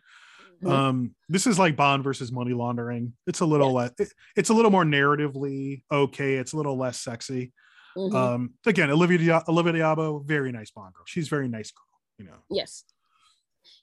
Mm-hmm. 0.63 0.73
Um, 0.73 1.15
this 1.29 1.47
is 1.47 1.59
like 1.59 1.77
Bond 1.77 2.05
versus 2.05 2.33
money 2.33 2.53
laundering. 2.53 3.13
It's 3.27 3.41
a 3.41 3.47
little 3.47 3.73
less. 3.73 3.93
It, 3.99 4.13
it's 4.37 4.51
a 4.51 4.55
little 4.55 4.71
more 4.71 4.85
narratively 4.85 5.83
okay. 5.91 6.35
It's 6.35 6.53
a 6.53 6.57
little 6.57 6.77
less 6.77 7.01
sexy. 7.01 7.53
Mm-hmm. 7.97 8.17
Um, 8.17 8.55
again, 8.67 8.91
Olivia 8.91 9.19
Di- 9.19 9.45
Olivia 9.49 9.73
d'Abo, 9.73 10.25
very 10.25 10.53
nice 10.53 10.71
Bond 10.71 10.95
girl. 10.95 11.05
She's 11.07 11.29
very 11.29 11.49
nice 11.49 11.71
girl. 11.73 11.85
You 12.19 12.27
know. 12.27 12.39
Yes. 12.51 12.85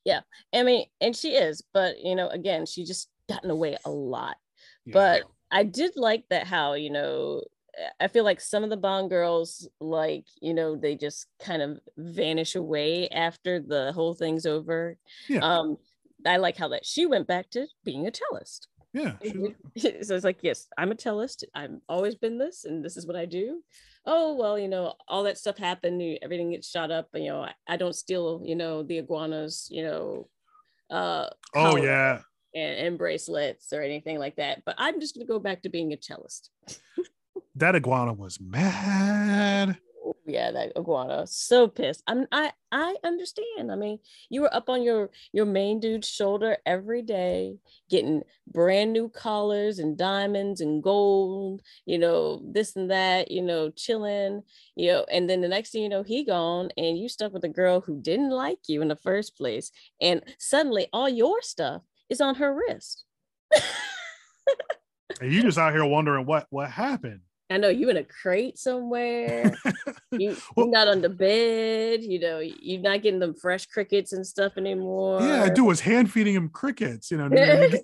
Yeah, 0.03 0.21
I 0.53 0.63
mean, 0.63 0.85
and 1.01 1.15
she 1.15 1.31
is, 1.31 1.63
but 1.73 1.99
you 2.01 2.15
know, 2.15 2.29
again, 2.29 2.65
she 2.65 2.85
just 2.85 3.09
gotten 3.27 3.49
away 3.49 3.77
a 3.85 3.89
lot. 3.89 4.37
Yeah. 4.85 4.93
But 4.93 5.23
I 5.51 5.63
did 5.63 5.93
like 5.95 6.25
that 6.29 6.47
how 6.47 6.73
you 6.73 6.91
know 6.91 7.43
I 7.99 8.07
feel 8.07 8.23
like 8.23 8.39
some 8.39 8.63
of 8.63 8.69
the 8.69 8.77
Bond 8.77 9.09
girls, 9.09 9.67
like, 9.79 10.25
you 10.41 10.53
know, 10.53 10.75
they 10.75 10.95
just 10.95 11.27
kind 11.39 11.61
of 11.61 11.79
vanish 11.97 12.55
away 12.55 13.09
after 13.09 13.59
the 13.59 13.91
whole 13.93 14.13
thing's 14.13 14.45
over. 14.45 14.97
Yeah. 15.27 15.39
Um, 15.39 15.77
I 16.25 16.37
like 16.37 16.57
how 16.57 16.69
that 16.69 16.85
she 16.85 17.05
went 17.05 17.27
back 17.27 17.49
to 17.51 17.67
being 17.83 18.07
a 18.07 18.11
cellist. 18.11 18.67
Yeah. 18.93 19.13
so 19.77 20.15
it's 20.15 20.23
like, 20.23 20.39
yes, 20.41 20.67
I'm 20.77 20.91
a 20.91 20.95
cellist. 20.95 21.43
I've 21.53 21.77
always 21.89 22.15
been 22.15 22.37
this, 22.37 22.65
and 22.65 22.83
this 22.83 22.97
is 22.97 23.05
what 23.05 23.17
I 23.17 23.25
do 23.25 23.61
oh 24.07 24.33
well 24.35 24.57
you 24.57 24.67
know 24.67 24.93
all 25.07 25.23
that 25.23 25.37
stuff 25.37 25.57
happened 25.57 26.01
everything 26.21 26.51
gets 26.51 26.69
shot 26.69 26.91
up 26.91 27.07
you 27.13 27.29
know 27.29 27.41
I, 27.41 27.53
I 27.67 27.77
don't 27.77 27.95
steal 27.95 28.41
you 28.43 28.55
know 28.55 28.83
the 28.83 28.99
iguanas 28.99 29.67
you 29.71 29.83
know 29.83 30.27
uh 30.89 31.27
oh 31.55 31.77
yeah 31.77 32.19
and, 32.53 32.87
and 32.87 32.97
bracelets 32.97 33.73
or 33.73 33.81
anything 33.81 34.19
like 34.19 34.35
that 34.35 34.63
but 34.65 34.75
i'm 34.77 34.99
just 34.99 35.15
going 35.15 35.25
to 35.25 35.31
go 35.31 35.39
back 35.39 35.63
to 35.63 35.69
being 35.69 35.93
a 35.93 35.97
cellist 35.97 36.49
that 37.55 37.75
iguana 37.75 38.13
was 38.13 38.39
mad 38.39 39.77
oh, 40.05 40.15
yeah, 40.25 40.51
that 40.51 40.73
iguana. 40.77 41.25
So 41.27 41.67
pissed. 41.67 42.03
I'm 42.07 42.27
I 42.31 42.51
I 42.71 42.95
understand. 43.03 43.71
I 43.71 43.75
mean, 43.75 43.99
you 44.29 44.41
were 44.41 44.53
up 44.53 44.69
on 44.69 44.83
your 44.83 45.09
your 45.33 45.45
main 45.45 45.79
dude's 45.79 46.07
shoulder 46.07 46.57
every 46.65 47.01
day, 47.01 47.57
getting 47.89 48.23
brand 48.47 48.93
new 48.93 49.09
collars 49.09 49.79
and 49.79 49.97
diamonds 49.97 50.61
and 50.61 50.83
gold, 50.83 51.61
you 51.85 51.97
know, 51.97 52.41
this 52.45 52.75
and 52.75 52.91
that, 52.91 53.31
you 53.31 53.41
know, 53.41 53.71
chilling, 53.71 54.43
you 54.75 54.91
know, 54.91 55.05
and 55.11 55.29
then 55.29 55.41
the 55.41 55.47
next 55.47 55.71
thing 55.71 55.83
you 55.83 55.89
know, 55.89 56.03
he 56.03 56.23
gone 56.23 56.69
and 56.77 56.97
you 56.97 57.09
stuck 57.09 57.33
with 57.33 57.43
a 57.43 57.49
girl 57.49 57.81
who 57.81 57.99
didn't 58.01 58.31
like 58.31 58.59
you 58.67 58.81
in 58.81 58.87
the 58.87 58.95
first 58.95 59.35
place. 59.35 59.71
And 60.01 60.21
suddenly 60.37 60.87
all 60.93 61.09
your 61.09 61.41
stuff 61.41 61.81
is 62.09 62.21
on 62.21 62.35
her 62.35 62.53
wrist. 62.53 63.03
and 65.21 65.31
you 65.31 65.41
just 65.41 65.57
out 65.57 65.73
here 65.73 65.85
wondering 65.85 66.25
what 66.25 66.47
what 66.49 66.69
happened. 66.69 67.21
I 67.49 67.57
know 67.57 67.69
you 67.69 67.89
in 67.89 67.97
a 67.97 68.03
crate 68.03 68.57
somewhere. 68.57 69.53
you, 70.11 70.35
well, 70.55 70.65
you're 70.65 70.71
not 70.71 70.87
on 70.87 71.01
the 71.01 71.09
bed. 71.09 72.03
You 72.03 72.19
know, 72.19 72.39
you're 72.39 72.81
not 72.81 73.03
getting 73.03 73.19
them 73.19 73.35
fresh 73.35 73.67
crickets 73.67 74.13
and 74.13 74.25
stuff 74.25 74.53
anymore. 74.57 75.21
Yeah, 75.21 75.43
I 75.43 75.49
do 75.49 75.63
was 75.63 75.79
hand 75.79 76.11
feeding 76.11 76.33
him 76.33 76.49
crickets. 76.49 77.11
You 77.11 77.17
know, 77.17 77.25
you, 77.25 77.29
get, 77.69 77.83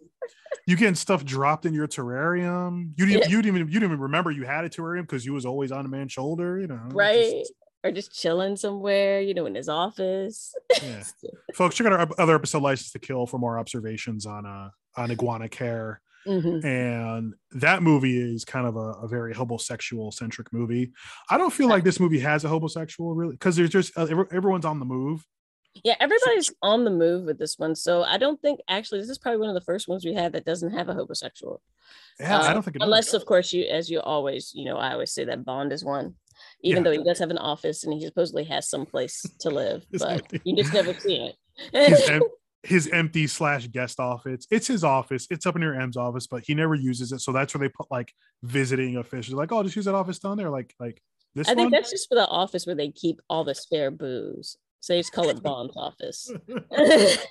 you 0.66 0.76
getting 0.76 0.96
stuff 0.96 1.24
dropped 1.24 1.66
in 1.66 1.74
your 1.76 1.88
terrarium. 1.88 2.92
You 2.98 3.06
didn't, 3.06 3.22
yeah. 3.24 3.30
you 3.30 3.42
didn't 3.42 3.58
even 3.58 3.68
you 3.68 3.80
didn't 3.80 3.90
even 3.90 4.00
remember 4.00 4.32
you 4.32 4.46
had 4.46 4.66
a 4.66 4.70
terrarium 4.70 5.02
because 5.02 5.26
you 5.26 5.34
was 5.34 5.46
always 5.46 5.72
on 5.72 5.86
a 5.86 5.90
man's 5.90 6.12
shoulder. 6.12 6.60
You 6.60 6.68
know, 6.68 6.82
right. 6.92 7.42
Just, 7.42 7.54
or 7.84 7.92
just 7.92 8.14
chilling 8.14 8.56
somewhere, 8.56 9.22
you 9.22 9.34
know, 9.34 9.46
in 9.46 9.56
his 9.56 9.70
office. 9.70 10.54
yeah. 10.84 11.04
Folks, 11.56 11.76
check 11.76 11.88
out 11.88 11.94
our 11.94 12.08
other 12.20 12.36
episode, 12.36 12.62
License 12.62 12.92
to 12.92 13.00
Kill, 13.00 13.26
for 13.26 13.38
more 13.38 13.58
observations 13.58 14.26
on 14.26 14.46
uh 14.46 14.70
on 14.96 15.12
iguana 15.12 15.50
care. 15.50 16.02
Mm-hmm. 16.28 16.66
And 16.66 17.34
that 17.52 17.84
movie 17.84 18.18
is 18.18 18.46
kind 18.46 18.68
of 18.68 18.76
a, 18.76 19.04
a 19.04 19.08
very 19.08 19.34
homosexual 19.34 20.12
centric 20.12 20.52
movie. 20.54 20.92
I 21.30 21.38
don't 21.38 21.54
feel 21.54 21.68
like 21.68 21.84
this 21.84 22.00
movie 22.00 22.20
has 22.20 22.44
a 22.44 22.50
homosexual 22.50 23.16
really 23.16 23.34
because 23.34 23.56
there's 23.56 23.70
just 23.70 23.98
uh, 23.98 24.08
everyone's 24.32 24.66
on 24.66 24.80
the 24.80 24.86
move. 24.86 25.26
Yeah, 25.84 25.96
everybody's 26.00 26.54
on 26.62 26.84
the 26.84 26.92
move 26.92 27.24
with 27.24 27.40
this 27.40 27.58
one. 27.58 27.76
So 27.76 28.04
I 28.04 28.18
don't 28.18 28.42
think 28.42 28.60
actually 28.68 29.00
this 29.00 29.10
is 29.10 29.18
probably 29.18 29.40
one 29.40 29.50
of 29.50 29.56
the 29.56 29.62
first 29.62 29.88
ones 29.88 30.06
we 30.06 30.14
had 30.14 30.34
that 30.34 30.46
doesn't 30.46 30.74
have 30.74 30.90
a 30.90 30.94
homosexual. 30.94 31.62
Yeah, 32.20 32.40
I 32.40 32.48
don't 32.48 32.58
um, 32.58 32.64
think 32.64 32.78
unless 32.82 33.10
is. 33.10 33.14
of 33.16 33.26
course 33.26 33.54
you 33.54 33.66
as 33.66 33.90
you 33.90 34.02
always, 34.02 34.52
you 34.54 34.66
know, 34.66 34.78
I 34.78 34.94
always 34.94 35.14
say 35.14 35.26
that 35.26 35.46
Bond 35.46 35.72
is 35.72 35.84
one. 35.84 36.16
Even 36.64 36.84
yeah. 36.84 36.92
though 36.92 36.98
he 36.98 37.04
does 37.04 37.20
have 37.20 37.30
an 37.30 37.38
office 37.38 37.84
and 37.84 37.94
he 37.94 38.06
supposedly 38.06 38.44
has 38.46 38.70
some 38.70 38.86
place 38.86 39.22
to 39.40 39.50
live, 39.50 39.86
but 39.92 40.26
you 40.46 40.56
just 40.56 40.74
never 40.74 40.94
see 40.94 41.16
it 41.16 41.36
his 42.64 42.88
empty 42.88 43.28
slash 43.28 43.68
guest 43.68 44.00
office. 44.00 44.46
It's 44.52 44.68
his 44.68 44.84
office. 44.84 45.28
It's 45.32 45.46
up 45.46 45.56
near 45.56 45.80
M's 45.80 45.98
office, 45.98 46.28
but 46.28 46.44
he 46.46 46.54
never 46.54 46.76
uses 46.76 47.12
it. 47.12 47.20
So 47.20 47.32
that's 47.32 47.54
where 47.54 47.68
they 47.68 47.74
put 47.74 47.90
like 47.90 48.14
visiting 48.44 48.98
officials. 48.98 49.36
Like, 49.36 49.52
oh, 49.52 49.64
just 49.64 49.76
use 49.76 49.86
that 49.86 49.96
office 49.96 50.20
down 50.20 50.38
there. 50.38 50.50
Like, 50.50 50.74
like 50.80 51.02
this. 51.34 51.48
I 51.48 51.52
one? 51.52 51.58
think 51.58 51.72
that's 51.72 51.92
just 51.92 52.08
for 52.08 52.16
the 52.16 52.28
office 52.28 52.66
where 52.66 52.76
they 52.76 52.92
keep 52.92 53.20
all 53.30 53.44
the 53.44 53.56
spare 53.56 53.90
booze. 53.90 54.58
So 54.80 54.94
they 54.94 55.00
just 55.00 55.12
call 55.12 55.30
it 55.30 55.42
Bond's 55.44 55.76
office. 55.76 56.32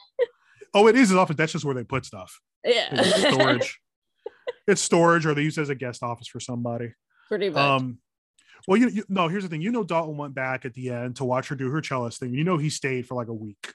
oh, 0.74 0.86
it 0.88 0.96
is 0.96 1.10
his 1.10 1.16
office. 1.16 1.36
That's 1.36 1.52
just 1.52 1.64
where 1.64 1.74
they 1.74 1.84
put 1.84 2.04
stuff. 2.04 2.40
Yeah. 2.64 2.88
It's 2.92 3.34
storage. 3.34 3.80
it's 4.66 4.82
storage, 4.82 5.26
or 5.26 5.34
they 5.34 5.42
use 5.42 5.58
it 5.58 5.62
as 5.62 5.68
a 5.68 5.74
guest 5.76 6.02
office 6.02 6.26
for 6.26 6.40
somebody. 6.40 6.92
Pretty 7.28 7.50
much. 7.50 7.58
Um, 7.58 7.98
well, 8.66 8.78
you, 8.78 8.88
you 8.88 9.04
no. 9.08 9.28
Here's 9.28 9.44
the 9.44 9.48
thing. 9.48 9.62
You 9.62 9.70
know, 9.70 9.84
Dalton 9.84 10.16
went 10.16 10.34
back 10.34 10.64
at 10.64 10.74
the 10.74 10.90
end 10.90 11.16
to 11.16 11.24
watch 11.24 11.48
her 11.48 11.54
do 11.54 11.70
her 11.70 11.80
cellist 11.80 12.18
thing. 12.18 12.34
You 12.34 12.42
know, 12.42 12.58
he 12.58 12.68
stayed 12.68 13.06
for 13.06 13.14
like 13.14 13.28
a 13.28 13.34
week. 13.34 13.72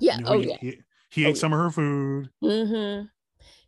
Yeah. 0.00 0.18
You 0.18 0.22
know, 0.22 0.30
oh 0.30 0.38
he, 0.38 0.48
yeah. 0.48 0.56
He, 0.60 0.80
he 1.12 1.26
oh, 1.26 1.30
ate 1.30 1.36
some 1.36 1.52
of 1.52 1.58
her 1.58 1.70
food. 1.70 2.30
Mm-hmm. 2.42 3.06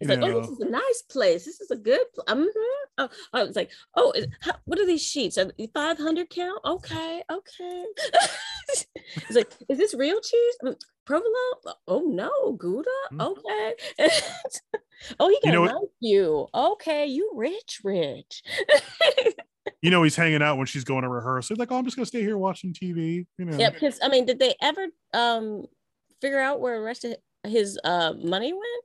He's 0.00 0.08
like, 0.08 0.18
know. 0.18 0.38
oh, 0.38 0.40
this 0.40 0.50
is 0.50 0.60
a 0.60 0.70
nice 0.70 1.02
place. 1.10 1.44
This 1.44 1.60
is 1.60 1.70
a 1.70 1.76
good. 1.76 2.00
Pl- 2.14 2.24
mm-hmm. 2.24 2.80
oh, 2.98 3.08
I 3.32 3.44
was 3.44 3.54
like, 3.54 3.70
oh, 3.96 4.12
is, 4.12 4.26
how, 4.40 4.52
what 4.64 4.78
are 4.78 4.86
these 4.86 5.02
sheets? 5.02 5.38
Five 5.74 5.98
hundred 5.98 6.30
count? 6.30 6.60
Okay, 6.64 7.22
okay. 7.30 7.84
He's 9.26 9.36
like, 9.36 9.52
is 9.68 9.78
this 9.78 9.94
real 9.94 10.20
cheese? 10.20 10.54
I 10.62 10.64
mean, 10.66 10.76
provolone? 11.04 11.74
Oh 11.86 12.00
no, 12.06 12.52
Gouda. 12.58 12.88
Mm-hmm. 13.12 13.20
Okay. 13.20 13.74
oh, 15.20 15.28
he 15.28 15.38
got 15.42 15.44
you 15.44 15.52
know, 15.52 15.64
nice 15.64 15.74
view. 16.02 16.48
Okay, 16.54 17.06
you 17.06 17.30
rich, 17.34 17.80
rich. 17.84 18.42
you 19.82 19.90
know, 19.90 20.02
he's 20.02 20.16
hanging 20.16 20.42
out 20.42 20.56
when 20.56 20.66
she's 20.66 20.84
going 20.84 21.02
to 21.02 21.08
rehearse. 21.08 21.48
He's 21.48 21.58
like, 21.58 21.70
oh, 21.70 21.76
I'm 21.76 21.84
just 21.84 21.96
gonna 21.96 22.06
stay 22.06 22.22
here 22.22 22.38
watching 22.38 22.72
TV. 22.72 23.26
You 23.38 23.44
know. 23.44 23.56
Yeah, 23.56 23.70
because 23.70 23.98
I 24.02 24.08
mean, 24.08 24.26
did 24.26 24.38
they 24.38 24.54
ever 24.60 24.86
um 25.12 25.66
figure 26.20 26.40
out 26.40 26.60
where 26.60 26.78
the 26.78 26.84
rest 26.84 27.04
of 27.04 27.16
his 27.44 27.78
uh 27.84 28.14
money 28.22 28.52
went? 28.52 28.84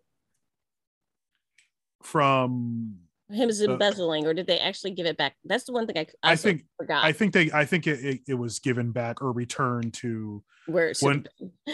From 2.04 3.00
him 3.30 3.50
is 3.50 3.62
embezzling, 3.62 4.26
or 4.26 4.34
did 4.34 4.48
they 4.48 4.60
actually 4.60 4.92
give 4.92 5.06
it 5.06 5.18
back? 5.18 5.36
That's 5.46 5.66
the 5.66 5.74
one 5.74 5.86
thing 5.86 5.98
I 5.98 6.08
I, 6.24 6.32
I 6.32 6.36
think 6.36 6.64
forgot. 6.78 7.04
I 7.04 7.12
think 7.12 7.34
they 7.34 7.52
I 7.52 7.66
think 7.66 7.88
it, 7.88 8.04
it, 8.04 8.22
it 8.28 8.34
was 8.34 8.60
given 8.60 8.92
back 8.92 9.22
or 9.22 9.32
returned 9.32 9.94
to 9.96 10.44
where 10.66 10.94
when 11.02 11.26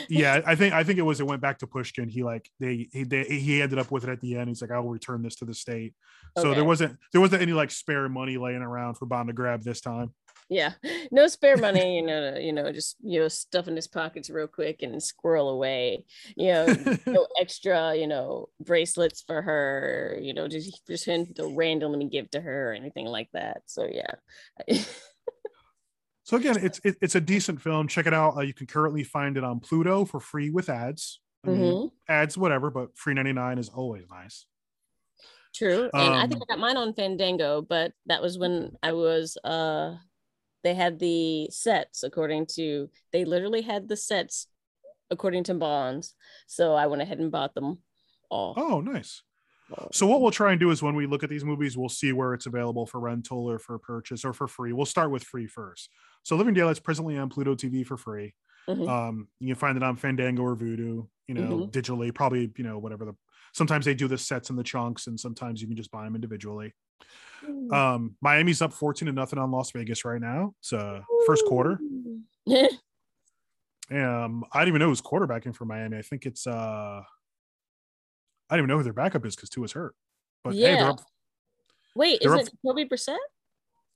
yeah 0.09 0.41
I 0.45 0.55
think 0.55 0.73
I 0.73 0.83
think 0.83 0.99
it 0.99 1.03
was 1.03 1.19
it 1.19 1.27
went 1.27 1.41
back 1.41 1.59
to 1.59 1.67
Pushkin. 1.67 2.09
He 2.09 2.23
like 2.23 2.49
they 2.59 2.89
he 2.91 3.03
they, 3.03 3.23
he 3.23 3.61
ended 3.61 3.79
up 3.79 3.91
with 3.91 4.03
it 4.03 4.09
at 4.09 4.21
the 4.21 4.35
end. 4.37 4.49
He's 4.49 4.61
like 4.61 4.71
I 4.71 4.79
will 4.79 4.89
return 4.89 5.21
this 5.21 5.35
to 5.35 5.45
the 5.45 5.53
state. 5.53 5.93
So 6.37 6.53
there 6.53 6.65
wasn't 6.65 6.97
there 7.13 7.21
wasn't 7.21 7.41
any 7.41 7.53
like 7.53 7.71
spare 7.71 8.09
money 8.09 8.37
laying 8.37 8.61
around 8.61 8.95
for 8.95 9.05
Bond 9.05 9.27
to 9.29 9.33
grab 9.33 9.63
this 9.63 9.79
time 9.79 10.13
yeah. 10.49 10.73
No 11.11 11.27
spare 11.27 11.57
money 11.57 11.97
you 11.97 12.05
know 12.05 12.37
you 12.37 12.53
know 12.53 12.71
just 12.71 12.97
you 13.01 13.19
know 13.19 13.27
stuff 13.27 13.67
in 13.67 13.75
his 13.75 13.87
pockets 13.87 14.29
real 14.29 14.47
quick 14.47 14.81
and 14.83 15.01
squirrel 15.01 15.49
away. 15.49 16.05
You 16.35 16.53
know 16.53 16.97
no 17.05 17.27
extra 17.39 17.95
you 17.95 18.07
know 18.07 18.49
bracelets 18.59 19.23
for 19.25 19.41
her 19.41 20.17
you 20.21 20.33
know 20.33 20.47
just 20.47 20.85
just 20.87 21.05
him 21.05 21.33
to 21.35 21.55
randomly 21.55 22.05
give 22.05 22.29
to 22.31 22.41
her 22.41 22.71
or 22.71 22.73
anything 22.73 23.05
like 23.05 23.29
that. 23.33 23.63
So 23.65 23.87
yeah. 23.89 24.77
So 26.23 26.37
again 26.37 26.57
it's 26.59 26.79
it, 26.83 26.95
it's 27.01 27.15
a 27.15 27.21
decent 27.21 27.61
film. 27.61 27.87
Check 27.87 28.07
it 28.07 28.13
out. 28.13 28.37
Uh, 28.37 28.41
you 28.41 28.53
can 28.53 28.67
currently 28.67 29.03
find 29.03 29.37
it 29.37 29.43
on 29.43 29.59
pluto 29.59 30.05
for 30.05 30.19
free 30.19 30.49
with 30.49 30.69
ads. 30.69 31.21
I 31.45 31.49
mean, 31.49 31.61
mm-hmm. 31.61 31.87
ads 32.11 32.35
whatever 32.37 32.71
but 32.71 32.97
free 32.97 33.13
99 33.13 33.59
is 33.59 33.69
always 33.69 34.05
nice. 34.09 34.47
True. 35.53 35.89
And 35.93 36.13
um, 36.13 36.13
I 36.13 36.27
think 36.27 36.41
I 36.43 36.53
got 36.53 36.59
mine 36.59 36.77
on 36.77 36.93
Fandango, 36.93 37.61
but 37.61 37.93
that 38.07 38.21
was 38.21 38.37
when 38.37 38.71
I 38.83 38.91
was 38.91 39.37
uh 39.43 39.95
they 40.65 40.73
had 40.73 40.99
the 40.99 41.47
sets 41.51 42.03
according 42.03 42.47
to 42.47 42.89
they 43.13 43.23
literally 43.23 43.61
had 43.61 43.87
the 43.87 43.95
sets 43.95 44.47
according 45.11 45.43
to 45.43 45.53
bonds. 45.53 46.15
So 46.47 46.73
i 46.73 46.87
went 46.87 47.03
ahead 47.03 47.19
and 47.19 47.31
bought 47.31 47.53
them 47.53 47.77
all. 48.29 48.55
Oh 48.57 48.81
nice. 48.81 49.21
So 49.91 50.05
what 50.05 50.21
we'll 50.21 50.29
try 50.29 50.51
and 50.51 50.59
do 50.59 50.69
is 50.69 50.83
when 50.83 50.95
we 50.95 51.07
look 51.07 51.23
at 51.23 51.29
these 51.29 51.45
movies 51.45 51.77
we'll 51.77 51.89
see 51.89 52.11
where 52.11 52.33
it's 52.33 52.47
available 52.47 52.85
for 52.85 52.99
rental 52.99 53.49
or 53.49 53.59
for 53.59 53.77
purchase 53.79 54.25
or 54.25 54.33
for 54.33 54.47
free. 54.47 54.73
We'll 54.73 54.85
start 54.85 55.11
with 55.11 55.23
free 55.23 55.47
first. 55.47 55.89
So 56.23 56.35
living 56.35 56.55
daylights 56.55 56.79
presently 56.79 57.17
on 57.17 57.29
pluto 57.29 57.55
tv 57.55 57.85
for 57.85 57.97
free. 57.97 58.33
Mm-hmm. 58.67 58.89
um 58.89 59.27
you 59.39 59.49
can 59.49 59.59
find 59.59 59.77
it 59.77 59.83
on 59.83 59.95
fandango 59.95 60.41
or 60.41 60.55
vudu 60.55 61.07
you 61.27 61.35
know 61.35 61.41
mm-hmm. 61.41 61.69
digitally 61.69 62.11
probably 62.11 62.51
you 62.57 62.63
know 62.63 62.79
whatever 62.79 63.05
the 63.05 63.13
sometimes 63.55 63.85
they 63.85 63.93
do 63.93 64.07
the 64.07 64.17
sets 64.17 64.49
and 64.49 64.59
the 64.59 64.63
chunks 64.63 65.07
and 65.07 65.19
sometimes 65.19 65.61
you 65.61 65.67
can 65.67 65.77
just 65.77 65.91
buy 65.91 66.03
them 66.03 66.15
individually 66.15 66.73
Mm. 67.43 67.73
Um, 67.73 68.15
Miami's 68.21 68.61
up 68.61 68.73
14 68.73 69.07
to 69.07 69.11
nothing 69.11 69.39
on 69.39 69.51
Las 69.51 69.71
Vegas 69.71 70.05
right 70.05 70.21
now. 70.21 70.53
It's 70.59 70.73
uh 70.73 71.01
first 71.25 71.45
quarter. 71.45 71.79
um, 72.47 74.43
I 74.51 74.59
didn't 74.59 74.67
even 74.67 74.79
know 74.79 74.87
who's 74.87 75.01
quarterbacking 75.01 75.55
for 75.55 75.65
Miami. 75.65 75.97
I 75.97 76.01
think 76.01 76.25
it's 76.25 76.47
uh 76.47 77.01
I 78.49 78.55
didn't 78.55 78.59
even 78.59 78.69
know 78.69 78.77
who 78.77 78.83
their 78.83 78.93
backup 78.93 79.25
is 79.25 79.35
because 79.35 79.49
two 79.49 79.61
was 79.61 79.73
hurt. 79.73 79.95
But 80.43 80.53
yeah. 80.53 80.75
hey, 80.75 80.79
up, 80.81 81.01
wait, 81.95 82.21
is 82.21 82.31
it 82.33 82.49
Kobe 82.65 82.85
Brissett? 82.85 83.17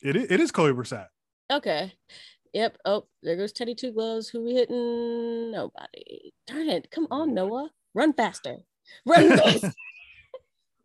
It 0.01 0.15
is, 0.15 0.31
it 0.31 0.39
is 0.39 0.51
Kobe 0.51 0.73
Brissett. 0.73 1.07
Okay. 1.51 1.93
Yep. 2.53 2.77
Oh, 2.85 3.05
there 3.21 3.37
goes 3.37 3.51
Teddy 3.51 3.75
Two 3.75 3.91
Gloves. 3.91 4.29
Who 4.29 4.43
we 4.43 4.55
hitting? 4.55 5.51
Nobody. 5.51 6.33
Darn 6.47 6.69
it. 6.69 6.89
Come 6.89 7.07
on, 7.11 7.35
Noah. 7.35 7.69
Run 7.93 8.13
faster. 8.13 8.57
Run 9.05 9.29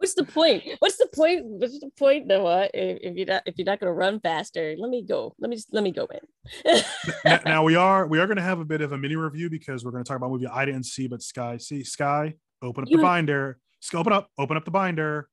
what's 0.04 0.14
the 0.14 0.24
point? 0.24 0.64
What's 0.80 0.96
the 0.98 1.06
point? 1.06 1.44
What's 1.44 1.80
the 1.80 1.90
point, 1.98 2.26
Noah? 2.26 2.68
If, 2.74 2.98
if 3.02 3.16
you're 3.16 3.26
not 3.26 3.42
if 3.46 3.54
you're 3.56 3.64
not 3.64 3.80
gonna 3.80 3.92
run 3.92 4.20
faster, 4.20 4.74
let 4.78 4.90
me 4.90 5.02
go. 5.02 5.34
Let 5.38 5.48
me 5.48 5.56
just 5.56 5.72
let 5.72 5.82
me 5.82 5.92
go 5.92 6.06
in. 6.06 6.82
now, 7.24 7.40
now, 7.46 7.64
we 7.64 7.74
are 7.76 8.06
we 8.06 8.18
are 8.18 8.26
gonna 8.26 8.42
have 8.42 8.60
a 8.60 8.64
bit 8.64 8.80
of 8.80 8.92
a 8.92 8.98
mini 8.98 9.16
review 9.16 9.48
because 9.48 9.84
we're 9.84 9.92
gonna 9.92 10.04
talk 10.04 10.16
about 10.16 10.26
a 10.26 10.30
movie 10.30 10.46
I 10.46 10.64
didn't 10.64 10.84
see, 10.84 11.08
but 11.08 11.22
Sky 11.22 11.56
see 11.56 11.84
Sky. 11.84 12.34
Open 12.62 12.84
up 12.84 12.90
you 12.90 12.98
the 12.98 13.02
have... 13.02 13.10
binder. 13.10 13.58
Open 13.94 14.12
up. 14.12 14.30
Open 14.38 14.56
up 14.56 14.64
the 14.64 14.70
binder. 14.70 15.28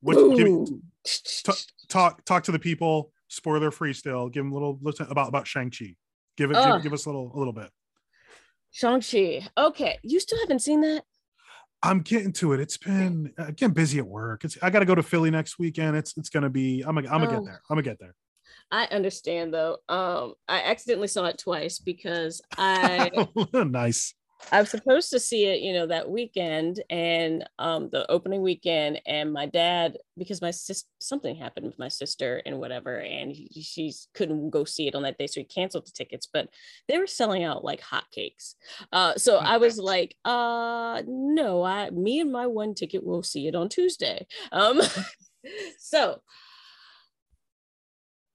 What, 0.00 0.16
me, 0.16 0.64
t- 1.04 1.52
talk 1.88 2.24
talk 2.24 2.44
to 2.44 2.52
the 2.52 2.58
people. 2.58 3.12
Spoiler 3.28 3.70
free 3.70 3.92
still. 3.92 4.28
Give 4.28 4.44
them 4.44 4.52
a 4.52 4.54
little 4.54 4.78
listen 4.80 5.06
about 5.10 5.28
about 5.28 5.46
Shang 5.46 5.70
Chi. 5.70 5.96
Give 6.36 6.50
it. 6.50 6.54
Give, 6.54 6.82
give 6.84 6.92
us 6.92 7.06
a 7.06 7.08
little 7.08 7.32
a 7.34 7.38
little 7.38 7.52
bit. 7.52 7.70
Shang 8.70 9.00
Chi. 9.00 9.46
Okay, 9.56 9.98
you 10.02 10.20
still 10.20 10.38
haven't 10.38 10.60
seen 10.60 10.80
that? 10.82 11.02
I'm 11.82 12.00
getting 12.00 12.32
to 12.34 12.52
it. 12.52 12.60
It's 12.60 12.76
been 12.76 13.32
again 13.38 13.70
busy 13.70 13.98
at 13.98 14.06
work. 14.06 14.44
It's 14.44 14.58
I 14.62 14.70
got 14.70 14.80
to 14.80 14.84
go 14.84 14.94
to 14.94 15.02
Philly 15.02 15.30
next 15.30 15.58
weekend. 15.58 15.96
It's 15.96 16.16
it's 16.16 16.28
gonna 16.28 16.50
be. 16.50 16.82
I'm 16.82 16.94
gonna 16.94 17.08
I'm 17.08 17.20
gonna 17.20 17.36
oh. 17.36 17.40
get 17.40 17.44
there. 17.44 17.62
I'm 17.70 17.76
gonna 17.76 17.82
get 17.82 17.98
there. 18.00 18.14
I 18.70 18.84
understand 18.86 19.54
though. 19.54 19.78
Um, 19.88 20.34
I 20.48 20.62
accidentally 20.62 21.08
saw 21.08 21.26
it 21.26 21.38
twice 21.38 21.78
because 21.78 22.42
I 22.58 23.10
nice. 23.52 24.14
I 24.52 24.60
was 24.60 24.70
supposed 24.70 25.10
to 25.10 25.20
see 25.20 25.46
it, 25.46 25.60
you 25.60 25.72
know, 25.72 25.86
that 25.86 26.08
weekend 26.08 26.82
and 26.88 27.48
um, 27.58 27.90
the 27.90 28.10
opening 28.10 28.42
weekend. 28.42 29.00
And 29.06 29.32
my 29.32 29.46
dad, 29.46 29.98
because 30.16 30.40
my 30.40 30.50
sister, 30.50 30.88
something 31.00 31.36
happened 31.36 31.66
with 31.66 31.78
my 31.78 31.88
sister 31.88 32.40
and 32.46 32.58
whatever, 32.58 32.98
and 32.98 33.32
he, 33.32 33.62
she 33.62 33.92
couldn't 34.14 34.50
go 34.50 34.64
see 34.64 34.88
it 34.88 34.94
on 34.94 35.02
that 35.02 35.18
day, 35.18 35.26
so 35.26 35.40
he 35.40 35.44
canceled 35.44 35.86
the 35.86 35.92
tickets. 35.92 36.28
But 36.32 36.48
they 36.88 36.98
were 36.98 37.06
selling 37.06 37.44
out 37.44 37.64
like 37.64 37.80
hotcakes. 37.80 38.54
Uh, 38.92 39.14
so 39.16 39.36
I 39.36 39.58
was 39.58 39.78
like, 39.78 40.16
uh, 40.24 41.02
no, 41.06 41.62
I, 41.62 41.90
me 41.90 42.20
and 42.20 42.32
my 42.32 42.46
one 42.46 42.74
ticket 42.74 43.04
will 43.04 43.22
see 43.22 43.48
it 43.48 43.54
on 43.54 43.68
Tuesday. 43.68 44.26
Um, 44.52 44.80
so 45.78 46.20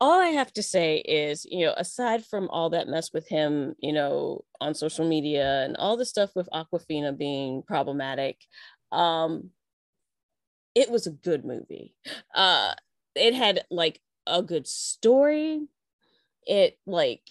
all 0.02 0.20
I 0.20 0.30
have 0.30 0.52
to 0.54 0.64
say 0.64 0.98
is, 0.98 1.46
you 1.50 1.66
know, 1.66 1.74
aside 1.78 2.26
from 2.26 2.50
all 2.50 2.70
that 2.72 2.88
mess 2.88 3.14
with 3.14 3.28
him, 3.28 3.76
you 3.80 3.94
know, 3.94 4.44
on 4.60 4.74
social 4.74 5.08
media 5.08 5.64
and 5.64 5.78
all 5.78 5.98
the 5.98 6.06
stuff 6.06 6.32
with 6.36 6.50
Awkwafina 6.54 7.18
being 7.18 7.64
problematic, 7.64 8.38
um, 8.92 9.52
it 10.76 10.90
was 10.90 11.08
a 11.08 11.12
good 11.12 11.46
movie. 11.46 11.96
Uh, 12.34 12.74
it 13.16 13.34
had 13.34 13.66
like 13.70 14.02
a 14.28 14.42
good 14.42 14.68
story. 14.68 15.68
It 16.46 16.78
like 16.86 17.22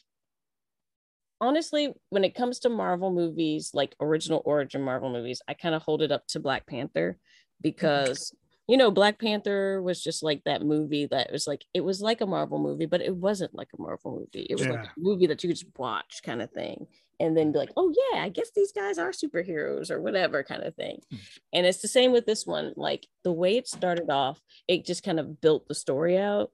honestly, 1.40 1.92
when 2.10 2.24
it 2.24 2.34
comes 2.34 2.60
to 2.60 2.68
Marvel 2.68 3.12
movies, 3.12 3.72
like 3.74 3.94
original 4.00 4.42
origin 4.44 4.82
Marvel 4.82 5.10
movies, 5.10 5.42
I 5.48 5.54
kind 5.54 5.74
of 5.74 5.82
hold 5.82 6.00
it 6.00 6.12
up 6.12 6.26
to 6.28 6.40
Black 6.40 6.66
Panther 6.66 7.18
because 7.60 8.32
you 8.68 8.76
know, 8.76 8.90
Black 8.90 9.18
Panther 9.18 9.82
was 9.82 10.02
just 10.02 10.22
like 10.22 10.42
that 10.44 10.62
movie 10.62 11.06
that 11.06 11.32
was 11.32 11.46
like 11.46 11.64
it 11.74 11.80
was 11.80 12.00
like 12.00 12.20
a 12.20 12.26
Marvel 12.26 12.58
movie, 12.58 12.86
but 12.86 13.00
it 13.00 13.14
wasn't 13.14 13.54
like 13.54 13.68
a 13.76 13.82
Marvel 13.82 14.12
movie. 14.20 14.46
It 14.48 14.54
was 14.54 14.66
yeah. 14.66 14.72
like 14.72 14.84
a 14.84 14.92
movie 14.96 15.26
that 15.26 15.42
you 15.42 15.48
could 15.48 15.58
just 15.58 15.76
watch 15.76 16.20
kind 16.24 16.40
of 16.40 16.50
thing. 16.50 16.86
And 17.20 17.36
then 17.36 17.52
be 17.52 17.58
like, 17.58 17.72
oh 17.76 17.92
yeah, 18.12 18.20
I 18.22 18.30
guess 18.30 18.50
these 18.54 18.72
guys 18.72 18.98
are 18.98 19.10
superheroes 19.10 19.90
or 19.90 20.00
whatever 20.00 20.42
kind 20.42 20.64
of 20.64 20.74
thing. 20.74 20.98
Hmm. 21.10 21.16
And 21.52 21.66
it's 21.66 21.82
the 21.82 21.88
same 21.88 22.12
with 22.12 22.26
this 22.26 22.46
one. 22.46 22.72
Like 22.76 23.06
the 23.24 23.32
way 23.32 23.56
it 23.56 23.68
started 23.68 24.10
off, 24.10 24.40
it 24.66 24.84
just 24.84 25.04
kind 25.04 25.20
of 25.20 25.40
built 25.40 25.68
the 25.68 25.74
story 25.74 26.18
out. 26.18 26.50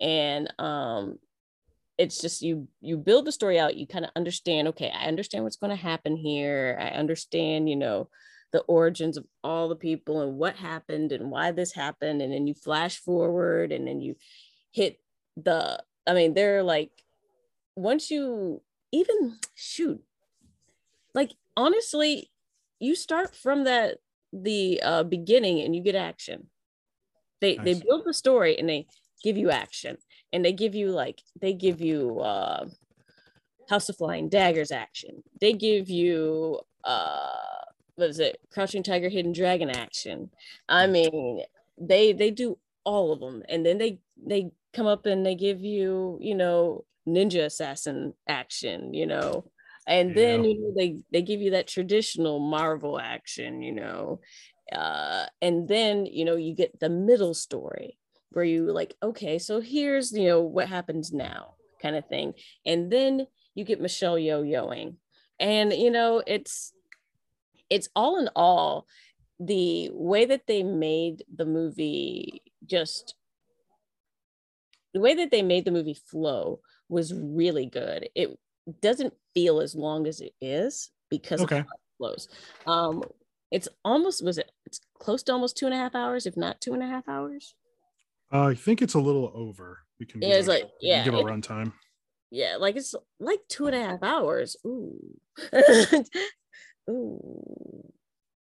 And 0.00 0.52
um 0.58 1.18
it's 1.98 2.20
just 2.20 2.42
you 2.42 2.68
you 2.80 2.96
build 2.96 3.24
the 3.24 3.32
story 3.32 3.58
out, 3.58 3.76
you 3.76 3.86
kind 3.86 4.04
of 4.04 4.10
understand, 4.16 4.68
okay, 4.68 4.90
I 4.90 5.06
understand 5.06 5.44
what's 5.44 5.56
going 5.56 5.70
to 5.70 5.82
happen 5.82 6.16
here. 6.16 6.76
I 6.80 6.88
understand, 6.88 7.68
you 7.68 7.76
know, 7.76 8.08
the 8.52 8.60
origins 8.60 9.16
of 9.16 9.24
all 9.42 9.68
the 9.68 9.76
people 9.76 10.20
and 10.20 10.36
what 10.36 10.56
happened 10.56 11.12
and 11.12 11.30
why 11.30 11.50
this 11.50 11.72
happened. 11.72 12.22
And 12.22 12.32
then 12.32 12.46
you 12.46 12.54
flash 12.54 12.98
forward 12.98 13.72
and 13.72 13.86
then 13.86 14.00
you 14.00 14.16
hit 14.70 14.98
the 15.36 15.82
i 16.06 16.12
mean 16.12 16.34
they're 16.34 16.62
like 16.62 16.90
once 17.74 18.10
you 18.10 18.60
even 18.90 19.38
shoot 19.54 20.02
like 21.14 21.32
honestly 21.56 22.30
you 22.82 22.94
start 22.94 23.34
from 23.34 23.64
that 23.64 23.98
the 24.32 24.80
uh, 24.82 25.02
beginning 25.04 25.60
and 25.60 25.76
you 25.76 25.82
get 25.82 25.94
action. 25.94 26.48
They 27.40 27.56
nice. 27.56 27.64
they 27.64 27.74
build 27.86 28.04
the 28.04 28.14
story 28.14 28.58
and 28.58 28.68
they 28.68 28.86
give 29.22 29.36
you 29.36 29.50
action 29.50 29.98
and 30.32 30.44
they 30.44 30.52
give 30.52 30.74
you 30.74 30.90
like 30.90 31.20
they 31.40 31.52
give 31.52 31.80
you 31.80 32.20
uh 32.20 32.66
house 33.68 33.88
of 33.88 33.96
flying 33.96 34.28
daggers 34.28 34.70
action. 34.70 35.22
They 35.40 35.52
give 35.52 35.90
you 35.90 36.60
uh 36.84 37.61
what 38.02 38.10
is 38.10 38.18
it? 38.18 38.40
Crouching 38.52 38.82
tiger 38.82 39.08
hidden 39.08 39.32
dragon 39.32 39.70
action. 39.70 40.30
I 40.68 40.88
mean 40.88 41.42
they 41.80 42.12
they 42.12 42.32
do 42.32 42.58
all 42.84 43.12
of 43.12 43.20
them 43.20 43.44
and 43.48 43.64
then 43.64 43.78
they 43.78 44.00
they 44.26 44.50
come 44.72 44.86
up 44.86 45.06
and 45.06 45.24
they 45.24 45.36
give 45.36 45.60
you 45.60 46.18
you 46.20 46.34
know 46.34 46.84
ninja 47.06 47.44
assassin 47.44 48.12
action 48.26 48.92
you 48.92 49.06
know? 49.06 49.44
And 49.86 50.10
yeah. 50.10 50.14
then 50.16 50.44
you 50.44 50.60
know 50.60 50.74
they 50.76 50.98
they 51.12 51.22
give 51.22 51.40
you 51.40 51.52
that 51.52 51.68
traditional 51.68 52.40
marvel 52.40 52.98
action 52.98 53.62
you 53.62 53.72
know? 53.72 54.20
Uh 54.72 55.26
and 55.40 55.68
then 55.68 56.04
you 56.04 56.24
know 56.24 56.36
you 56.36 56.54
get 56.56 56.80
the 56.80 56.90
middle 56.90 57.34
story 57.34 57.98
where 58.30 58.44
you 58.44 58.72
like 58.72 58.96
okay 59.00 59.38
so 59.38 59.60
here's 59.60 60.10
you 60.10 60.26
know 60.26 60.40
what 60.40 60.68
happens 60.68 61.12
now 61.12 61.54
kind 61.80 61.94
of 61.94 62.06
thing. 62.06 62.34
And 62.66 62.90
then 62.90 63.28
you 63.54 63.64
get 63.64 63.80
michelle 63.80 64.18
yo-yoing 64.18 64.96
and 65.38 65.72
you 65.72 65.90
know 65.90 66.22
it's 66.26 66.72
it's 67.72 67.88
all 67.96 68.18
in 68.18 68.28
all 68.36 68.86
the 69.40 69.90
way 69.94 70.26
that 70.26 70.46
they 70.46 70.62
made 70.62 71.24
the 71.34 71.46
movie 71.46 72.42
just 72.66 73.14
the 74.92 75.00
way 75.00 75.14
that 75.14 75.30
they 75.30 75.40
made 75.40 75.64
the 75.64 75.70
movie 75.70 75.96
flow 76.10 76.60
was 76.90 77.14
really 77.14 77.64
good. 77.64 78.10
It 78.14 78.38
doesn't 78.82 79.14
feel 79.32 79.60
as 79.60 79.74
long 79.74 80.06
as 80.06 80.20
it 80.20 80.34
is 80.42 80.90
because 81.08 81.40
okay. 81.40 81.60
of 81.60 81.64
how 81.64 81.72
it 81.72 81.96
flows. 81.96 82.28
Um, 82.66 83.02
it's 83.50 83.68
almost 83.86 84.22
was 84.22 84.36
it? 84.36 84.50
It's 84.66 84.80
close 84.98 85.22
to 85.24 85.32
almost 85.32 85.56
two 85.56 85.64
and 85.64 85.74
a 85.74 85.78
half 85.78 85.94
hours, 85.94 86.26
if 86.26 86.36
not 86.36 86.60
two 86.60 86.74
and 86.74 86.82
a 86.82 86.86
half 86.86 87.08
hours. 87.08 87.54
Uh, 88.30 88.48
I 88.48 88.54
think 88.54 88.82
it's 88.82 88.94
a 88.94 89.00
little 89.00 89.32
over. 89.34 89.78
We 89.98 90.04
can. 90.04 90.22
It's 90.22 90.46
like 90.46 90.68
yeah, 90.82 91.04
give 91.04 91.14
a 91.14 91.22
runtime. 91.22 91.72
Yeah, 92.30 92.56
like 92.56 92.76
it's 92.76 92.94
like 93.18 93.40
two 93.48 93.66
and 93.66 93.76
a 93.76 93.82
half 93.82 94.02
hours. 94.02 94.56
Ooh. 94.66 94.98
Ooh, 96.90 97.92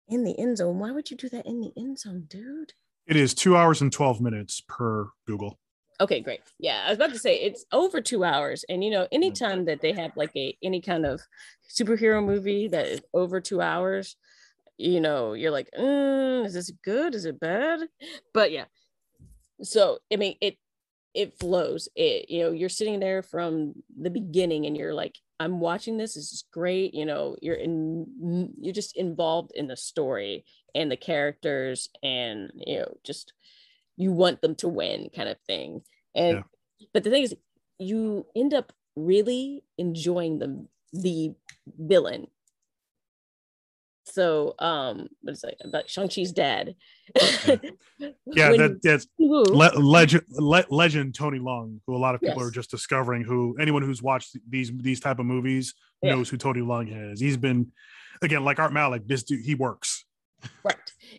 in 0.07 0.23
the 0.23 0.37
end 0.39 0.57
zone. 0.57 0.79
Why 0.79 0.91
would 0.91 1.09
you 1.11 1.17
do 1.17 1.29
that 1.29 1.45
in 1.45 1.61
the 1.61 1.71
end 1.77 1.99
zone, 1.99 2.25
dude? 2.27 2.73
It 3.07 3.15
is 3.15 3.33
two 3.33 3.55
hours 3.55 3.81
and 3.81 3.91
12 3.91 4.21
minutes 4.21 4.61
per 4.67 5.09
Google. 5.25 5.57
Okay, 5.99 6.21
great. 6.21 6.41
Yeah, 6.59 6.83
I 6.85 6.89
was 6.89 6.97
about 6.97 7.13
to 7.13 7.19
say 7.19 7.37
it's 7.37 7.65
over 7.71 8.01
two 8.01 8.23
hours. 8.23 8.63
And, 8.69 8.83
you 8.83 8.91
know, 8.91 9.07
anytime 9.11 9.65
that 9.65 9.81
they 9.81 9.93
have 9.93 10.11
like 10.15 10.31
a 10.35 10.55
any 10.61 10.79
kind 10.81 11.05
of 11.05 11.21
superhero 11.67 12.23
movie 12.23 12.67
that 12.67 12.85
is 12.85 13.01
over 13.13 13.41
two 13.41 13.61
hours, 13.61 14.15
you 14.77 15.01
know, 15.01 15.33
you're 15.33 15.51
like, 15.51 15.69
mm, 15.77 16.45
is 16.45 16.53
this 16.53 16.71
good? 16.83 17.15
Is 17.15 17.25
it 17.25 17.39
bad? 17.39 17.79
But 18.33 18.51
yeah. 18.51 18.65
So, 19.63 19.97
I 20.13 20.17
mean, 20.17 20.35
it, 20.39 20.57
it 21.17 21.33
flows 21.39 21.89
it 21.95 22.29
you 22.29 22.43
know 22.43 22.51
you're 22.51 22.69
sitting 22.69 22.99
there 22.99 23.23
from 23.23 23.73
the 23.99 24.09
beginning 24.11 24.67
and 24.67 24.77
you're 24.77 24.93
like 24.93 25.15
i'm 25.39 25.59
watching 25.59 25.97
this 25.97 26.15
this 26.15 26.31
is 26.33 26.43
great 26.51 26.93
you 26.93 27.05
know 27.05 27.35
you're 27.41 27.55
in 27.55 28.53
you're 28.59 28.73
just 28.73 28.95
involved 28.95 29.51
in 29.55 29.67
the 29.67 29.77
story 29.77 30.45
and 30.75 30.91
the 30.91 30.97
characters 30.97 31.89
and 32.03 32.51
you 32.55 32.79
know 32.79 32.97
just 33.03 33.33
you 33.97 34.11
want 34.11 34.41
them 34.41 34.55
to 34.55 34.67
win 34.67 35.09
kind 35.15 35.29
of 35.29 35.37
thing 35.47 35.81
and 36.15 36.37
yeah. 36.37 36.87
but 36.93 37.03
the 37.03 37.09
thing 37.09 37.23
is 37.23 37.35
you 37.79 38.25
end 38.35 38.53
up 38.53 38.73
really 38.95 39.63
enjoying 39.77 40.39
the 40.39 40.65
the 40.93 41.33
villain 41.79 42.27
so 44.11 44.55
um 44.59 45.07
what 45.21 45.33
is 45.33 45.43
it 45.43 45.61
about 45.63 45.89
Shang-Chi's 45.89 46.31
dad? 46.31 46.75
yeah, 47.17 48.49
when, 48.49 48.57
that, 48.57 48.79
that's 48.83 49.07
le- 49.19 49.79
legend 49.79 50.23
le- 50.29 50.65
legend 50.69 51.15
Tony 51.15 51.39
Leung, 51.39 51.79
who 51.85 51.95
a 51.95 51.97
lot 51.97 52.15
of 52.15 52.21
people 52.21 52.41
yes. 52.41 52.47
are 52.47 52.51
just 52.51 52.71
discovering 52.71 53.23
who 53.23 53.55
anyone 53.59 53.81
who's 53.81 54.01
watched 54.01 54.37
these 54.49 54.71
these 54.75 54.99
type 54.99 55.19
of 55.19 55.25
movies 55.25 55.73
yeah. 56.01 56.11
knows 56.11 56.29
who 56.29 56.37
Tony 56.37 56.61
Leung 56.61 57.11
is. 57.11 57.19
He's 57.19 57.37
been 57.37 57.71
again 58.21 58.43
like 58.43 58.59
Art 58.59 58.73
Malik, 58.73 59.07
this 59.07 59.23
dude 59.23 59.43
he 59.43 59.55
works. 59.55 60.05
right. 60.63 60.75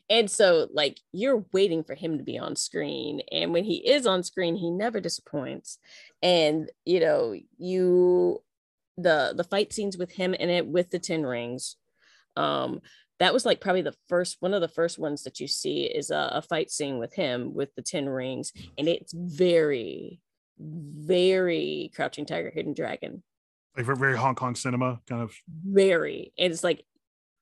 And 0.08 0.30
so 0.30 0.68
like 0.72 0.98
you're 1.12 1.44
waiting 1.52 1.82
for 1.82 1.94
him 1.94 2.18
to 2.18 2.24
be 2.24 2.38
on 2.38 2.56
screen. 2.56 3.20
And 3.32 3.52
when 3.52 3.64
he 3.64 3.76
is 3.88 4.06
on 4.06 4.22
screen, 4.22 4.56
he 4.56 4.70
never 4.70 5.00
disappoints. 5.00 5.78
And 6.22 6.70
you 6.84 7.00
know, 7.00 7.34
you 7.56 8.42
the 8.96 9.32
the 9.36 9.44
fight 9.44 9.72
scenes 9.72 9.96
with 9.96 10.12
him 10.12 10.34
in 10.34 10.50
it 10.50 10.66
with 10.66 10.90
the 10.90 10.98
10 10.98 11.24
rings 11.24 11.76
um 12.38 12.80
that 13.18 13.34
was 13.34 13.44
like 13.44 13.60
probably 13.60 13.82
the 13.82 13.96
first 14.08 14.36
one 14.40 14.54
of 14.54 14.60
the 14.60 14.68
first 14.68 14.98
ones 14.98 15.24
that 15.24 15.40
you 15.40 15.48
see 15.48 15.82
is 15.84 16.10
a, 16.10 16.30
a 16.34 16.42
fight 16.42 16.70
scene 16.70 16.98
with 16.98 17.14
him 17.14 17.52
with 17.52 17.74
the 17.74 17.82
10 17.82 18.08
rings 18.08 18.52
and 18.76 18.86
it's 18.88 19.12
very 19.12 20.20
very 20.60 21.90
crouching 21.94 22.26
tiger 22.26 22.50
hidden 22.50 22.74
dragon. 22.74 23.22
Like 23.76 23.86
very 23.86 24.16
hong 24.16 24.34
kong 24.34 24.54
cinema 24.54 25.00
kind 25.08 25.22
of. 25.22 25.34
Very. 25.48 26.32
And 26.38 26.52
it's 26.52 26.64
like 26.64 26.84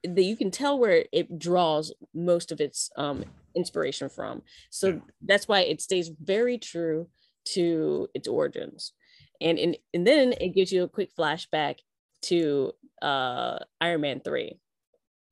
that 0.05 0.23
you 0.23 0.37
can 0.37 0.51
tell 0.51 0.79
where 0.79 1.05
it 1.13 1.39
draws 1.39 1.93
most 2.15 2.53
of 2.53 2.61
its 2.61 2.91
um 2.97 3.25
inspiration 3.55 4.09
from. 4.09 4.43
So 4.71 4.89
yeah. 4.89 4.99
that's 5.23 5.49
why 5.49 5.61
it 5.61 5.81
stays 5.81 6.11
very 6.23 6.59
true 6.59 7.09
to 7.55 8.09
its 8.15 8.29
origins. 8.29 8.93
And, 9.41 9.59
and 9.59 9.77
and 9.95 10.07
then 10.07 10.35
it 10.41 10.55
gives 10.55 10.73
you 10.73 10.83
a 10.83 10.89
quick 10.89 11.11
flashback 11.17 11.77
to 12.23 12.73
uh 13.03 13.59
iron 13.81 14.01
man 14.01 14.21
3 14.21 14.59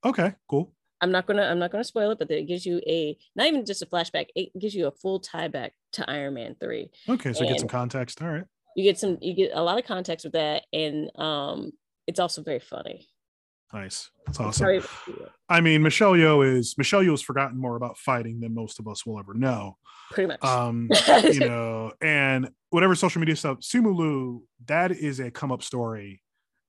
Okay, 0.05 0.33
cool. 0.47 0.71
I'm 1.01 1.11
not 1.11 1.25
gonna 1.25 1.43
I'm 1.43 1.59
not 1.59 1.71
gonna 1.71 1.83
spoil 1.83 2.11
it, 2.11 2.19
but 2.19 2.31
it 2.31 2.47
gives 2.47 2.65
you 2.65 2.81
a 2.87 3.17
not 3.35 3.47
even 3.47 3.65
just 3.65 3.81
a 3.81 3.85
flashback. 3.85 4.27
It 4.35 4.57
gives 4.57 4.73
you 4.73 4.87
a 4.87 4.91
full 4.91 5.19
tie 5.19 5.47
back 5.47 5.73
to 5.93 6.09
Iron 6.09 6.35
Man 6.35 6.55
three. 6.59 6.89
Okay, 7.09 7.33
so 7.33 7.41
and 7.41 7.49
get 7.49 7.59
some 7.59 7.67
context. 7.67 8.21
All 8.21 8.29
right. 8.29 8.45
You 8.75 8.83
get 8.83 8.99
some 8.99 9.17
you 9.21 9.33
get 9.33 9.51
a 9.53 9.61
lot 9.61 9.77
of 9.77 9.85
context 9.85 10.25
with 10.25 10.33
that, 10.33 10.63
and 10.71 11.09
um, 11.19 11.71
it's 12.07 12.19
also 12.19 12.43
very 12.43 12.59
funny. 12.59 13.07
Nice. 13.73 14.09
That's 14.25 14.39
awesome. 14.39 14.81
I 15.49 15.59
mean, 15.59 15.81
Michelle 15.81 16.13
Yeoh 16.13 16.47
is 16.47 16.77
Michelle 16.77 17.01
Yeoh 17.01 17.11
has 17.11 17.21
forgotten 17.21 17.59
more 17.59 17.75
about 17.75 17.97
fighting 17.97 18.39
than 18.39 18.53
most 18.53 18.79
of 18.79 18.87
us 18.87 19.05
will 19.05 19.19
ever 19.19 19.33
know. 19.33 19.77
Pretty 20.11 20.27
much. 20.27 20.43
Um, 20.43 20.89
you 21.23 21.41
know, 21.41 21.91
and 21.99 22.49
whatever 22.69 22.95
social 22.95 23.19
media 23.19 23.35
stuff, 23.35 23.59
Simu 23.59 23.95
Liu, 23.95 24.43
that 24.67 24.91
is 24.91 25.19
a 25.19 25.31
come 25.31 25.51
up 25.51 25.63
story. 25.63 26.21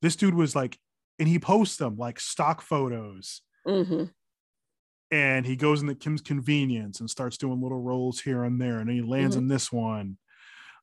This 0.03 0.16
dude 0.16 0.34
was 0.34 0.57
like 0.57 0.78
and 1.19 1.29
he 1.29 1.39
posts 1.39 1.77
them 1.77 1.97
like 1.97 2.21
stock 2.21 2.61
photos. 2.61 3.43
Mm-hmm. 3.67 4.05
And 5.12 5.47
he 5.47 5.57
goes 5.57 5.83
into 5.83 5.95
Kim's 5.95 6.21
Convenience 6.21 7.01
and 7.01 7.09
starts 7.09 7.37
doing 7.37 7.62
little 7.62 7.81
roles 7.81 8.21
here 8.21 8.43
and 8.45 8.61
there, 8.61 8.79
and 8.79 8.91
he 8.91 9.03
lands 9.03 9.37
mm-hmm. 9.37 9.45
in 9.45 9.49
this 9.49 9.71
one. 9.71 10.19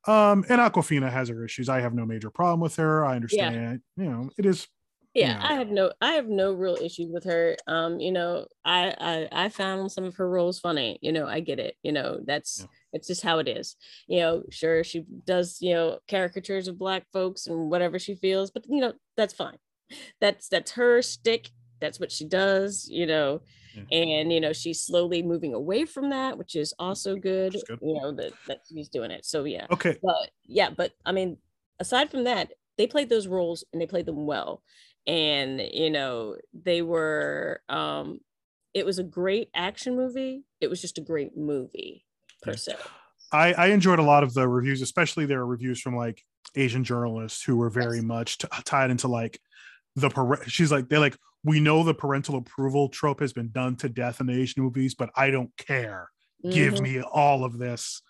Um, 0.06 0.46
and 0.50 0.60
Awkwafina 0.60 1.12
has 1.12 1.30
her 1.30 1.46
issues. 1.46 1.70
I 1.70 1.82
have 1.82 1.94
no 1.94 2.06
major 2.06 2.30
problem 2.30 2.60
with 2.60 2.76
her. 2.78 3.06
I 3.06 3.16
understand, 3.16 3.82
yeah. 3.96 4.04
you 4.04 4.10
know, 4.10 4.30
it 4.38 4.46
is 4.46 4.68
yeah, 5.14 5.40
Yeah. 5.40 5.48
I 5.48 5.54
have 5.56 5.70
no 5.70 5.92
I 6.02 6.14
have 6.14 6.28
no 6.28 6.54
real 6.54 6.76
issues 6.76 7.12
with 7.12 7.24
her. 7.26 7.56
Um, 7.68 8.00
you 8.00 8.12
know, 8.12 8.48
I 8.66 8.96
I 9.32 9.46
I 9.46 9.50
found 9.50 9.92
some 9.92 10.04
of 10.04 10.16
her 10.16 10.28
roles 10.30 10.60
funny. 10.60 10.98
You 11.02 11.12
know, 11.12 11.28
I 11.28 11.40
get 11.40 11.60
it. 11.60 11.76
You 11.84 11.92
know, 11.92 12.20
that's 12.26 12.62
Yeah. 12.62 12.68
it's 12.94 13.08
just 13.08 13.22
how 13.22 13.40
it 13.40 13.48
is. 13.48 13.76
You 14.08 14.20
know, 14.22 14.44
sure 14.50 14.84
she 14.84 15.06
does, 15.26 15.62
you 15.62 15.74
know, 15.74 16.00
caricatures 16.08 16.68
of 16.68 16.80
black 16.80 17.06
folks 17.14 17.48
and 17.48 17.70
whatever 17.70 18.00
she 18.00 18.16
feels, 18.16 18.50
but 18.52 18.66
you 18.68 18.82
know, 18.82 18.94
that's 19.16 19.34
fine. 19.34 19.58
That's 20.20 20.48
that's 20.50 20.72
her 20.74 21.02
stick. 21.02 21.50
That's 21.80 22.00
what 22.00 22.12
she 22.12 22.26
does, 22.26 22.88
you 22.90 23.06
know. 23.06 23.42
Yeah. 23.76 23.98
And 23.98 24.32
you 24.32 24.40
know, 24.40 24.54
she's 24.54 24.82
slowly 24.82 25.24
moving 25.24 25.54
away 25.54 25.86
from 25.86 26.12
that, 26.12 26.38
which 26.38 26.56
is 26.56 26.74
also 26.80 27.16
good. 27.16 27.56
good. 27.68 27.80
You 27.82 27.96
know, 27.96 28.12
that 28.14 28.34
that 28.48 28.62
she's 28.72 28.90
doing 28.90 29.12
it. 29.12 29.26
So 29.26 29.44
yeah 29.46 29.66
Okay. 29.72 29.98
but 30.04 30.30
yeah 30.46 30.70
but 30.70 30.92
i 31.06 31.12
mean 31.12 31.38
aside 31.80 32.12
from 32.12 32.26
that 32.26 32.52
they 32.78 32.86
played 32.88 33.10
those 33.10 33.28
roles 33.28 33.64
and 33.74 33.82
they 33.82 33.88
played 33.88 34.06
them 34.06 34.26
well 34.28 34.62
and 35.08 35.60
you 35.74 35.90
know 35.90 36.36
they 36.54 36.82
were 36.82 37.62
um 37.70 38.20
it 38.74 38.86
was 38.86 39.00
a 39.00 39.04
great 39.04 39.50
action 39.56 39.96
movie 39.96 40.44
it 40.62 40.70
was 40.70 40.80
just 40.82 40.98
a 40.98 41.02
great 41.02 41.36
movie 41.36 42.06
per 42.44 42.52
Yeah. 42.52 42.58
se 42.58 42.76
I, 43.32 43.54
I 43.54 43.66
enjoyed 43.68 43.98
a 43.98 44.04
lot 44.04 44.22
of 44.22 44.36
the 44.36 44.48
reviews, 44.48 44.84
especially 44.84 45.26
their 45.26 45.44
reviews 45.44 45.82
from 45.82 45.96
like 45.96 46.22
Asian 46.56 46.84
journalists 46.84 47.42
who 47.44 47.58
were 47.58 47.72
very 47.72 48.00
much 48.00 48.38
t- 48.38 48.48
tied 48.64 48.92
into 48.92 49.08
like 49.08 49.40
the 49.96 50.10
par- 50.10 50.44
she's 50.48 50.72
like 50.72 50.90
they're 50.90 51.00
like 51.00 51.18
we 51.44 51.60
know 51.60 51.84
the 51.84 51.94
parental 51.94 52.36
approval 52.38 52.90
trope 52.90 53.20
has 53.20 53.34
been 53.34 53.52
done 53.52 53.76
to 53.76 53.90
death 53.90 54.22
in 54.22 54.30
Asian 54.30 54.64
movies, 54.64 54.96
but 54.96 55.10
I 55.16 55.30
don't 55.30 55.56
care. 55.58 56.10
Give 56.50 56.76
Mhm. 56.76 56.82
me 56.82 57.02
all 57.02 57.44
of 57.44 57.58
this. 57.58 58.02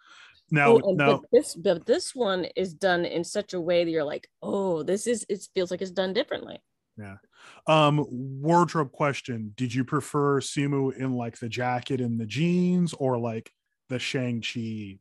Now, 0.52 0.80
Oh, 0.84 0.94
now, 0.94 1.18
but 1.18 1.22
this 1.32 1.56
but 1.56 1.86
this 1.86 2.14
one 2.14 2.46
is 2.56 2.74
done 2.76 3.06
in 3.06 3.24
such 3.24 3.54
a 3.54 3.62
way 3.62 3.84
that 3.84 3.90
you're 3.92 4.04
like 4.04 4.28
oh 4.42 4.84
this 4.84 5.08
is 5.08 5.26
it 5.30 5.48
feels 5.56 5.72
like 5.72 5.82
it's 5.82 5.90
done 5.92 6.14
differently 6.14 6.62
Yeah. 6.96 7.18
um, 7.66 8.06
wardrobe 8.10 8.92
question: 8.92 9.54
Did 9.56 9.74
you 9.74 9.84
prefer 9.84 10.40
Simu 10.42 10.96
in 10.96 11.14
like 11.14 11.40
the 11.40 11.50
jacket 11.50 12.02
and 12.02 12.20
the 12.20 12.28
jeans, 12.28 12.94
or 12.94 13.18
like 13.18 13.52
the 13.90 13.98
Shang 14.00 14.42
Chi 14.42 15.00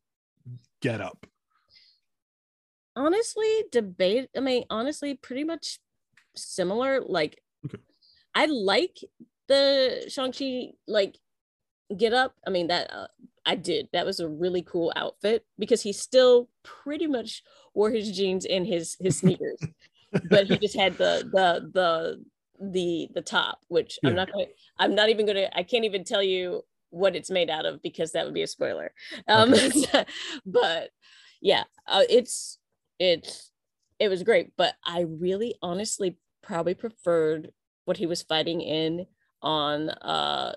get 0.80 1.01
up? 1.03 1.26
honestly 2.95 3.64
debate 3.70 4.28
i 4.37 4.41
mean 4.41 4.64
honestly 4.68 5.14
pretty 5.14 5.45
much 5.45 5.78
similar 6.35 7.01
like 7.03 7.41
Okay. 7.64 7.78
i 8.35 8.47
like 8.47 8.99
the 9.49 10.05
shang-chi 10.09 10.72
like 10.87 11.18
get 11.97 12.12
up. 12.12 12.35
I 12.47 12.51
mean 12.51 12.68
that 12.68 12.93
uh, 12.93 13.09
i 13.45 13.55
did. 13.55 13.89
That 13.93 14.07
was 14.07 14.20
a 14.20 14.28
really 14.28 14.62
cool 14.62 14.93
outfit 14.97 15.45
because 15.59 15.83
he 15.83 15.93
still 15.93 16.49
pretty 16.62 17.07
much 17.07 17.43
wore 17.74 17.91
his 17.91 18.11
jeans 18.16 18.45
and 18.47 18.66
his 18.66 18.97
his 19.01 19.18
sneakers 19.18 19.61
but 20.30 20.47
he 20.47 20.59
just 20.59 20.76
had 20.76 20.97
the 20.99 21.28
the 21.33 21.70
the 21.72 22.24
the 22.61 23.09
the 23.14 23.22
top 23.22 23.61
which 23.68 23.99
i'm 24.05 24.14
not 24.14 24.30
gonna 24.30 24.45
i'm 24.78 24.95
not 24.95 25.09
even 25.09 25.26
gonna 25.26 25.49
i 25.55 25.62
can't 25.62 25.85
even 25.85 26.05
tell 26.05 26.22
you 26.22 26.62
what 26.91 27.16
it's 27.16 27.30
made 27.30 27.51
out 27.51 27.64
of 27.66 27.83
because 27.83 28.12
that 28.12 28.24
would 28.24 28.35
be 28.35 28.43
a 28.43 28.47
spoiler. 28.47 28.93
Um 29.26 29.55
but 30.47 30.91
yeah 31.41 31.64
uh, 31.89 32.05
it's 32.09 32.59
it's 32.99 33.51
it 33.99 34.09
was 34.09 34.22
great 34.22 34.53
but 34.57 34.74
i 34.87 35.01
really 35.09 35.55
honestly 35.62 36.16
probably 36.43 36.74
preferred 36.74 37.53
what 37.84 37.97
he 37.97 38.07
was 38.07 38.22
fighting 38.22 38.61
in 38.61 39.07
on 39.43 39.90
uh 39.90 40.55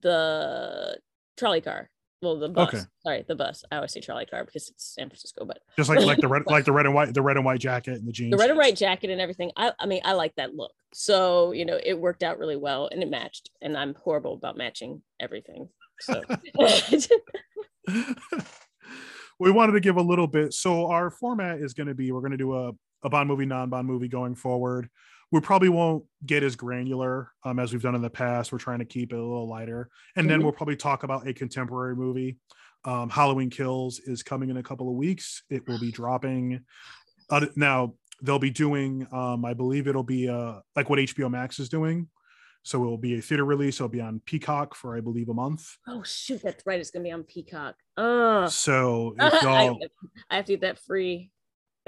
the 0.00 0.98
trolley 1.36 1.60
car. 1.60 1.90
Well 2.22 2.38
the 2.38 2.48
bus. 2.48 2.68
Okay. 2.74 2.82
sorry 3.02 3.24
the 3.28 3.36
bus. 3.36 3.64
I 3.70 3.76
always 3.76 3.92
say 3.92 4.00
trolley 4.00 4.26
car 4.26 4.44
because 4.44 4.68
it's 4.68 4.94
san 4.94 5.08
francisco 5.08 5.44
but 5.44 5.58
Just 5.76 5.88
like 5.88 6.00
like 6.00 6.18
the 6.18 6.28
red 6.28 6.42
like 6.46 6.64
the 6.64 6.72
red 6.72 6.86
and 6.86 6.94
white 6.94 7.14
the 7.14 7.22
red 7.22 7.36
and 7.36 7.44
white 7.44 7.60
jacket 7.60 7.94
and 7.94 8.08
the 8.08 8.12
jeans. 8.12 8.30
the 8.30 8.36
red 8.36 8.50
and 8.50 8.58
white 8.58 8.76
jacket 8.76 9.10
and 9.10 9.20
everything. 9.20 9.52
I, 9.56 9.72
I 9.78 9.86
mean 9.86 10.00
i 10.04 10.12
like 10.12 10.34
that 10.36 10.54
look. 10.54 10.72
So 10.92 11.52
you 11.52 11.64
know 11.64 11.78
it 11.82 11.98
worked 11.98 12.22
out 12.22 12.38
really 12.38 12.56
well 12.56 12.88
and 12.90 13.02
it 13.02 13.10
matched 13.10 13.50
and 13.60 13.76
i'm 13.76 13.94
horrible 13.94 14.34
about 14.34 14.56
matching 14.56 15.02
everything. 15.20 15.68
So. 16.00 16.22
We 19.40 19.52
wanted 19.52 19.72
to 19.72 19.80
give 19.80 19.96
a 19.96 20.02
little 20.02 20.26
bit. 20.26 20.52
So 20.52 20.90
our 20.90 21.10
format 21.10 21.60
is 21.60 21.72
going 21.72 21.86
to 21.86 21.94
be 21.94 22.10
we're 22.10 22.20
going 22.20 22.32
to 22.32 22.36
do 22.36 22.54
a, 22.54 22.72
a 23.02 23.08
Bond 23.10 23.28
movie, 23.28 23.46
non-Bond 23.46 23.86
movie 23.86 24.08
going 24.08 24.34
forward. 24.34 24.88
We 25.30 25.40
probably 25.40 25.68
won't 25.68 26.04
get 26.24 26.42
as 26.42 26.56
granular 26.56 27.30
um, 27.44 27.58
as 27.58 27.72
we've 27.72 27.82
done 27.82 27.94
in 27.94 28.00
the 28.02 28.08
past. 28.10 28.50
We're 28.50 28.58
trying 28.58 28.78
to 28.78 28.84
keep 28.86 29.12
it 29.12 29.16
a 29.16 29.22
little 29.22 29.48
lighter, 29.48 29.90
and 30.16 30.28
then 30.28 30.40
Mhm. 30.40 30.44
we'll 30.44 30.52
probably 30.52 30.76
talk 30.76 31.02
about 31.02 31.26
a 31.26 31.34
contemporary 31.34 31.94
movie. 31.96 32.38
Um, 32.84 33.10
Halloween 33.10 33.50
Kills 33.50 33.98
is 34.00 34.22
coming 34.22 34.48
in 34.50 34.56
a 34.56 34.62
couple 34.62 34.88
of 34.88 34.94
weeks. 34.96 35.42
It 35.50 35.66
will 35.68 35.78
be 35.80 35.90
dropping. 35.92 36.64
Uh, 37.28 37.46
now 37.56 37.94
they'll 38.22 38.38
be 38.38 38.50
doing, 38.50 39.06
um, 39.12 39.44
I 39.44 39.52
believe 39.52 39.86
it'll 39.86 40.02
be 40.02 40.28
uh, 40.28 40.60
like 40.74 40.88
what 40.88 40.98
HBO 40.98 41.28
Max 41.28 41.58
is 41.58 41.68
doing. 41.68 42.08
So 42.62 42.82
it 42.82 42.86
will 42.86 42.98
be 42.98 43.18
a 43.18 43.22
theater 43.22 43.44
release. 43.44 43.76
It'll 43.76 43.88
be 43.88 44.00
on 44.00 44.20
Peacock 44.26 44.74
for 44.74 44.96
I 44.96 45.00
believe 45.00 45.28
a 45.28 45.34
month. 45.34 45.76
oh 45.86 46.02
shoot 46.02 46.40
that's 46.42 46.64
right 46.66 46.80
it's 46.80 46.90
gonna 46.90 47.04
be 47.04 47.12
on 47.12 47.22
peacock 47.22 47.76
uh 47.96 48.48
So 48.48 49.14
if 49.18 49.34
I, 49.44 49.64
y'all, 49.64 49.78
I 50.30 50.36
have 50.36 50.44
to 50.46 50.52
get 50.54 50.60
that 50.62 50.78
free 50.78 51.30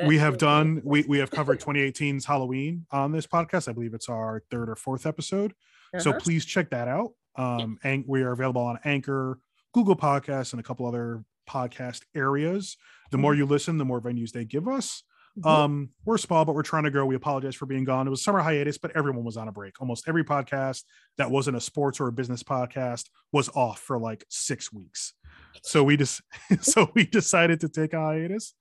we 0.06 0.18
have 0.18 0.38
done 0.38 0.80
we 0.84 1.02
we 1.08 1.18
have 1.18 1.30
covered 1.30 1.60
2018's 1.60 2.24
halloween 2.24 2.86
on 2.90 3.12
this 3.12 3.26
podcast. 3.26 3.68
I 3.68 3.72
believe 3.72 3.94
it's 3.94 4.08
our 4.08 4.42
third 4.50 4.68
or 4.68 4.76
fourth 4.76 5.06
episode. 5.06 5.54
So 5.98 6.10
Uh-huh. 6.10 6.20
please 6.20 6.44
check 6.44 6.70
that 6.70 6.88
out. 6.88 7.12
Um 7.36 7.78
and 7.82 8.04
we 8.06 8.22
are 8.22 8.32
available 8.32 8.62
on 8.62 8.78
anchor 8.84 9.38
google 9.72 9.96
podcasts 9.96 10.52
and 10.52 10.60
a 10.60 10.62
couple 10.62 10.86
other 10.86 11.24
podcast 11.48 12.02
areas. 12.14 12.76
The 13.10 13.18
more 13.18 13.34
you 13.34 13.46
listen 13.46 13.78
the 13.78 13.84
more 13.84 14.00
venues 14.00 14.32
they 14.32 14.44
give 14.44 14.68
us. 14.68 15.02
Mhm. 15.38 15.46
um 15.46 15.90
we're 16.04 16.18
small 16.18 16.44
but 16.44 16.54
we're 16.56 16.62
trying 16.62 16.82
to 16.84 16.90
grow. 16.90 17.06
We 17.06 17.14
apologize 17.14 17.54
for 17.54 17.66
being 17.66 17.84
gone. 17.84 18.06
It 18.06 18.10
was 18.10 18.22
summer 18.22 18.40
hiatus 18.40 18.78
but 18.78 18.90
everyone 18.96 19.24
was 19.24 19.36
on 19.36 19.46
a 19.48 19.52
break. 19.52 19.80
Almost 19.80 20.08
every 20.08 20.24
podcast 20.24 20.84
that 21.18 21.30
wasn't 21.30 21.56
a 21.56 21.60
sports 21.60 22.00
or 22.00 22.08
a 22.08 22.12
business 22.12 22.42
podcast 22.42 23.08
was 23.32 23.48
off 23.50 23.78
for 23.80 23.98
like 23.98 24.24
six 24.28 24.72
weeks 24.72 25.14
so 25.62 25.82
we 25.82 25.96
just 25.96 26.22
so 26.60 26.90
we 26.94 27.04
decided 27.04 27.60
to 27.60 27.68
take 27.68 27.92
a 27.92 27.98
hiatus. 27.98 28.54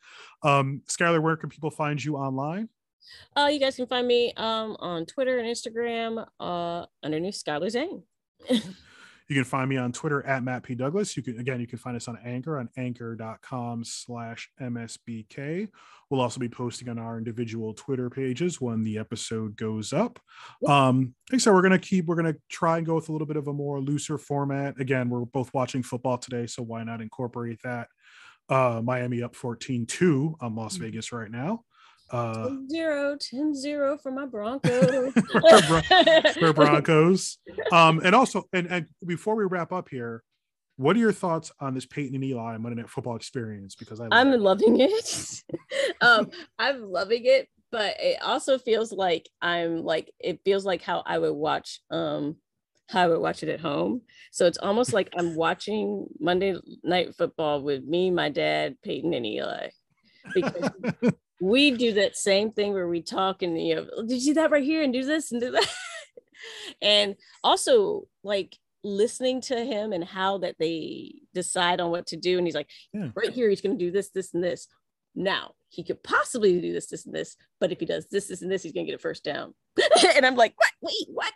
Um 0.43 0.81
skylar 0.87 1.21
where 1.21 1.37
can 1.37 1.49
people 1.49 1.71
find 1.71 2.03
you 2.03 2.15
online? 2.15 2.69
Uh 3.35 3.49
you 3.51 3.59
guys 3.59 3.75
can 3.75 3.87
find 3.87 4.07
me 4.07 4.33
um 4.37 4.75
on 4.79 5.05
twitter 5.05 5.39
and 5.39 5.47
instagram 5.47 6.25
uh 6.39 6.85
underneath 7.03 7.41
skylar 7.43 7.69
zane 7.69 8.03
You 9.29 9.35
can 9.35 9.43
find 9.45 9.69
me 9.69 9.77
on 9.77 9.91
Twitter 9.91 10.25
at 10.25 10.43
Matt 10.43 10.63
P. 10.63 10.73
Douglas. 10.75 11.15
You 11.15 11.21
can 11.21 11.39
again, 11.39 11.59
you 11.61 11.67
can 11.67 11.77
find 11.77 11.95
us 11.95 12.07
on 12.07 12.17
Anchor 12.25 12.57
on 12.57 12.67
anchor.com 12.77 13.83
slash 13.83 14.49
MSBK. 14.59 15.69
We'll 16.09 16.21
also 16.21 16.39
be 16.39 16.49
posting 16.49 16.89
on 16.89 16.97
our 16.97 17.19
individual 17.19 17.73
Twitter 17.75 18.09
pages 18.09 18.59
when 18.59 18.83
the 18.83 18.97
episode 18.97 19.55
goes 19.55 19.93
up. 19.93 20.19
Um, 20.67 21.13
like 21.31 21.35
I 21.35 21.37
said, 21.37 21.53
we're 21.53 21.61
gonna 21.61 21.77
keep 21.79 22.05
we're 22.05 22.15
gonna 22.15 22.35
try 22.49 22.77
and 22.77 22.85
go 22.87 22.95
with 22.95 23.09
a 23.09 23.11
little 23.11 23.27
bit 23.27 23.37
of 23.37 23.47
a 23.47 23.53
more 23.53 23.79
looser 23.79 24.17
format. 24.17 24.79
Again, 24.79 25.09
we're 25.09 25.25
both 25.25 25.53
watching 25.53 25.83
football 25.83 26.17
today, 26.17 26.47
so 26.47 26.63
why 26.63 26.83
not 26.83 26.99
incorporate 27.01 27.59
that? 27.63 27.87
Uh 28.49 28.81
Miami 28.83 29.21
up 29.21 29.35
14-2 29.35 30.35
on 30.41 30.55
Las 30.55 30.77
Mhm. 30.77 30.81
Vegas 30.81 31.11
right 31.11 31.29
now. 31.29 31.65
Uh 32.11 32.49
10 32.49 32.69
0 32.69 33.17
10 33.19 33.53
0 33.53 33.97
for 34.01 34.11
my 34.11 34.25
broncos 34.25 35.13
for 36.39 36.53
Broncos. 36.53 37.37
Um, 37.71 38.01
and 38.03 38.15
also, 38.15 38.45
and, 38.53 38.67
and 38.67 38.87
before 39.05 39.35
we 39.35 39.45
wrap 39.45 39.71
up 39.71 39.89
here, 39.89 40.23
what 40.77 40.95
are 40.95 40.99
your 40.99 41.11
thoughts 41.11 41.51
on 41.59 41.73
this 41.73 41.85
Peyton 41.85 42.15
and 42.15 42.23
Eli 42.23 42.57
Monday 42.57 42.81
Night 42.81 42.89
Football 42.89 43.15
experience? 43.15 43.75
Because 43.75 43.99
I 43.99 44.07
I'm 44.11 44.33
it. 44.33 44.39
loving 44.39 44.79
it. 44.79 45.43
um, 46.01 46.29
I'm 46.57 46.89
loving 46.89 47.25
it, 47.25 47.49
but 47.69 47.97
it 47.99 48.21
also 48.21 48.57
feels 48.57 48.91
like 48.91 49.29
I'm 49.41 49.83
like 49.83 50.11
it 50.19 50.39
feels 50.45 50.65
like 50.65 50.81
how 50.81 51.03
I 51.05 51.19
would 51.19 51.33
watch 51.33 51.81
um 51.91 52.37
how 52.89 53.03
I 53.03 53.07
would 53.07 53.19
watch 53.19 53.43
it 53.43 53.49
at 53.49 53.59
home. 53.59 54.01
So 54.31 54.45
it's 54.45 54.57
almost 54.57 54.93
like 54.93 55.09
I'm 55.17 55.35
watching 55.35 56.07
Monday 56.19 56.55
night 56.83 57.13
football 57.15 57.61
with 57.61 57.83
me, 57.83 58.09
my 58.09 58.29
dad, 58.29 58.77
Peyton, 58.81 59.13
and 59.13 59.25
Eli. 59.25 59.67
Because 60.33 60.71
we 61.41 61.71
do 61.71 61.93
that 61.93 62.17
same 62.17 62.51
thing 62.51 62.73
where 62.73 62.87
we 62.87 63.01
talk 63.01 63.41
and 63.41 63.59
you 63.61 63.75
know, 63.75 63.87
"Oh, 63.95 64.01
did 64.03 64.13
you 64.15 64.19
see 64.19 64.33
that 64.33 64.51
right 64.51 64.63
here 64.63 64.81
and 64.83 64.91
do 64.93 65.03
this 65.05 65.31
and 65.31 65.39
do 65.41 65.51
that? 65.51 65.67
and 66.81 67.15
also 67.43 68.07
like 68.23 68.57
listening 68.83 69.41
to 69.41 69.63
him 69.63 69.91
and 69.91 70.03
how 70.03 70.37
that 70.39 70.55
they 70.59 71.13
decide 71.33 71.81
on 71.81 71.91
what 71.91 72.07
to 72.07 72.17
do. 72.17 72.37
And 72.37 72.47
he's 72.47 72.55
like, 72.55 72.69
Yeah. 72.93 73.09
right 73.15 73.31
here, 73.31 73.49
he's 73.49 73.61
gonna 73.61 73.75
do 73.75 73.91
this, 73.91 74.09
this, 74.09 74.33
and 74.33 74.43
this. 74.43 74.67
Now 75.15 75.53
he 75.69 75.83
could 75.83 76.01
possibly 76.03 76.59
do 76.61 76.71
this, 76.73 76.87
this, 76.87 77.05
and 77.05 77.13
this, 77.13 77.35
but 77.59 77.71
if 77.71 77.79
he 77.79 77.85
does 77.85 78.07
this, 78.07 78.27
this, 78.27 78.41
and 78.41 78.51
this, 78.51 78.63
he's 78.63 78.71
gonna 78.71 78.85
get 78.85 78.95
a 78.95 78.99
first 78.99 79.23
down. 79.23 79.53
and 80.15 80.25
I'm 80.25 80.35
like, 80.35 80.53
what? 80.57 80.71
Wait, 80.81 81.07
what? 81.13 81.33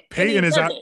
Peyton 0.10 0.44
is 0.44 0.56
out- 0.58 0.72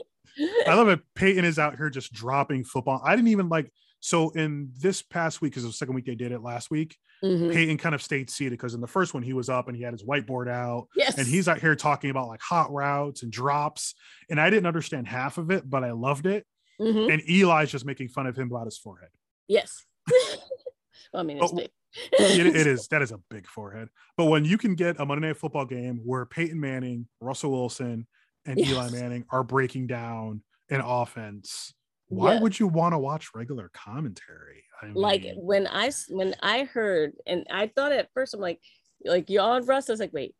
I 0.67 0.73
love 0.73 0.87
it. 0.89 1.01
Peyton 1.15 1.43
is 1.45 1.59
out 1.59 1.75
here 1.77 1.89
just 1.89 2.13
dropping 2.13 2.63
football. 2.63 3.01
I 3.03 3.15
didn't 3.15 3.29
even 3.29 3.49
like 3.49 3.71
so 3.99 4.29
in 4.31 4.71
this 4.79 5.01
past 5.01 5.41
week, 5.41 5.51
because 5.53 5.63
the 5.63 5.71
second 5.73 5.95
week 5.95 6.05
they 6.05 6.15
did 6.15 6.31
it 6.31 6.41
last 6.41 6.71
week, 6.71 6.97
Mhm. 7.23 7.51
Peyton 7.51 7.77
kind 7.77 7.93
of 7.93 8.01
stayed 8.01 8.29
seated 8.29 8.51
because 8.51 8.73
in 8.73 8.79
the 8.81 8.87
first 8.87 9.13
one 9.13 9.23
he 9.23 9.33
was 9.33 9.49
up 9.49 9.67
and 9.67 9.75
he 9.75 9.83
had 9.83 9.91
his 9.93 10.03
whiteboard 10.03 10.47
out 10.49 10.87
Yes. 10.95 11.17
and 11.17 11.27
he's 11.27 11.49
out 11.49 11.59
here 11.59 11.75
talking 11.75 12.09
about 12.11 12.29
like 12.29 12.39
hot 12.39 12.71
routes 12.71 13.23
and 13.23 13.31
drops. 13.31 13.93
And 14.29 14.39
I 14.39 14.49
didn't 14.49 14.67
understand 14.67 15.05
half 15.07 15.37
of 15.37 15.51
it, 15.51 15.69
but 15.69 15.83
I 15.83 15.91
loved 15.91 16.25
it. 16.25 16.45
Mhm. 16.79 17.11
And 17.11 17.21
Eli's 17.29 17.71
just 17.71 17.85
making 17.85 18.07
fun 18.07 18.25
of 18.25 18.37
him 18.37 18.49
about 18.49 18.65
his 18.67 18.77
forehead. 18.77 19.09
Yes. 19.49 19.83
I 21.13 21.23
mean, 21.23 21.39
it's 21.41 21.51
big. 21.51 21.69
it, 22.13 22.55
it 22.55 22.67
is 22.67 22.87
that 22.87 23.01
is 23.01 23.11
a 23.11 23.17
big 23.29 23.47
forehead. 23.47 23.89
But 24.15 24.25
when 24.25 24.45
you 24.45 24.57
can 24.57 24.75
get 24.75 24.99
a 24.99 25.05
Monday 25.05 25.27
Night 25.27 25.37
Football 25.37 25.65
game 25.65 26.01
where 26.05 26.25
Peyton 26.25 26.59
Manning, 26.59 27.07
Russell 27.19 27.51
Wilson, 27.51 28.07
and 28.45 28.57
Eli 28.59 28.91
Manning 28.91 29.25
are 29.29 29.43
breaking 29.43 29.87
down 29.87 30.41
an 30.69 30.81
offense, 30.81 31.73
why 32.09 32.33
Yeah. 32.33 32.41
would 32.41 32.59
you 32.59 32.67
want 32.67 32.93
to 32.93 32.97
watch 32.99 33.29
regular 33.33 33.69
commentary? 33.73 34.63
I 34.81 34.87
like 34.93 35.25
when 35.35 35.67
i 35.67 35.91
when 36.09 36.35
I 36.41 36.63
heard 36.63 37.13
and 37.27 37.45
I 37.51 37.67
thought 37.67 37.91
at 37.91 38.09
first 38.13 38.33
I'm 38.33 38.39
like 38.39 38.61
like 39.05 39.29
you 39.29 39.39
on 39.39 39.65
Russ 39.65 39.89
I 39.89 39.93
was 39.93 39.99
like 39.99 40.13
wait 40.13 40.35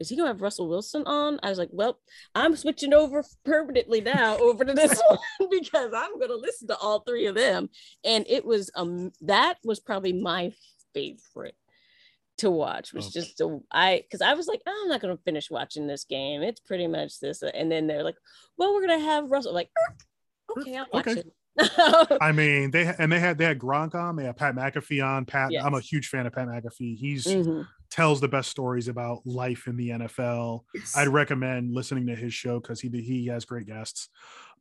is 0.00 0.08
he 0.08 0.16
gonna 0.16 0.28
have 0.28 0.40
Russell 0.40 0.68
Wilson 0.68 1.02
on 1.06 1.38
I 1.42 1.50
was 1.50 1.58
like 1.58 1.68
well 1.72 1.98
I'm 2.34 2.56
switching 2.56 2.92
over 2.94 3.22
permanently 3.44 4.00
now 4.00 4.36
over 4.38 4.64
to 4.64 4.72
this 4.72 5.00
one 5.08 5.48
because 5.50 5.92
I'm 5.94 6.18
gonna 6.18 6.34
listen 6.34 6.68
to 6.68 6.76
all 6.78 7.00
three 7.00 7.26
of 7.26 7.34
them 7.34 7.68
and 8.04 8.24
it 8.28 8.44
was 8.44 8.70
um 8.74 9.12
that 9.20 9.58
was 9.64 9.78
probably 9.78 10.12
my 10.14 10.52
favorite 10.94 11.54
to 12.38 12.50
watch 12.50 12.92
was 12.94 13.06
Oh. 13.08 13.10
just 13.12 13.36
the 13.38 13.60
I 13.70 14.02
because 14.02 14.22
I 14.22 14.32
was 14.34 14.46
like 14.48 14.62
"Oh, 14.66 14.80
I'm 14.84 14.88
not 14.88 15.02
gonna 15.02 15.18
finish 15.18 15.50
watching 15.50 15.86
this 15.86 16.04
game 16.04 16.42
it's 16.42 16.60
pretty 16.60 16.86
much 16.86 17.20
this 17.20 17.42
and 17.42 17.70
then 17.70 17.86
they're 17.86 18.02
like 18.02 18.16
well 18.56 18.72
we're 18.74 18.86
gonna 18.86 18.98
have 19.04 19.30
Russell 19.30 19.52
like 19.54 19.68
okay 20.58 20.76
I'll 20.76 20.86
watch 20.92 21.06
Okay. 21.08 21.20
it 21.20 21.32
I 22.22 22.32
mean, 22.32 22.70
they 22.70 22.94
and 22.98 23.12
they 23.12 23.20
had 23.20 23.36
they 23.36 23.44
had 23.44 23.58
Gronk 23.58 23.94
on, 23.94 24.16
they 24.16 24.24
had 24.24 24.38
Pat 24.38 24.54
McAfee 24.54 25.04
on. 25.06 25.26
Pat, 25.26 25.50
I'm 25.62 25.74
a 25.74 25.80
huge 25.80 26.08
fan 26.08 26.24
of 26.26 26.32
Pat 26.32 26.48
McAfee. 26.48 26.96
He's 26.96 27.26
Mhm. 27.26 27.66
tells 27.90 28.22
the 28.22 28.28
best 28.28 28.50
stories 28.50 28.88
about 28.88 29.20
life 29.26 29.66
in 29.66 29.76
the 29.76 29.90
NFL. 29.90 30.64
I'd 30.96 31.08
recommend 31.08 31.74
listening 31.74 32.06
to 32.06 32.16
his 32.16 32.32
show 32.32 32.58
because 32.58 32.80
he 32.80 32.88
he 32.88 33.26
has 33.26 33.44
great 33.44 33.66
guests. 33.66 34.08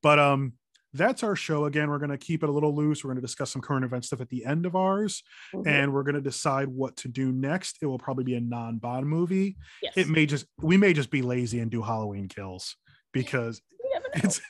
But 0.04 0.20
um, 0.20 0.54
that's 0.94 1.24
our 1.24 1.38
show. 1.38 1.64
Again, 1.64 1.90
we're 1.90 1.98
gonna 1.98 2.18
keep 2.18 2.44
it 2.44 2.50
a 2.50 2.52
little 2.52 2.76
loose. 2.76 3.06
We're 3.06 3.12
gonna 3.12 3.22
discuss 3.22 3.52
some 3.52 3.62
current 3.62 3.86
event 3.86 4.04
stuff 4.04 4.20
at 4.20 4.28
the 4.28 4.44
end 4.44 4.66
of 4.66 4.76
ours, 4.76 5.24
Mhm. 5.56 5.68
and 5.68 5.94
we're 5.94 6.04
gonna 6.04 6.20
decide 6.20 6.68
what 6.68 6.98
to 6.98 7.08
do 7.08 7.32
next. 7.32 7.78
It 7.82 7.86
will 7.86 8.00
probably 8.00 8.26
be 8.26 8.36
a 8.36 8.42
non-Bond 8.42 9.08
movie. 9.08 9.56
yes. 9.82 9.94
It 9.96 10.10
may 10.10 10.26
just 10.26 10.46
we 10.60 10.76
may 10.76 10.92
just 10.92 11.10
be 11.10 11.22
lazy 11.22 11.60
and 11.60 11.72
do 11.72 11.82
Halloween 11.82 12.28
kills 12.28 12.76
because 13.14 13.62
You 13.82 13.92
never 13.94 14.08
know. 14.10 14.22
it's 14.26 14.42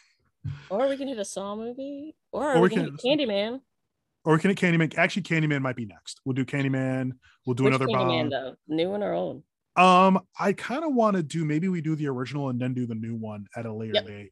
Or 0.70 0.88
we 0.88 0.98
can 0.98 1.08
hit 1.08 1.18
a 1.20 1.26
Saw 1.26 1.56
movie, 1.56 2.16
or, 2.32 2.54
Or 2.54 2.56
we 2.56 2.62
we 2.62 2.70
can, 2.70 2.98
can- 2.98 2.98
hit 3.20 3.20
Candyman. 3.30 3.62
or 4.26 4.34
we 4.34 4.39
can 4.39 4.52
it 4.52 4.58
Candyman? 4.58 4.98
Actually, 4.98 5.24
Candyman 5.24 5.62
might 5.62 5.76
be 5.76 5.86
next. 5.86 6.20
We'll 6.26 6.34
do 6.34 6.46
Candyman. 6.46 7.12
We'll 7.46 7.54
do 7.56 7.64
Which 7.66 7.72
another 7.76 7.88
Candyman 7.88 8.30
Bond. 8.30 8.32
though? 8.32 8.56
New 8.68 8.89
one 8.89 9.04
or 9.04 9.14
old? 9.14 9.44
Um, 9.76 10.20
I 10.39 10.54
kind 10.54 10.84
of 10.84 10.94
want 10.94 11.16
to 11.18 11.24
do 11.24 11.46
maybe 11.46 11.68
we 11.70 11.82
do 11.82 11.96
the 11.96 12.08
original 12.08 12.50
and 12.50 12.60
then 12.60 12.74
do 12.74 12.86
the 12.86 12.96
new 12.96 13.16
one 13.16 13.48
at 13.56 13.66
a 13.66 13.74
later 13.74 13.94
Yep. 13.96 14.06
date. 14.08 14.32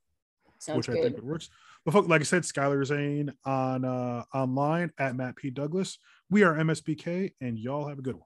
Sounds 0.59 0.77
which 0.87 0.89
I 0.89 1.01
good. 1.01 1.13
think 1.13 1.23
works. 1.23 1.49
But 1.85 1.93
folk, 1.93 2.09
like 2.09 2.19
I 2.19 2.25
said, 2.25 2.43
Skylar 2.43 2.83
Zane 2.85 3.31
on 3.45 3.85
uh 3.85 4.23
online 4.33 4.91
at 4.97 5.15
Matt 5.15 5.37
P. 5.37 5.49
Douglas. 5.49 5.97
We 6.29 6.43
are 6.43 6.53
MSBK, 6.55 7.31
and 7.39 7.57
y'all 7.57 7.87
have 7.87 7.97
a 7.99 8.01
good 8.01 8.15
one. 8.15 8.23